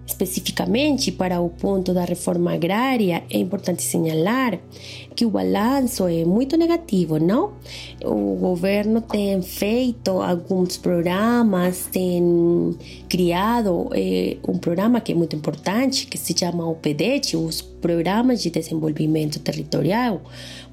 Especificamente 0.08 1.12
para 1.12 1.38
o 1.38 1.50
ponto 1.50 1.92
da 1.92 2.02
reforma 2.02 2.54
agrária, 2.54 3.22
é 3.28 3.36
importante 3.36 3.82
señalar 3.82 4.58
que 5.14 5.26
o 5.26 5.30
balanço 5.30 6.06
é 6.08 6.24
muito 6.24 6.56
negativo, 6.56 7.18
não? 7.18 7.52
O 8.02 8.34
governo 8.36 9.02
tem 9.02 9.42
feito 9.42 10.22
alguns 10.22 10.78
programas, 10.78 11.90
tem 11.92 12.74
criado 13.06 13.90
eh, 13.92 14.38
um 14.48 14.56
programa 14.56 14.98
que 14.98 15.12
é 15.12 15.14
muito 15.14 15.36
importante, 15.36 16.06
que 16.06 16.16
se 16.16 16.34
chama 16.36 16.66
OPDET, 16.66 17.36
os 17.36 17.60
Programas 17.60 18.42
de 18.42 18.48
Desenvolvimento 18.48 19.38
Territorial, 19.40 20.22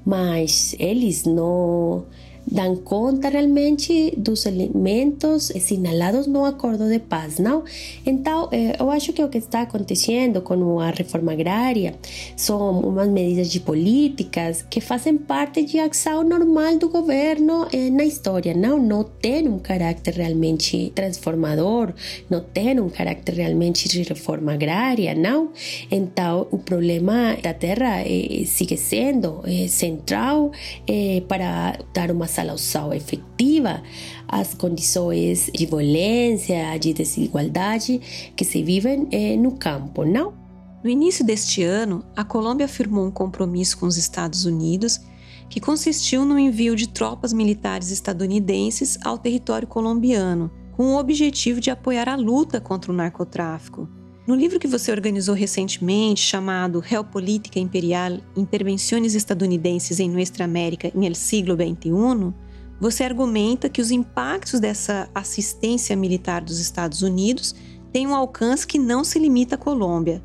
mas 0.02 0.74
eles 0.78 1.24
não 1.24 2.06
dan 2.46 2.76
conta 2.76 3.28
realmente 3.28 4.14
dos 4.16 4.46
elementos 4.46 5.52
sinalados 5.58 6.26
no 6.26 6.44
acordo 6.44 6.88
de 6.88 7.00
paz, 7.00 7.38
não? 7.38 7.64
Então, 8.04 8.48
eh, 8.52 8.76
eu 8.78 8.90
acho 8.90 9.12
que 9.12 9.22
o 9.22 9.28
que 9.28 9.38
está 9.38 9.62
acontecendo 9.62 10.40
com 10.40 10.78
a 10.80 10.90
reforma 10.90 11.32
agrária 11.32 11.94
são 12.36 12.80
umas 12.80 13.08
medidas 13.08 13.50
de 13.50 13.58
políticas 13.60 14.64
que 14.70 14.80
fazem 14.80 15.18
parte 15.18 15.64
de 15.64 15.78
ação 15.80 16.22
normal 16.22 16.78
do 16.78 16.88
governo 16.88 17.66
eh, 17.72 17.90
na 17.90 18.04
história, 18.04 18.54
não? 18.54 18.78
Não 18.78 19.02
tem 19.02 19.48
um 19.48 19.58
caráter 19.58 20.14
realmente 20.14 20.92
transformador, 20.94 21.92
não 22.30 22.40
tem 22.40 22.78
um 22.78 22.88
caráter 22.88 23.34
realmente 23.34 23.88
de 23.88 24.02
reforma 24.02 24.54
agrária, 24.54 25.14
não? 25.14 25.50
Então, 25.90 26.46
o 26.52 26.58
problema 26.58 27.36
da 27.42 27.52
terra 27.52 28.02
eh, 28.02 28.44
sigue 28.46 28.76
sendo 28.76 29.42
central 29.68 30.50
para 31.28 31.78
dar 31.92 32.10
uma 32.10 32.26
solução 32.42 32.92
efetiva 32.92 33.82
às 34.28 34.54
condições 34.54 35.50
de 35.54 35.66
violência, 35.66 36.76
de 36.78 36.92
desigualdade 36.92 38.32
que 38.36 38.44
se 38.44 38.62
vivem 38.62 39.08
eh, 39.10 39.36
no 39.36 39.52
campo, 39.52 40.04
não? 40.04 40.34
No 40.82 40.90
início 40.90 41.24
deste 41.24 41.62
ano, 41.62 42.04
a 42.14 42.22
Colômbia 42.22 42.68
firmou 42.68 43.06
um 43.06 43.10
compromisso 43.10 43.78
com 43.78 43.86
os 43.86 43.96
Estados 43.96 44.44
Unidos 44.44 45.00
que 45.48 45.60
consistiu 45.60 46.24
no 46.24 46.38
envio 46.38 46.76
de 46.76 46.88
tropas 46.88 47.32
militares 47.32 47.90
estadunidenses 47.90 48.98
ao 49.04 49.18
território 49.18 49.66
colombiano, 49.66 50.50
com 50.72 50.94
o 50.94 50.98
objetivo 50.98 51.60
de 51.60 51.70
apoiar 51.70 52.08
a 52.08 52.16
luta 52.16 52.60
contra 52.60 52.92
o 52.92 52.94
narcotráfico. 52.94 53.88
No 54.26 54.34
livro 54.34 54.58
que 54.58 54.66
você 54.66 54.90
organizou 54.90 55.36
recentemente, 55.36 56.20
chamado 56.20 56.82
Geopolítica 56.82 57.60
Imperial 57.60 58.18
Intervenções 58.36 59.14
Estadunidenses 59.14 60.00
em 60.00 60.10
Nuestra 60.10 60.44
América 60.44 60.90
em 60.92 61.06
el 61.06 61.14
siglo 61.14 61.54
XXI, 61.54 62.34
você 62.80 63.04
argumenta 63.04 63.68
que 63.68 63.80
os 63.80 63.92
impactos 63.92 64.58
dessa 64.58 65.08
assistência 65.14 65.94
militar 65.94 66.42
dos 66.42 66.58
Estados 66.58 67.02
Unidos 67.02 67.54
têm 67.92 68.08
um 68.08 68.16
alcance 68.16 68.66
que 68.66 68.80
não 68.80 69.04
se 69.04 69.16
limita 69.20 69.54
à 69.54 69.58
Colômbia. 69.58 70.20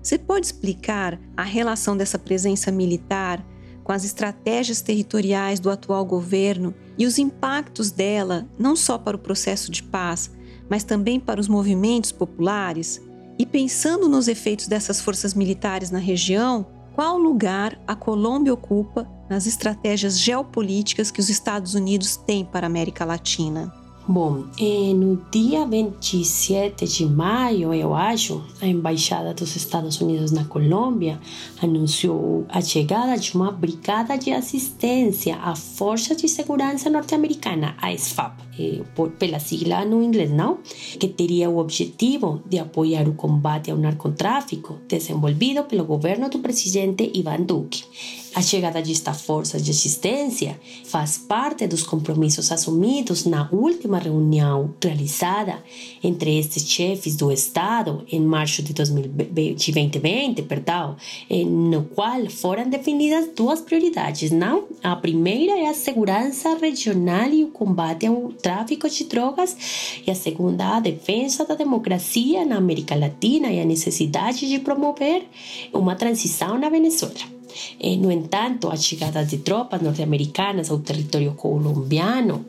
Você 0.00 0.16
pode 0.16 0.46
explicar 0.46 1.20
a 1.36 1.42
relação 1.42 1.96
dessa 1.96 2.20
presença 2.20 2.70
militar 2.70 3.44
com 3.82 3.90
as 3.90 4.04
estratégias 4.04 4.80
territoriais 4.80 5.58
do 5.58 5.70
atual 5.70 6.04
governo 6.04 6.72
e 6.96 7.04
os 7.04 7.18
impactos 7.18 7.90
dela 7.90 8.48
não 8.56 8.76
só 8.76 8.96
para 8.96 9.16
o 9.16 9.20
processo 9.20 9.72
de 9.72 9.82
paz, 9.82 10.30
mas 10.68 10.84
também 10.84 11.18
para 11.18 11.40
os 11.40 11.48
movimentos 11.48 12.12
populares? 12.12 13.09
E 13.40 13.46
pensando 13.46 14.06
nos 14.06 14.28
efeitos 14.28 14.68
dessas 14.68 15.00
forças 15.00 15.32
militares 15.32 15.90
na 15.90 15.98
região, 15.98 16.66
qual 16.94 17.16
lugar 17.16 17.80
a 17.88 17.96
Colômbia 17.96 18.52
ocupa 18.52 19.10
nas 19.30 19.46
estratégias 19.46 20.18
geopolíticas 20.18 21.10
que 21.10 21.20
os 21.20 21.30
Estados 21.30 21.74
Unidos 21.74 22.18
têm 22.18 22.44
para 22.44 22.66
a 22.66 22.68
América 22.68 23.02
Latina? 23.02 23.72
Bom, 24.08 24.44
eh, 24.58 24.92
no 24.94 25.20
dia 25.30 25.66
27 25.66 26.86
de 26.86 27.06
maio, 27.06 27.72
eu 27.72 27.94
acho, 27.94 28.42
a 28.60 28.66
Embaixada 28.66 29.34
dos 29.34 29.54
Estados 29.54 30.00
Unidos 30.00 30.32
na 30.32 30.44
Colômbia 30.44 31.20
anunciou 31.62 32.46
a 32.48 32.62
chegada 32.62 33.16
de 33.16 33.34
uma 33.34 33.52
brigada 33.52 34.16
de 34.16 34.32
assistência 34.32 35.36
à 35.36 35.54
Força 35.54 36.16
de 36.16 36.28
Segurança 36.28 36.88
Norte-Americana, 36.88 37.76
a 37.80 37.94
SFAP, 37.96 38.40
eh, 38.58 38.82
por, 38.96 39.10
pela 39.10 39.38
sigla 39.38 39.84
no 39.84 40.02
inglês, 40.02 40.30
não? 40.30 40.58
Que 40.98 41.06
teria 41.06 41.50
o 41.50 41.58
objetivo 41.58 42.42
de 42.46 42.58
apoiar 42.58 43.06
o 43.06 43.14
combate 43.14 43.70
ao 43.70 43.76
narcotráfico 43.76 44.78
desenvolvido 44.88 45.64
pelo 45.64 45.84
governo 45.84 46.30
do 46.30 46.38
presidente 46.38 47.12
Ivan 47.14 47.42
Duque. 47.42 47.84
A 48.32 48.42
chegada 48.42 48.80
desta 48.80 49.12
força 49.12 49.58
de 49.58 49.72
assistência 49.72 50.60
faz 50.84 51.18
parte 51.18 51.66
dos 51.66 51.82
compromissos 51.82 52.52
assumidos 52.52 53.24
na 53.24 53.48
última 53.50 53.98
reunião 53.98 54.72
realizada 54.82 55.62
entre 56.02 56.38
estes 56.38 56.62
chefes 56.62 57.16
do 57.16 57.32
Estado 57.32 58.04
em 58.10 58.20
março 58.20 58.62
de 58.62 58.72
2020, 58.72 60.42
perdão, 60.42 60.96
no 61.44 61.82
qual 61.86 62.24
foram 62.30 62.70
definidas 62.70 63.30
duas 63.34 63.60
prioridades, 63.60 64.30
não? 64.30 64.68
A 64.80 64.94
primeira 64.94 65.58
é 65.58 65.66
a 65.66 65.74
segurança 65.74 66.56
regional 66.56 67.28
e 67.30 67.42
o 67.42 67.48
combate 67.48 68.06
ao 68.06 68.32
tráfico 68.32 68.88
de 68.88 69.04
drogas, 69.04 69.56
e 70.06 70.10
a 70.10 70.14
segunda 70.14 70.76
a 70.76 70.80
defesa 70.80 71.44
da 71.44 71.56
democracia 71.56 72.44
na 72.44 72.56
América 72.56 72.94
Latina 72.94 73.50
e 73.50 73.60
a 73.60 73.64
necessidade 73.64 74.48
de 74.48 74.60
promover 74.60 75.24
uma 75.72 75.96
transição 75.96 76.56
na 76.56 76.68
Venezuela. 76.68 77.39
Eh, 77.78 77.96
no 77.96 78.10
entanto, 78.10 78.68
a 78.68 78.76
chegada 78.76 79.24
de 79.24 79.38
tropas 79.38 79.80
norte-americanas 79.80 80.70
ao 80.70 80.78
território 80.78 81.32
colombiano, 81.32 82.44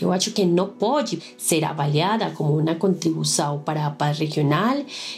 eu 0.00 0.12
acho 0.12 0.30
que 0.32 0.44
não 0.44 0.68
pode 0.68 1.20
ser 1.36 1.64
avaliada 1.64 2.30
como 2.30 2.58
uma 2.58 2.74
contribuição 2.74 3.60
para 3.60 3.86
a 3.86 3.90
paz 3.90 4.18
regional 4.18 4.76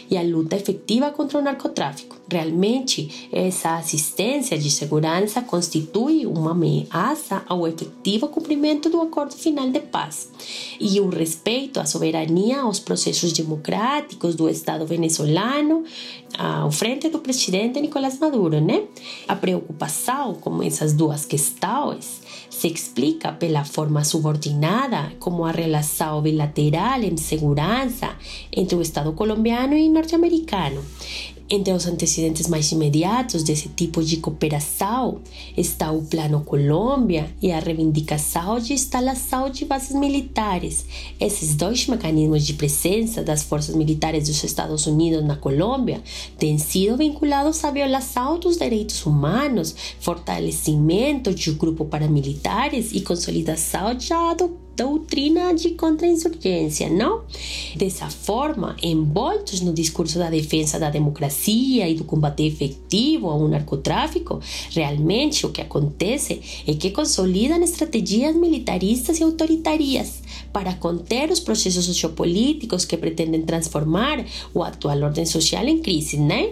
e 0.09 0.17
a 0.17 0.23
luta 0.23 0.55
efetiva 0.55 1.11
contra 1.11 1.39
o 1.39 1.41
narcotráfico. 1.41 2.17
Realmente, 2.31 3.29
essa 3.31 3.75
assistência 3.75 4.57
de 4.57 4.69
segurança 4.69 5.41
constitui 5.41 6.27
uma 6.27 6.51
ameaça 6.51 7.43
ao 7.47 7.67
efetivo 7.67 8.27
cumprimento 8.27 8.89
do 8.89 9.01
acordo 9.01 9.33
final 9.33 9.69
de 9.69 9.79
paz 9.79 10.29
e 10.79 10.99
o 10.99 11.09
respeito 11.09 11.79
à 11.79 11.85
soberania 11.85 12.61
aos 12.61 12.79
processos 12.79 13.33
democráticos 13.33 14.35
do 14.35 14.47
Estado 14.47 14.85
venezuelano 14.85 15.83
ao 16.37 16.71
frente 16.71 17.09
do 17.09 17.19
presidente 17.19 17.81
Nicolás 17.81 18.19
Maduro, 18.19 18.59
né? 18.61 18.83
A 19.27 19.35
preocupação 19.35 20.35
com 20.35 20.61
essas 20.63 20.93
duas 20.93 21.25
questões 21.25 22.21
se 22.49 22.67
explica 22.67 23.31
pela 23.31 23.63
forma 23.63 24.03
subordinada 24.03 25.11
como 25.19 25.45
a 25.45 25.51
relação 25.51 26.21
bilateral 26.21 27.01
em 27.01 27.17
segurança 27.17 28.15
entre 28.51 28.75
o 28.75 28.81
Estado 28.81 29.13
colombiano 29.13 29.75
e 29.75 29.89
norte-americano. 29.89 30.83
Entre 31.51 31.73
os 31.73 31.87
antecedentes 31.87 32.47
mais 32.47 32.71
imediatos 32.71 33.41
desse 33.41 33.69
tipo 33.69 34.03
de 34.03 34.17
cooperação 34.17 35.17
está 35.57 35.91
o 35.91 36.03
Plano 36.03 36.41
Colômbia 36.41 37.33
e 37.41 37.51
a 37.51 37.59
reivindicação 37.59 38.59
de 38.59 38.73
instalação 38.73 39.49
de 39.49 39.65
bases 39.65 39.95
militares. 39.95 40.85
Esses 41.19 41.55
dois 41.55 41.87
mecanismos 41.87 42.45
de 42.45 42.53
presença 42.53 43.23
das 43.23 43.41
forças 43.41 43.75
militares 43.75 44.27
dos 44.27 44.43
Estados 44.43 44.85
Unidos 44.85 45.25
na 45.25 45.35
Colômbia 45.35 46.03
têm 46.37 46.59
sido 46.59 46.97
vinculados 46.97 47.63
à 47.63 47.71
violação 47.71 48.37
dos 48.37 48.55
direitos 48.55 49.03
humanos, 49.03 49.75
fortalecimento 49.99 51.33
de 51.33 51.49
um 51.49 51.55
grupo 51.55 51.83
paramilitares 51.83 52.91
e 52.93 53.01
consolidação 53.01 53.95
da 53.95 54.49
doutrina 54.79 55.53
de 55.53 55.71
contra-insurgência, 55.71 56.89
não? 56.89 57.23
Dessa 57.75 58.09
forma, 58.09 58.77
envoltos 58.81 59.59
no 59.59 59.73
discurso 59.73 60.17
da 60.17 60.29
defesa 60.29 60.79
da 60.79 60.89
democracia 60.89 61.89
e 61.89 61.95
do 61.95 62.05
combate 62.05 62.43
efetivo 62.43 63.27
ao 63.27 63.45
narcotráfico, 63.49 64.39
realmente 64.71 65.45
o 65.45 65.51
que 65.51 65.59
acontece 65.59 66.63
é 66.65 66.73
que 66.73 66.91
consolidam 66.91 67.61
estratégias 67.61 68.33
militaristas 68.37 69.19
e 69.19 69.23
autoritarias 69.23 70.21
para 70.51 70.73
conter 70.73 71.31
os 71.31 71.39
processos 71.39 71.85
sociopolíticos 71.85 72.85
que 72.85 72.97
pretendem 72.97 73.41
transformar 73.41 74.23
o 74.53 74.63
atual 74.63 75.01
ordem 75.03 75.25
social 75.25 75.65
em 75.65 75.79
crise, 75.79 76.17
né? 76.17 76.51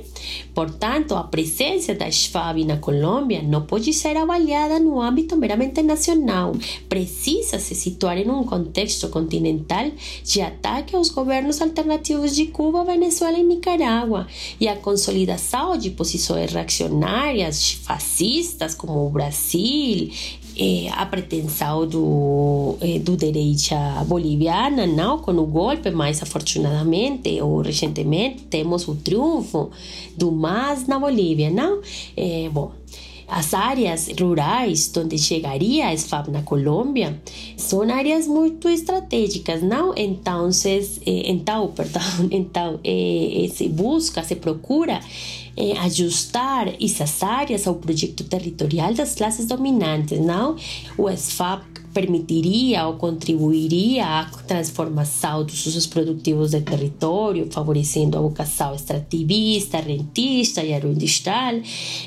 Portanto, 0.53 1.15
a 1.15 1.23
presença 1.23 1.93
da 1.93 2.09
SFAB 2.09 2.65
na 2.65 2.77
Colômbia 2.77 3.41
não 3.41 3.63
pode 3.63 3.93
ser 3.93 4.17
avaliada 4.17 4.79
no 4.79 5.01
âmbito 5.01 5.35
meramente 5.35 5.81
nacional. 5.81 6.55
Precisa 6.87 7.59
se 7.59 7.75
situar 7.75 8.17
em 8.17 8.29
um 8.29 8.43
contexto 8.43 9.09
continental 9.09 9.91
de 10.23 10.41
ataque 10.41 10.95
aos 10.95 11.09
governos 11.09 11.61
alternativos 11.61 12.35
de 12.35 12.47
Cuba, 12.47 12.83
Venezuela 12.83 13.37
e 13.37 13.43
Nicarágua 13.43 14.27
e 14.59 14.67
a 14.67 14.75
consolidação 14.75 15.77
de 15.77 15.91
posições 15.91 16.51
reaccionárias 16.51 17.71
fascistas 17.71 18.73
como 18.73 19.05
o 19.05 19.09
Brasil 19.09 19.77
eh, 20.59 20.89
a 20.91 21.05
pretensão 21.05 21.85
do, 21.85 22.77
eh, 22.81 22.97
do 22.97 23.15
direita 23.15 24.03
boliviana, 24.07 24.87
não 24.87 25.19
com 25.19 25.31
o 25.31 25.45
golpe, 25.45 25.91
mas 25.91 26.23
afortunadamente 26.23 27.39
ou 27.41 27.61
recentemente 27.61 28.43
temos 28.43 28.87
o 28.87 28.95
triunfo 28.95 29.69
do 30.15 30.31
MAS 30.31 30.87
na 30.87 30.97
Bolívia, 30.97 31.51
não? 31.51 31.81
Eh, 32.15 32.49
bom, 32.51 32.71
as 33.27 33.53
áreas 33.53 34.09
rurais 34.19 34.91
onde 34.97 35.19
chegaria 35.19 35.89
a 35.89 35.93
SFAB 35.95 36.29
na 36.31 36.41
Colômbia 36.41 37.21
são 37.55 37.81
áreas 37.81 38.25
muito 38.25 38.67
estratégicas, 38.67 39.61
não? 39.61 39.93
Então, 39.95 40.49
então, 41.05 41.67
perdão, 41.75 42.01
então 42.31 42.79
se 43.53 43.67
busca, 43.67 44.23
se 44.23 44.35
procura 44.35 45.01
ajustar 45.79 46.73
essas 46.81 47.23
áreas 47.23 47.67
ao 47.67 47.75
projeto 47.75 48.23
territorial 48.23 48.93
das 48.93 49.15
classes 49.15 49.45
dominantes, 49.45 50.19
não? 50.19 50.55
O 50.97 51.09
SFAB 51.09 51.63
permitiria 51.97 52.85
ou 52.85 52.93
contribuiria 52.93 54.05
à 54.05 54.25
transformação 54.25 55.43
dos 55.43 55.65
usos 55.65 55.87
produtivos 55.87 56.51
do 56.51 56.61
território, 56.61 57.47
favorecendo 57.49 58.19
a 58.19 58.21
vocação 58.21 58.75
extrativista, 58.75 59.79
rentista 59.79 60.63
e 60.63 60.75
agroindustrial, 60.75 61.55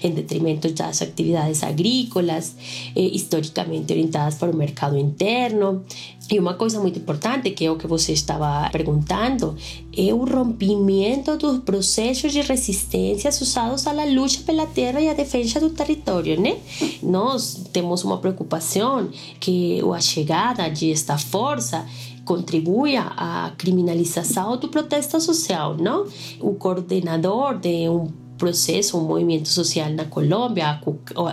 em 0.01 0.11
detrimento 0.13 0.71
das 0.71 1.03
atividades 1.03 1.65
agrícolas, 1.65 2.55
eh, 2.95 3.01
historicamente 3.01 3.93
orientadas 3.93 4.37
para 4.37 4.53
o 4.53 4.57
mercado 4.57 4.97
interno. 4.97 5.85
E 6.31 6.39
uma 6.39 6.55
coisa 6.55 6.79
muito 6.79 6.99
importante, 6.99 7.51
que 7.51 7.65
é 7.65 7.71
o 7.71 7.77
que 7.77 7.89
você 7.89 8.13
estava 8.13 8.71
perguntando, 8.71 9.57
é 9.97 10.15
o 10.15 10.25
rompimento 10.25 11.37
dos 11.37 11.59
processos 11.59 12.33
de 12.33 12.41
resistência 12.41 13.31
usados 13.31 13.85
à 13.87 13.93
luta 14.05 14.39
pela 14.47 14.65
terra 14.67 15.01
e 15.01 15.09
a 15.09 15.13
defesa 15.13 15.59
do 15.59 15.71
território, 15.71 16.41
né? 16.41 16.59
Nós 17.03 17.65
temos 17.73 18.05
uma 18.05 18.19
preocupação 18.19 19.11
que 19.41 19.81
a 19.93 20.01
chegada 20.01 20.69
de 20.69 20.93
esta 20.93 21.19
força 21.19 21.85
contribui 22.25 22.97
à 22.97 23.53
criminalização 23.59 24.57
do 24.57 24.69
protesto 24.69 25.21
social, 25.21 25.77
não? 25.77 26.07
O 26.39 26.55
coordenador 26.55 27.59
de 27.59 27.89
um 27.89 28.07
processo, 28.39 28.97
um 28.97 29.05
movimento 29.05 29.49
social 29.49 29.91
na 29.91 30.07
Colômbia, 30.07 30.81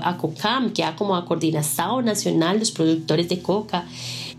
a 0.02 0.14
COCAM, 0.14 0.70
que 0.70 0.82
é 0.82 0.92
como 0.92 1.14
a 1.14 1.22
Coordenação 1.22 2.02
Nacional 2.02 2.60
dos 2.60 2.70
Produtores 2.70 3.28
de 3.28 3.38
Coca, 3.38 3.86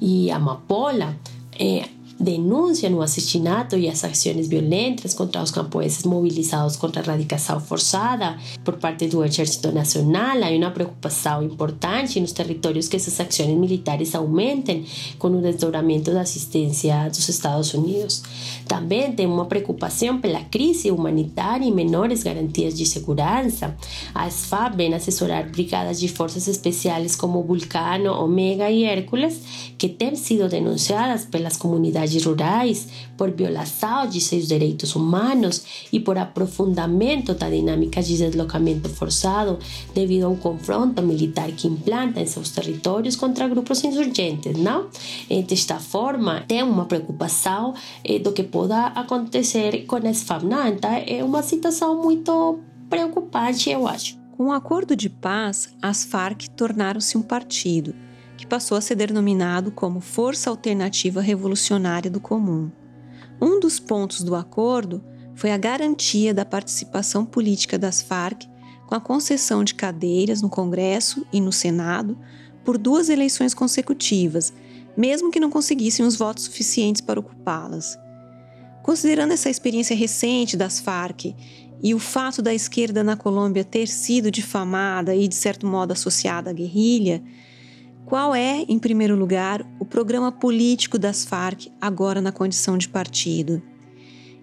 e 0.00 0.30
Amapola, 0.30 1.16
eh, 1.58 1.88
denunciam 2.18 2.94
o 2.94 3.02
assassinato 3.02 3.76
e 3.76 3.88
as 3.88 4.02
ações 4.02 4.48
violentas 4.48 5.14
contra 5.14 5.42
os 5.42 5.50
camponeses 5.50 6.02
mobilizados 6.04 6.76
contra 6.76 7.00
a 7.00 7.04
erradicação 7.04 7.60
forçada 7.60 8.36
por 8.64 8.76
parte 8.76 9.06
do 9.06 9.24
Exército 9.24 9.70
Nacional. 9.70 10.42
Há 10.42 10.50
uma 10.50 10.70
preocupação 10.70 11.42
importante 11.42 12.18
nos 12.20 12.32
territórios 12.32 12.88
que 12.88 12.96
essas 12.96 13.20
ações 13.20 13.56
militares 13.56 14.14
aumentem 14.14 14.84
com 15.18 15.28
o 15.28 15.40
desdobramento 15.40 16.10
da 16.12 16.22
assistência 16.22 17.08
dos 17.08 17.28
Estados 17.28 17.72
Unidos. 17.72 18.22
Também 18.68 19.10
tem 19.12 19.26
uma 19.26 19.46
preocupação 19.46 20.20
pela 20.20 20.44
crise 20.44 20.90
humanitária 20.90 21.64
e 21.64 21.72
menores 21.72 22.22
garantias 22.22 22.76
de 22.76 22.84
segurança. 22.84 23.74
A 24.14 24.30
SFAB 24.30 24.76
vem 24.76 24.94
assessorar 24.94 25.48
brigadas 25.50 25.98
de 25.98 26.06
forças 26.06 26.46
especiais 26.46 27.16
como 27.16 27.42
Vulcano, 27.42 28.12
Omega 28.12 28.70
e 28.70 28.84
Hércules, 28.84 29.40
que 29.78 29.88
têm 29.88 30.14
sido 30.14 30.48
denunciadas 30.48 31.24
pelas 31.24 31.56
comunidades 31.56 32.22
rurais, 32.24 32.88
por 33.16 33.30
violação 33.30 34.06
de 34.06 34.20
seus 34.20 34.46
direitos 34.46 34.94
humanos 34.94 35.64
e 35.90 35.98
por 35.98 36.18
aprofundamento 36.18 37.34
da 37.34 37.48
dinâmica 37.48 38.02
de 38.02 38.16
deslocamento 38.16 38.88
forçado 38.90 39.58
devido 39.94 40.24
a 40.24 40.28
um 40.28 40.36
confronto 40.36 41.00
militar 41.02 41.50
que 41.52 41.66
implanta 41.66 42.20
em 42.20 42.26
seus 42.26 42.50
territórios 42.50 43.16
contra 43.16 43.48
grupos 43.48 43.82
insurgentes, 43.82 44.56
não? 44.56 44.86
Desta 45.46 45.76
forma, 45.76 46.44
tem 46.46 46.62
uma 46.62 46.84
preocupação 46.84 47.74
eh, 48.04 48.18
do 48.18 48.32
que 48.32 48.42
possa 48.66 48.86
acontecer 48.88 49.86
com 49.86 49.98
esse 49.98 50.24
FAM, 50.24 50.68
Então, 50.68 50.90
é 51.06 51.22
uma 51.22 51.42
situação 51.42 52.02
muito 52.02 52.58
preocupante, 52.88 53.70
eu 53.70 53.86
acho. 53.86 54.18
Com 54.36 54.46
o 54.46 54.52
acordo 54.52 54.96
de 54.96 55.08
paz, 55.08 55.74
as 55.82 56.04
Farc 56.04 56.48
tornaram-se 56.56 57.16
um 57.16 57.22
partido 57.22 57.94
que 58.36 58.46
passou 58.46 58.78
a 58.78 58.80
ser 58.80 58.94
denominado 58.94 59.70
como 59.72 60.00
Força 60.00 60.48
Alternativa 60.48 61.20
Revolucionária 61.20 62.10
do 62.10 62.20
Comum. 62.20 62.70
Um 63.40 63.58
dos 63.58 63.80
pontos 63.80 64.22
do 64.22 64.34
acordo 64.34 65.02
foi 65.34 65.50
a 65.50 65.58
garantia 65.58 66.32
da 66.32 66.44
participação 66.44 67.24
política 67.24 67.78
das 67.78 68.00
Farc 68.00 68.44
com 68.86 68.94
a 68.94 69.00
concessão 69.00 69.62
de 69.62 69.74
cadeiras 69.74 70.40
no 70.40 70.48
Congresso 70.48 71.26
e 71.32 71.40
no 71.40 71.52
Senado 71.52 72.18
por 72.64 72.78
duas 72.78 73.08
eleições 73.08 73.54
consecutivas, 73.54 74.52
mesmo 74.96 75.30
que 75.30 75.40
não 75.40 75.50
conseguissem 75.50 76.06
os 76.06 76.16
votos 76.16 76.44
suficientes 76.44 77.00
para 77.00 77.20
ocupá-las. 77.20 77.98
Considerando 78.88 79.32
essa 79.32 79.50
experiência 79.50 79.94
recente 79.94 80.56
das 80.56 80.80
Farc 80.80 81.34
e 81.82 81.94
o 81.94 81.98
fato 81.98 82.40
da 82.40 82.54
esquerda 82.54 83.04
na 83.04 83.18
Colômbia 83.18 83.62
ter 83.62 83.86
sido 83.86 84.30
difamada 84.30 85.14
e, 85.14 85.28
de 85.28 85.34
certo 85.34 85.66
modo, 85.66 85.92
associada 85.92 86.48
à 86.48 86.52
guerrilha, 86.54 87.22
qual 88.06 88.34
é, 88.34 88.64
em 88.66 88.78
primeiro 88.78 89.14
lugar, 89.14 89.62
o 89.78 89.84
programa 89.84 90.32
político 90.32 90.98
das 90.98 91.22
Farc 91.22 91.70
agora 91.78 92.22
na 92.22 92.32
condição 92.32 92.78
de 92.78 92.88
partido? 92.88 93.60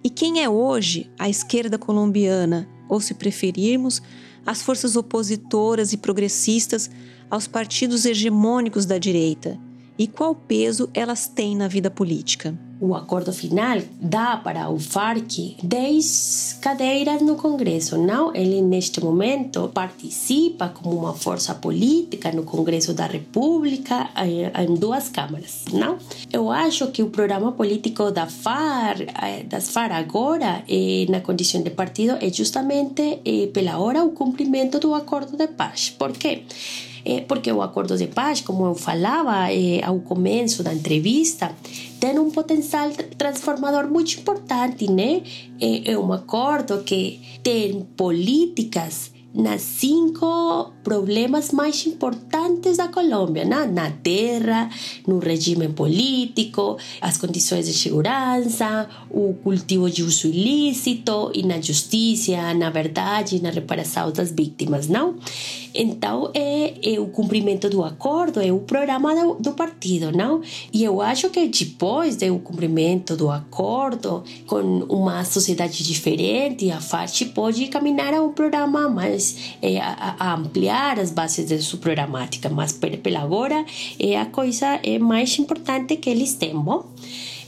E 0.04 0.12
quem 0.12 0.44
é 0.44 0.48
hoje 0.48 1.10
a 1.18 1.28
esquerda 1.28 1.80
colombiana, 1.80 2.70
ou 2.88 3.02
se 3.02 3.16
preferirmos, 3.16 4.00
as 4.46 4.62
forças 4.62 4.96
opositoras 4.96 5.92
e 5.92 5.98
progressistas 5.98 6.92
aos 7.32 7.48
partidos 7.48 8.06
hegemônicos 8.06 8.86
da 8.86 9.00
direita? 9.00 9.60
E 9.98 10.06
qual 10.06 10.36
peso 10.36 10.88
elas 10.94 11.28
têm 11.28 11.56
na 11.56 11.68
vida 11.68 11.90
política? 11.90 12.56
O 12.80 12.94
acordo 12.94 13.32
final 13.32 13.80
dá 14.02 14.36
para 14.38 14.70
o 14.70 14.78
FARC 14.78 15.56
10 15.64 16.60
cadeiras 16.62 17.22
no 17.22 17.36
Congresso. 17.36 17.98
Não, 17.98 18.36
ele 18.36 18.62
neste 18.62 19.02
momento 19.02 19.70
participa 19.74 20.70
como 20.70 20.98
uma 20.98 21.14
força 21.14 21.56
política 21.56 22.32
no 22.32 22.44
Congresso 22.44 22.94
da 22.94 23.06
República 23.06 24.10
eh, 24.16 24.52
em 24.64 24.76
duas 24.76 25.10
câmaras. 25.10 25.66
Não, 25.72 25.98
eu 26.32 26.52
acho 26.52 26.88
que 26.88 27.02
o 27.02 27.10
programa 27.10 27.54
político 27.54 28.12
da 28.12 28.28
FARC, 28.28 29.08
eh, 29.22 29.44
das 29.44 29.70
FARC 29.70 29.94
agora 29.94 30.64
eh, 30.68 31.06
na 31.10 31.22
condição 31.22 31.62
de 31.64 31.70
partido 31.70 32.18
é 32.20 32.30
justamente 32.30 33.22
pela 33.54 33.78
hora 33.80 34.04
o 34.04 34.12
cumprimento 34.12 34.80
do 34.80 34.94
acordo 34.94 35.38
de 35.38 35.48
paz. 35.48 35.90
Por 35.90 36.12
quê? 36.12 36.44
Porque 37.28 37.52
o 37.52 37.62
acordo 37.62 37.96
de 37.96 38.08
paz, 38.08 38.42
como 38.42 38.66
eu 38.66 38.74
falava 38.74 39.48
ao 39.84 40.00
começo 40.00 40.64
da 40.64 40.74
entrevista, 40.74 41.52
tem 42.06 42.20
um 42.20 42.30
potencial 42.30 42.92
transformador 43.18 43.90
muito 43.90 44.20
importante, 44.20 44.90
né? 44.90 45.24
É, 45.60 45.94
é 45.94 45.98
um 45.98 46.14
acordo 46.14 46.84
que 46.84 47.20
tem 47.42 47.82
políticas 47.98 49.12
nas 49.34 49.64
cinco 49.64 50.72
problemas 50.86 51.52
mais 51.52 51.84
importantes 51.88 52.78
da 52.78 52.88
Colômbia, 52.88 53.44
na, 53.44 53.66
na 53.66 53.90
terra, 53.90 54.70
no 55.08 55.18
regime 55.18 55.68
político, 55.70 56.78
as 57.02 57.18
condições 57.18 57.66
de 57.66 57.74
segurança, 57.74 58.88
o 59.10 59.34
cultivo 59.34 59.90
de 59.90 60.04
uso 60.04 60.28
ilícito 60.28 61.32
e 61.34 61.42
na 61.42 61.60
justiça, 61.60 62.54
na 62.54 62.70
verdade, 62.70 63.42
na 63.42 63.50
reparação 63.50 64.12
das 64.12 64.32
vítimas, 64.32 64.88
não? 64.88 65.16
Então, 65.74 66.30
é, 66.36 66.94
é 66.94 67.00
o 67.00 67.08
cumprimento 67.08 67.68
do 67.68 67.84
acordo, 67.84 68.40
é 68.40 68.52
o 68.52 68.60
programa 68.60 69.16
do, 69.16 69.34
do 69.42 69.52
partido, 69.54 70.12
não? 70.12 70.42
E 70.72 70.84
eu 70.84 71.02
acho 71.02 71.32
que 71.32 71.48
depois 71.48 72.16
do 72.16 72.38
cumprimento 72.40 73.18
do 73.18 73.32
acordo, 73.32 74.24
com 74.46 74.62
uma 74.88 75.26
sociedade 75.26 75.84
diferente, 75.84 76.70
a 76.70 76.80
FARC 76.80 77.26
pode 77.34 77.68
caminhar 77.70 78.14
a 78.14 78.22
um 78.22 78.32
programa 78.32 78.88
mais, 78.88 79.56
é, 79.64 79.80
a, 79.80 80.16
a 80.20 80.36
ampliar 80.36 80.75
as 80.76 81.12
bases 81.12 81.48
de 81.48 81.62
sua 81.62 81.80
programática, 81.80 82.50
mas 82.50 82.74
pela 82.74 83.20
agora 83.20 83.66
é 84.00 84.18
a 84.18 84.26
coisa 84.26 84.80
é 84.84 85.00
mais 85.00 85.38
importante 85.40 85.98
que 85.98 86.10
eles 86.10 86.36
têm, 86.36 86.58
bom? 86.58 86.86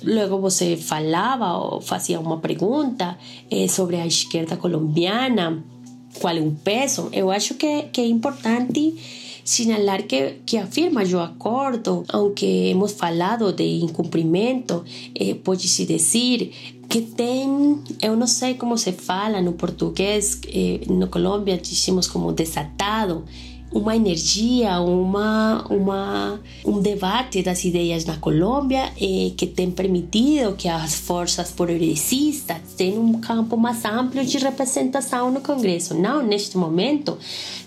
Logo 0.03 0.39
você 0.39 0.77
falava 0.77 1.57
ou 1.57 1.81
fazia 1.81 2.19
uma 2.19 2.37
pergunta 2.37 3.17
sobre 3.67 3.97
a 3.97 4.05
esquerda 4.05 4.55
colombiana 4.55 5.63
qual 6.19 6.35
é 6.35 6.41
o 6.41 6.51
peso, 6.51 7.09
eu 7.11 7.31
acho 7.31 7.53
que, 7.55 7.83
que 7.91 8.01
é 8.01 8.05
importante 8.05 8.95
sinalar 9.43 10.03
que, 10.03 10.41
que 10.45 10.57
afirma 10.57 11.03
o 11.03 11.19
acordo, 11.19 12.03
aunque 12.09 12.45
hemos 12.45 12.91
falado 12.91 13.53
de 13.53 13.79
incumprimento, 13.79 14.83
eh, 15.15 15.35
pode-se 15.35 15.85
dizer 15.85 16.51
que 16.89 17.01
tem, 17.01 17.81
eu 18.01 18.15
não 18.15 18.27
sei 18.27 18.55
como 18.55 18.77
se 18.77 18.91
fala 18.91 19.41
no 19.41 19.53
português, 19.53 20.39
eh, 20.47 20.81
no 20.87 21.07
Colômbia 21.07 21.57
dizemos 21.57 22.07
como 22.07 22.31
desatado, 22.31 23.25
uma 23.71 23.95
energia, 23.95 24.79
uma, 24.79 25.65
uma, 25.69 26.39
um 26.65 26.79
debate 26.79 27.43
das 27.43 27.65
ideias 27.65 28.05
na 28.05 28.15
Colômbia 28.17 28.93
eh, 28.99 29.31
que 29.35 29.45
tem 29.45 29.69
permitido 29.69 30.55
que 30.55 30.69
as 30.69 30.95
forças 30.95 31.51
progressistas 31.51 32.57
tenham 32.77 33.03
um 33.03 33.19
campo 33.19 33.57
mais 33.57 33.83
amplo 33.83 34.23
de 34.23 34.37
representação 34.37 35.29
no 35.31 35.41
Congresso. 35.41 35.93
Não, 35.93 36.23
neste 36.23 36.57
momento, 36.57 37.17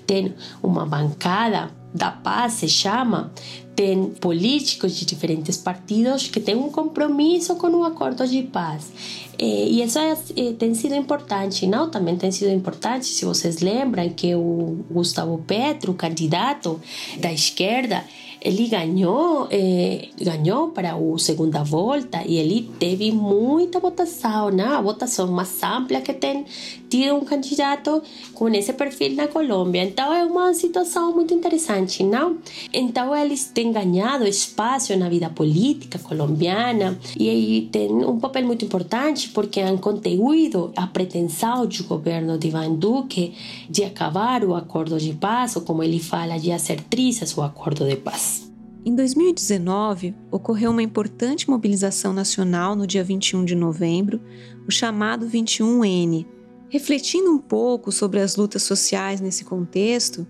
tem 0.07 0.35
uma 0.63 0.87
bancada 0.87 1.71
da 1.93 2.11
paz, 2.11 2.55
se 2.55 2.69
chama, 2.69 3.33
tem 3.75 4.11
políticos 4.21 4.95
de 4.95 5.05
diferentes 5.05 5.57
partidos 5.57 6.29
que 6.29 6.39
têm 6.39 6.55
um 6.55 6.71
compromisso 6.71 7.57
com 7.57 7.69
o 7.69 7.85
acordo 7.85 8.27
de 8.27 8.43
paz. 8.43 8.93
E 9.39 9.83
isso 9.83 9.99
é, 9.99 10.15
tem 10.59 10.75
sido 10.75 10.95
importante, 10.95 11.67
não? 11.67 11.91
Também 11.91 12.17
tem 12.17 12.31
sido 12.31 12.51
importante, 12.53 13.07
se 13.07 13.25
vocês 13.25 13.61
lembram, 13.61 14.09
que 14.11 14.35
o 14.35 14.85
Gustavo 14.91 15.39
Petro, 15.47 15.95
candidato 15.95 16.79
da 17.19 17.33
esquerda, 17.33 18.05
ele 18.41 18.69
ganhou, 18.69 19.49
eh, 19.51 20.09
ganhou 20.19 20.69
para 20.69 20.95
a 20.95 21.19
segunda 21.19 21.63
volta 21.63 22.23
e 22.27 22.39
ele 22.39 22.71
teve 22.79 23.13
muita 23.13 23.79
votação, 23.79 24.51
né? 24.51 24.65
a 24.65 24.81
votação 24.81 25.31
mais 25.31 25.63
ampla 25.63 26.01
que 26.01 26.15
tem 26.15 26.47
tido 26.91 27.15
um 27.15 27.25
candidato 27.25 28.03
com 28.35 28.49
esse 28.49 28.73
perfil 28.73 29.15
na 29.15 29.29
Colômbia. 29.29 29.85
Então 29.85 30.13
é 30.13 30.25
uma 30.25 30.53
situação 30.53 31.15
muito 31.15 31.33
interessante, 31.33 32.03
não? 32.03 32.39
Então 32.73 33.17
eles 33.17 33.45
têm 33.45 33.73
ganhado 33.73 34.27
espaço 34.27 34.95
na 34.97 35.09
vida 35.09 35.31
política 35.31 35.99
colombiana 35.99 36.99
e 37.19 37.69
tem 37.71 37.91
um 37.91 38.19
papel 38.19 38.45
muito 38.45 38.65
importante 38.65 39.29
porque 39.29 39.61
han 39.61 39.79
contribuído 39.79 40.73
a 40.77 40.87
pretensão 40.87 41.67
do 41.67 41.85
governo 41.85 42.37
de 42.37 42.49
Ivan 42.49 42.75
Duque 42.75 43.35
de 43.69 43.85
acabar 43.85 44.45
o 44.45 44.55
acordo 44.55 44.99
de 44.99 45.13
paz, 45.13 45.55
ou 45.57 45.63
como 45.63 45.83
ele 45.83 46.01
fala, 46.01 46.39
de 46.39 46.51
hacer 46.51 46.81
trizas 46.83 47.37
o 47.37 47.43
acordo 47.43 47.87
de 47.87 47.97
paz. 47.97 48.51
Em 48.85 48.95
2019, 48.95 50.15
ocorreu 50.31 50.71
uma 50.71 50.83
importante 50.83 51.51
mobilização 51.51 52.15
nacional 52.15 52.75
no 52.75 52.87
dia 52.87 53.05
21 53.05 53.45
de 53.45 53.55
novembro, 53.55 54.21
o 54.67 54.71
chamado 54.71 55.27
21N. 55.27 56.27
Refletindo 56.71 57.33
um 57.33 57.39
pouco 57.39 57.91
sobre 57.91 58.21
as 58.21 58.37
lutas 58.37 58.63
sociais 58.63 59.21
nesse 59.21 59.45
contexto, 59.45 60.25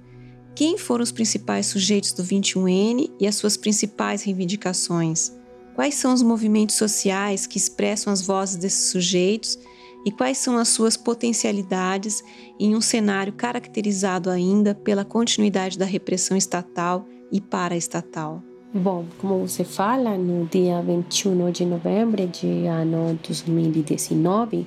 quem 0.55 0.79
foram 0.79 1.03
os 1.03 1.13
principais 1.13 1.67
sujeitos 1.67 2.13
do 2.15 2.25
21N 2.25 3.11
e 3.21 3.27
as 3.27 3.35
suas 3.35 3.59
principais 3.59 4.23
reivindicações? 4.23 5.33
Quais 5.75 5.97
são 5.97 6.15
os 6.15 6.23
movimentos 6.23 6.77
sociais 6.77 7.47
que 7.47 7.59
expressam 7.59 8.11
as 8.11 8.23
vozes 8.23 8.57
desses 8.57 8.91
sujeitos 8.91 9.59
e 10.07 10.11
quais 10.11 10.39
são 10.39 10.57
as 10.57 10.69
suas 10.69 10.97
potencialidades 10.97 12.25
em 12.59 12.75
um 12.75 12.81
cenário 12.81 13.35
caracterizado 13.35 14.31
ainda 14.31 14.75
pela 14.75 15.05
continuidade 15.05 15.79
da 15.79 15.85
repressão 15.85 16.39
estatal 16.39 17.07
e 17.31 17.39
paraestatal? 17.39 18.43
Bom, 18.73 19.05
como 19.19 19.47
você 19.47 19.65
fala, 19.65 20.17
no 20.17 20.47
dia 20.47 20.81
21 20.81 21.51
de 21.51 21.67
novembro 21.67 22.27
de 22.29 22.67
ano 22.67 23.19
2019, 23.27 24.67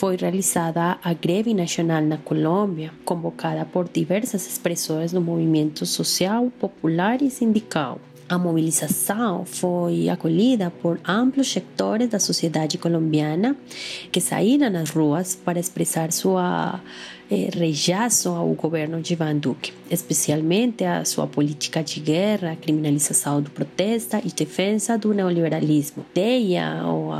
foi 0.00 0.16
realizada 0.16 0.98
a 1.04 1.12
greve 1.12 1.52
nacional 1.52 2.00
na 2.00 2.16
Colômbia, 2.16 2.90
convocada 3.04 3.66
por 3.66 3.86
diversas 3.86 4.46
expressões 4.46 5.12
do 5.12 5.20
movimento 5.20 5.84
social, 5.84 6.50
popular 6.58 7.20
e 7.20 7.28
sindical. 7.28 8.00
A 8.26 8.38
mobilização 8.38 9.44
foi 9.44 10.08
acolhida 10.08 10.70
por 10.70 10.98
amplos 11.06 11.52
setores 11.52 12.08
da 12.08 12.18
sociedade 12.18 12.78
colombiana 12.78 13.54
que 14.10 14.22
saíram 14.22 14.74
às 14.80 14.88
ruas 14.88 15.34
para 15.34 15.60
expressar 15.60 16.10
sua 16.12 16.80
eh, 17.30 17.48
rechazo 17.52 18.30
ao 18.30 18.48
governo 18.54 19.00
de 19.00 19.12
Ivan 19.12 19.36
Duque, 19.36 19.72
especialmente 19.88 20.84
a 20.84 21.04
sua 21.04 21.26
política 21.26 21.80
de 21.82 22.00
guerra, 22.00 22.56
criminalização 22.60 23.40
do 23.40 23.50
protesto 23.50 24.16
e 24.24 24.32
defesa 24.32 24.98
do 24.98 25.14
neoliberalismo. 25.14 26.04
Ideia 26.10 26.82
ou 26.84 27.12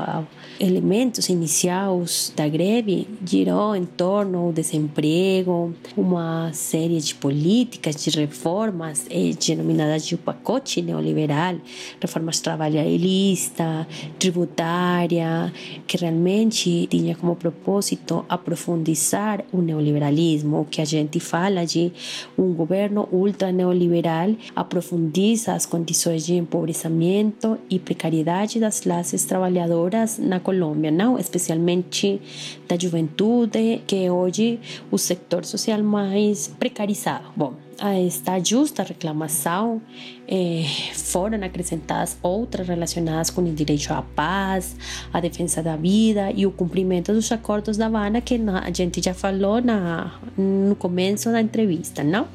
elementos 0.58 1.28
iniciais 1.28 2.32
da 2.34 2.48
greve 2.48 3.06
girou 3.24 3.76
em 3.76 3.84
torno 3.84 4.48
do 4.48 4.52
desemprego, 4.52 5.72
uma 5.96 6.52
série 6.52 6.98
de 6.98 7.14
políticas 7.14 7.94
de 7.96 8.10
reformas 8.10 9.06
eh, 9.10 9.30
denominadas 9.46 10.06
de 10.06 10.16
pacote 10.16 10.82
neoliberal, 10.82 11.56
reformas 12.00 12.40
trabalhista, 12.40 13.86
tributária, 14.18 15.52
que 15.86 15.96
realmente 15.96 16.88
tinha 16.88 17.14
como 17.14 17.36
propósito 17.36 18.24
aprofundizar 18.28 19.44
o 19.52 19.62
neoliberalismo 19.62 19.99
neoliberalismo, 20.00 20.66
que 20.70 20.80
a 20.80 20.84
gente 20.84 21.20
fala 21.20 21.66
de 21.66 21.92
um 22.36 22.52
governo 22.54 23.08
ultra 23.12 23.52
neoliberal, 23.52 24.34
aprofundiza 24.56 25.52
as 25.52 25.66
condições 25.66 26.24
de 26.24 26.34
empobrecimento 26.34 27.58
e 27.68 27.78
precariedade 27.78 28.58
das 28.58 28.80
classes 28.80 29.24
trabalhadoras 29.24 30.18
na 30.18 30.40
Colômbia, 30.40 30.90
não? 30.90 31.18
especialmente 31.18 32.20
da 32.66 32.78
juventude, 32.78 33.82
que 33.86 34.04
é 34.04 34.10
hoje 34.10 34.58
o 34.90 34.96
setor 34.96 35.44
social 35.44 35.82
mais 35.82 36.48
precarizado. 36.48 37.24
Bom, 37.36 37.54
a 37.80 37.98
esta 37.98 38.38
justa 38.38 38.82
reclamação 38.82 39.80
eh, 40.28 40.64
foram 40.92 41.42
acrescentadas 41.42 42.18
outras 42.22 42.68
relacionadas 42.68 43.30
com 43.30 43.40
o 43.40 43.52
direito 43.52 43.90
à 43.92 44.02
paz, 44.02 44.76
a 45.12 45.18
defesa 45.18 45.62
da 45.62 45.76
vida 45.76 46.30
e 46.30 46.46
o 46.46 46.52
cumprimento 46.52 47.12
dos 47.12 47.32
acordos 47.32 47.78
da 47.78 47.86
Habana, 47.86 48.20
que 48.20 48.34
a 48.34 48.70
gente 48.70 49.02
já 49.02 49.14
falou 49.14 49.62
na, 49.62 50.12
no 50.36 50.76
começo 50.76 51.32
da 51.32 51.40
entrevista, 51.40 52.04
não? 52.04 52.28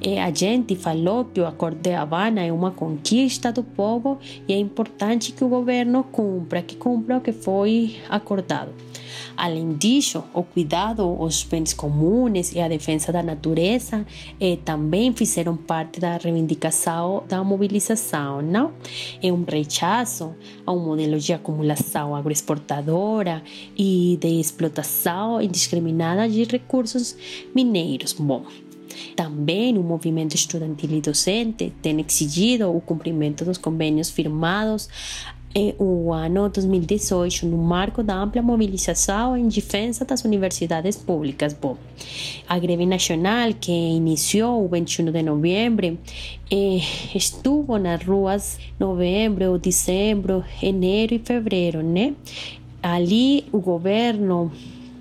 E 0.00 0.18
a 0.18 0.32
gente 0.32 0.74
falou 0.74 1.26
que 1.26 1.40
o 1.40 1.46
acordo 1.46 1.78
de 1.78 1.92
Habana 1.92 2.42
é 2.42 2.50
uma 2.50 2.70
conquista 2.70 3.52
do 3.52 3.62
povo 3.62 4.18
e 4.48 4.54
é 4.54 4.58
importante 4.58 5.32
que 5.32 5.44
o 5.44 5.48
governo 5.48 6.04
cumpra, 6.04 6.62
que 6.62 6.76
cumpra 6.76 7.18
o 7.18 7.20
que 7.20 7.32
foi 7.32 7.96
acordado. 8.08 8.85
Além 9.36 9.74
disso, 9.74 10.24
o 10.32 10.42
cuidado 10.42 11.02
aos 11.02 11.42
bens 11.42 11.74
comuns 11.74 12.52
e 12.52 12.60
a 12.60 12.68
defesa 12.68 13.12
da 13.12 13.22
natureza 13.22 14.06
eh, 14.40 14.56
também 14.64 15.12
fizeram 15.12 15.56
parte 15.56 16.00
da 16.00 16.16
reivindicação 16.16 17.22
da 17.28 17.44
mobilização, 17.44 18.40
não? 18.40 18.72
É 19.22 19.30
um 19.30 19.44
rechaço 19.44 20.34
a 20.64 20.72
um 20.72 20.80
modelo 20.80 21.18
de 21.18 21.32
acumulação 21.32 22.16
agroexportadora 22.16 23.42
e 23.76 24.18
de 24.20 24.40
explotação 24.40 25.40
indiscriminada 25.40 26.28
de 26.28 26.44
recursos 26.44 27.16
mineiros. 27.54 28.14
Bom, 28.14 28.44
também 29.14 29.76
o 29.76 29.82
movimento 29.82 30.34
estudantil 30.34 30.90
e 30.90 31.00
docente 31.00 31.72
tem 31.82 32.00
exigido 32.00 32.74
o 32.74 32.80
cumprimento 32.80 33.44
dos 33.44 33.58
convênios 33.58 34.10
firmados 34.10 34.88
o 35.78 36.12
ano 36.12 36.48
2018 36.50 37.46
no 37.46 37.56
marco 37.56 38.02
da 38.02 38.14
ampla 38.14 38.42
mobilização 38.42 39.36
em 39.36 39.48
defesa 39.48 40.04
das 40.04 40.24
universidades 40.24 40.96
públicas. 40.96 41.54
Bom, 41.54 41.76
a 42.46 42.58
greve 42.58 42.84
nacional 42.84 43.54
que 43.58 43.72
iniciou 43.72 44.64
o 44.64 44.68
21 44.68 45.10
de 45.10 45.22
novembro 45.22 45.98
eh, 46.50 46.80
estuvo 47.14 47.78
nas 47.78 48.04
ruas 48.04 48.58
novembro, 48.78 49.58
dezembro, 49.58 50.44
janeiro 50.60 51.14
e 51.14 51.18
fevereiro, 51.18 51.82
né? 51.82 52.14
Ali 52.82 53.46
o 53.50 53.58
governo 53.58 54.52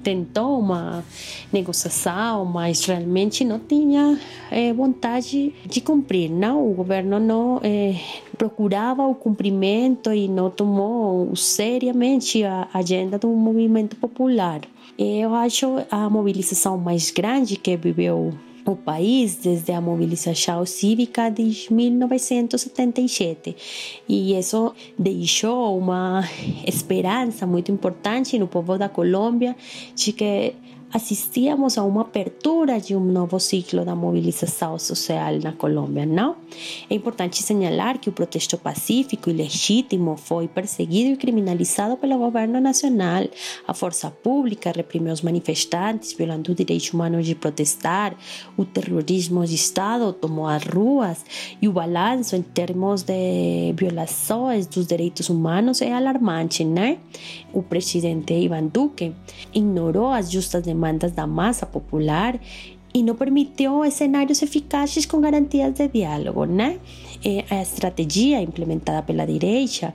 tentou 0.05 0.59
uma 0.59 1.03
negociação, 1.51 2.45
mas 2.45 2.85
realmente 2.85 3.43
não 3.43 3.57
tinha 3.57 4.19
é, 4.51 4.71
vontade 4.71 5.51
de 5.65 5.81
cumprir. 5.81 6.29
Não, 6.29 6.69
o 6.69 6.75
governo 6.75 7.19
não 7.19 7.59
é, 7.63 7.95
procurava 8.37 9.01
o 9.07 9.15
cumprimento 9.15 10.13
e 10.13 10.27
não 10.27 10.51
tomou 10.51 11.35
seriamente 11.35 12.43
a 12.43 12.67
agenda 12.71 13.17
do 13.17 13.29
movimento 13.29 13.95
popular. 13.95 14.61
Eu 14.95 15.33
acho 15.33 15.83
a 15.89 16.07
mobilização 16.07 16.77
mais 16.77 17.09
grande 17.09 17.55
que 17.55 17.75
viveu 17.75 18.31
o 18.65 18.75
país 18.75 19.35
desde 19.35 19.71
a 19.71 19.79
mobilização 19.79 20.65
cívica 20.65 21.29
de 21.29 21.67
1977 21.71 23.55
e 24.09 24.37
isso 24.37 24.73
deixou 24.97 25.77
uma 25.77 26.27
esperança 26.65 27.45
muito 27.45 27.71
importante 27.71 28.39
no 28.39 28.47
povo 28.47 28.77
da 28.77 28.89
Colômbia 28.89 29.55
de 29.95 30.11
que 30.11 30.55
assistíamos 30.93 31.77
a 31.77 31.83
uma 31.83 32.01
apertura 32.01 32.79
de 32.79 32.95
um 32.95 33.03
novo 33.03 33.39
ciclo 33.39 33.83
da 33.83 33.95
mobilização 33.95 34.79
social 34.79 35.37
na 35.43 35.51
Colômbia, 35.51 36.05
não? 36.05 36.37
É 36.89 36.95
importante 36.95 37.43
señalar 37.43 37.99
que 37.99 38.07
o 38.07 38.13
protesto 38.13 38.57
pacífico 38.57 39.29
e 39.29 39.33
legítimo 39.33 40.15
foi 40.15 40.47
perseguido 40.47 41.11
e 41.11 41.17
criminalizado 41.17 41.97
pelo 41.97 42.17
governo 42.17 42.61
nacional. 42.61 43.25
A 43.67 43.73
força 43.73 44.09
pública 44.09 44.71
reprimiu 44.73 45.11
os 45.11 45.21
manifestantes, 45.21 46.13
violando 46.13 46.51
o 46.51 46.55
direito 46.55 46.93
humano 46.93 47.21
de 47.21 47.35
protestar. 47.35 48.15
O 48.55 48.63
terrorismo 48.63 49.45
de 49.45 49.55
Estado 49.55 50.13
tomou 50.13 50.47
as 50.47 50.63
ruas 50.63 51.25
e 51.61 51.67
o 51.67 51.73
balanço 51.73 52.35
em 52.35 52.41
termos 52.41 53.03
de 53.03 53.73
violações 53.75 54.65
dos 54.65 54.87
direitos 54.87 55.29
humanos 55.29 55.81
é 55.81 55.91
alarmante, 55.91 56.63
né? 56.63 56.99
O 57.51 57.61
presidente 57.61 58.33
Ivan 58.33 58.67
Duque 58.67 59.13
ignorou 59.53 60.07
as 60.07 60.31
justas 60.31 60.63
demandas 60.63 60.74
demandas 60.75 61.13
da 61.15 61.25
massa 61.25 61.65
popular 61.65 62.39
y 62.95 63.03
no 63.03 63.15
permitió 63.15 63.83
escenarios 63.83 64.41
eficaces 64.41 65.05
con 65.05 65.19
garantías 65.19 65.75
de 65.75 65.89
diálogo, 65.89 66.45
¿no? 66.45 66.77
Eh, 67.23 67.43
a 67.49 67.61
estratégia 67.61 68.41
implementada 68.41 69.05
pela 69.05 69.25
direita 69.25 69.93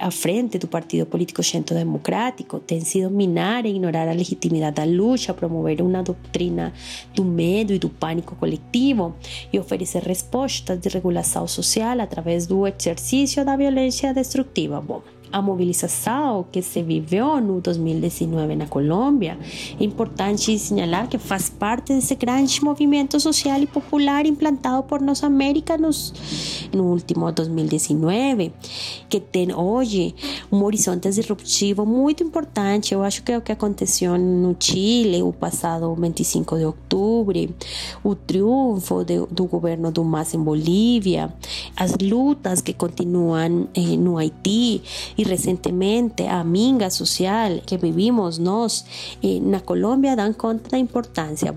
à 0.00 0.10
frente 0.10 0.58
do 0.58 0.66
partido 0.66 1.06
político 1.06 1.42
centro 1.44 1.76
democrático 1.76 2.58
tem 2.58 2.80
sido 2.80 3.08
minar 3.08 3.66
e 3.66 3.68
ignorar 3.68 4.08
a 4.08 4.12
legitimidade 4.12 4.76
da 4.76 4.84
luta, 4.84 5.32
promover 5.32 5.80
uma 5.80 6.02
doutrina 6.02 6.72
do 7.14 7.24
medo 7.24 7.72
e 7.72 7.78
do 7.78 7.88
pânico 7.88 8.34
coletivo 8.34 9.14
e 9.52 9.58
oferecer 9.58 10.02
respostas 10.02 10.80
de 10.80 10.88
regulação 10.88 11.46
social 11.46 12.00
através 12.00 12.48
do 12.48 12.66
exercício 12.66 13.44
da 13.44 13.56
violência 13.56 14.12
destrutiva. 14.12 14.80
Bom, 14.80 15.02
a 15.32 15.40
mobilização 15.40 16.44
que 16.50 16.62
se 16.62 16.82
viveu 16.82 17.40
no 17.40 17.60
2019 17.60 18.56
na 18.56 18.66
Colômbia, 18.66 19.38
é 19.78 19.84
importante 19.84 20.54
assinalar 20.54 21.08
que 21.08 21.18
faz 21.18 21.48
parte 21.48 21.92
desse 21.92 22.14
grande 22.14 22.62
movimento 22.62 23.18
social 23.20 23.60
e 23.60 23.66
popular 23.66 24.26
implantado 24.26 24.82
por 24.84 25.00
nossa 25.00 25.26
América 25.26 25.76
nos, 25.78 26.68
no 26.72 26.84
último 26.84 27.30
2019, 27.30 28.52
que 29.08 29.20
tem 29.20 29.54
hoje 29.54 30.14
um 30.50 30.62
horizonte 30.64 31.08
disruptivo 31.08 31.86
muito 31.86 32.22
importante. 32.22 32.92
Eu 32.94 33.02
acho 33.02 33.22
que 33.22 33.32
é 33.32 33.38
o 33.38 33.40
que 33.40 33.52
aconteceu 33.52 34.18
no 34.18 34.56
Chile, 34.58 35.22
o 35.22 35.32
passado 35.32 35.94
25 35.94 36.58
de 36.58 36.64
outubro, 36.64 37.54
o 38.02 38.14
triunfo 38.14 39.04
de, 39.04 39.26
do 39.30 39.44
governo 39.46 39.90
do 39.90 40.04
MAS 40.04 40.34
em 40.34 40.38
Bolívia, 40.38 41.32
as 41.76 41.94
lutas 42.00 42.60
que 42.60 42.72
continuam 42.72 43.68
eh, 43.74 43.96
no 43.96 44.18
Haiti 44.18 44.82
y 45.20 45.24
recientemente 45.24 46.28
a 46.28 46.42
minga 46.42 46.88
social 46.88 47.60
que 47.66 47.76
vivimos 47.76 48.38
nós 48.38 48.86
eh, 49.22 49.38
na 49.38 49.60
Colômbia 49.60 50.16
dan 50.16 50.32
conta 50.32 50.70
da 50.70 50.78
importância. 50.78 51.54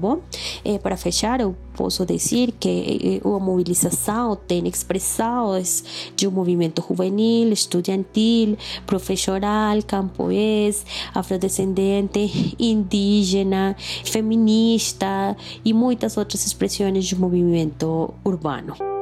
Para 0.82 0.97
fechar, 0.97 1.39
eu 1.39 1.55
posso 1.78 2.05
dizer 2.05 2.51
que 2.59 3.22
eh, 3.24 3.28
a 3.28 3.39
mobilização 3.39 4.36
tem 4.36 4.68
expressões 4.68 6.11
de 6.14 6.28
um 6.28 6.32
movimento 6.32 6.84
juvenil, 6.86 7.53
estudantil, 7.53 8.57
professoral, 8.86 9.82
campoês, 9.88 10.86
afrodescendente, 11.14 12.55
indígena, 12.59 13.78
feminista 14.03 15.38
e 15.64 15.74
muitas 15.74 16.18
outras 16.18 16.45
expressões 16.45 17.05
de 17.05 17.16
movimento 17.16 18.14
urbano. 18.26 18.93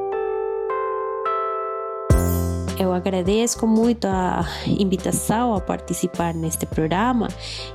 Eu 2.78 2.92
agradeço 2.92 3.66
muito 3.66 4.06
a 4.06 4.44
invitação 4.66 5.54
a 5.54 5.60
participar 5.60 6.34
neste 6.34 6.66
programa 6.66 7.28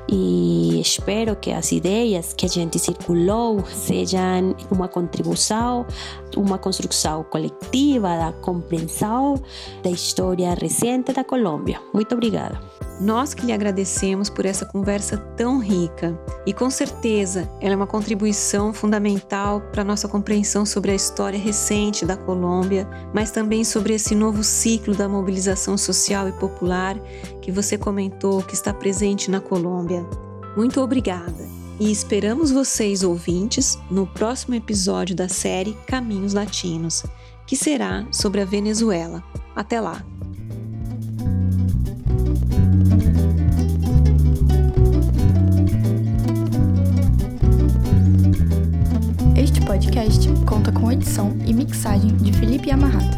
e 0.09 0.81
espero 0.81 1.35
que 1.35 1.51
as 1.51 1.71
ideias 1.71 2.33
que 2.33 2.45
a 2.45 2.49
gente 2.49 2.79
circulou 2.79 3.63
sejam 3.67 4.55
uma 4.71 4.87
contribuição, 4.87 5.85
uma 6.35 6.57
construção 6.57 7.23
coletiva 7.23 8.17
da 8.17 8.33
compreensão 8.41 9.35
da 9.83 9.89
história 9.89 10.53
recente 10.55 11.13
da 11.13 11.23
Colômbia. 11.23 11.79
Muito 11.93 12.13
obrigada. 12.13 12.59
Nós 12.99 13.33
que 13.33 13.45
lhe 13.45 13.51
agradecemos 13.51 14.27
por 14.29 14.45
essa 14.45 14.65
conversa 14.65 15.17
tão 15.17 15.59
rica 15.59 16.19
e 16.47 16.53
com 16.53 16.69
certeza 16.69 17.47
ela 17.61 17.73
é 17.73 17.75
uma 17.75 17.85
contribuição 17.85 18.73
fundamental 18.73 19.61
para 19.71 19.83
nossa 19.83 20.07
compreensão 20.07 20.65
sobre 20.65 20.91
a 20.91 20.95
história 20.95 21.37
recente 21.37 22.05
da 22.05 22.17
Colômbia, 22.17 22.89
mas 23.13 23.29
também 23.29 23.63
sobre 23.63 23.93
esse 23.93 24.15
novo 24.15 24.43
ciclo 24.43 24.95
da 24.95 25.07
mobilização 25.07 25.77
social 25.77 26.27
e 26.27 26.31
popular 26.33 26.99
que 27.39 27.51
você 27.51 27.77
comentou 27.77 28.41
que 28.41 28.55
está 28.55 28.73
presente 28.73 29.29
na 29.29 29.39
Colômbia. 29.39 30.03
Muito 30.55 30.81
obrigada 30.81 31.47
e 31.79 31.91
esperamos 31.91 32.49
vocês, 32.49 33.03
ouvintes, 33.03 33.77
no 33.91 34.07
próximo 34.07 34.55
episódio 34.55 35.15
da 35.15 35.29
série 35.29 35.77
Caminhos 35.85 36.33
Latinos, 36.33 37.03
que 37.45 37.55
será 37.55 38.07
sobre 38.11 38.41
a 38.41 38.45
Venezuela. 38.45 39.23
Até 39.55 39.79
lá! 39.79 40.16
Podcast 49.68 50.30
conta 50.45 50.72
com 50.72 50.89
edição 50.89 51.38
e 51.45 51.53
mixagem 51.53 52.15
de 52.15 52.32
Felipe 52.32 52.72
Amarrato. 52.72 53.18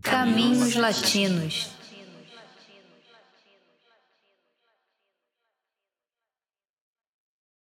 Caminhos 0.00 0.76
Latinos 0.76 1.73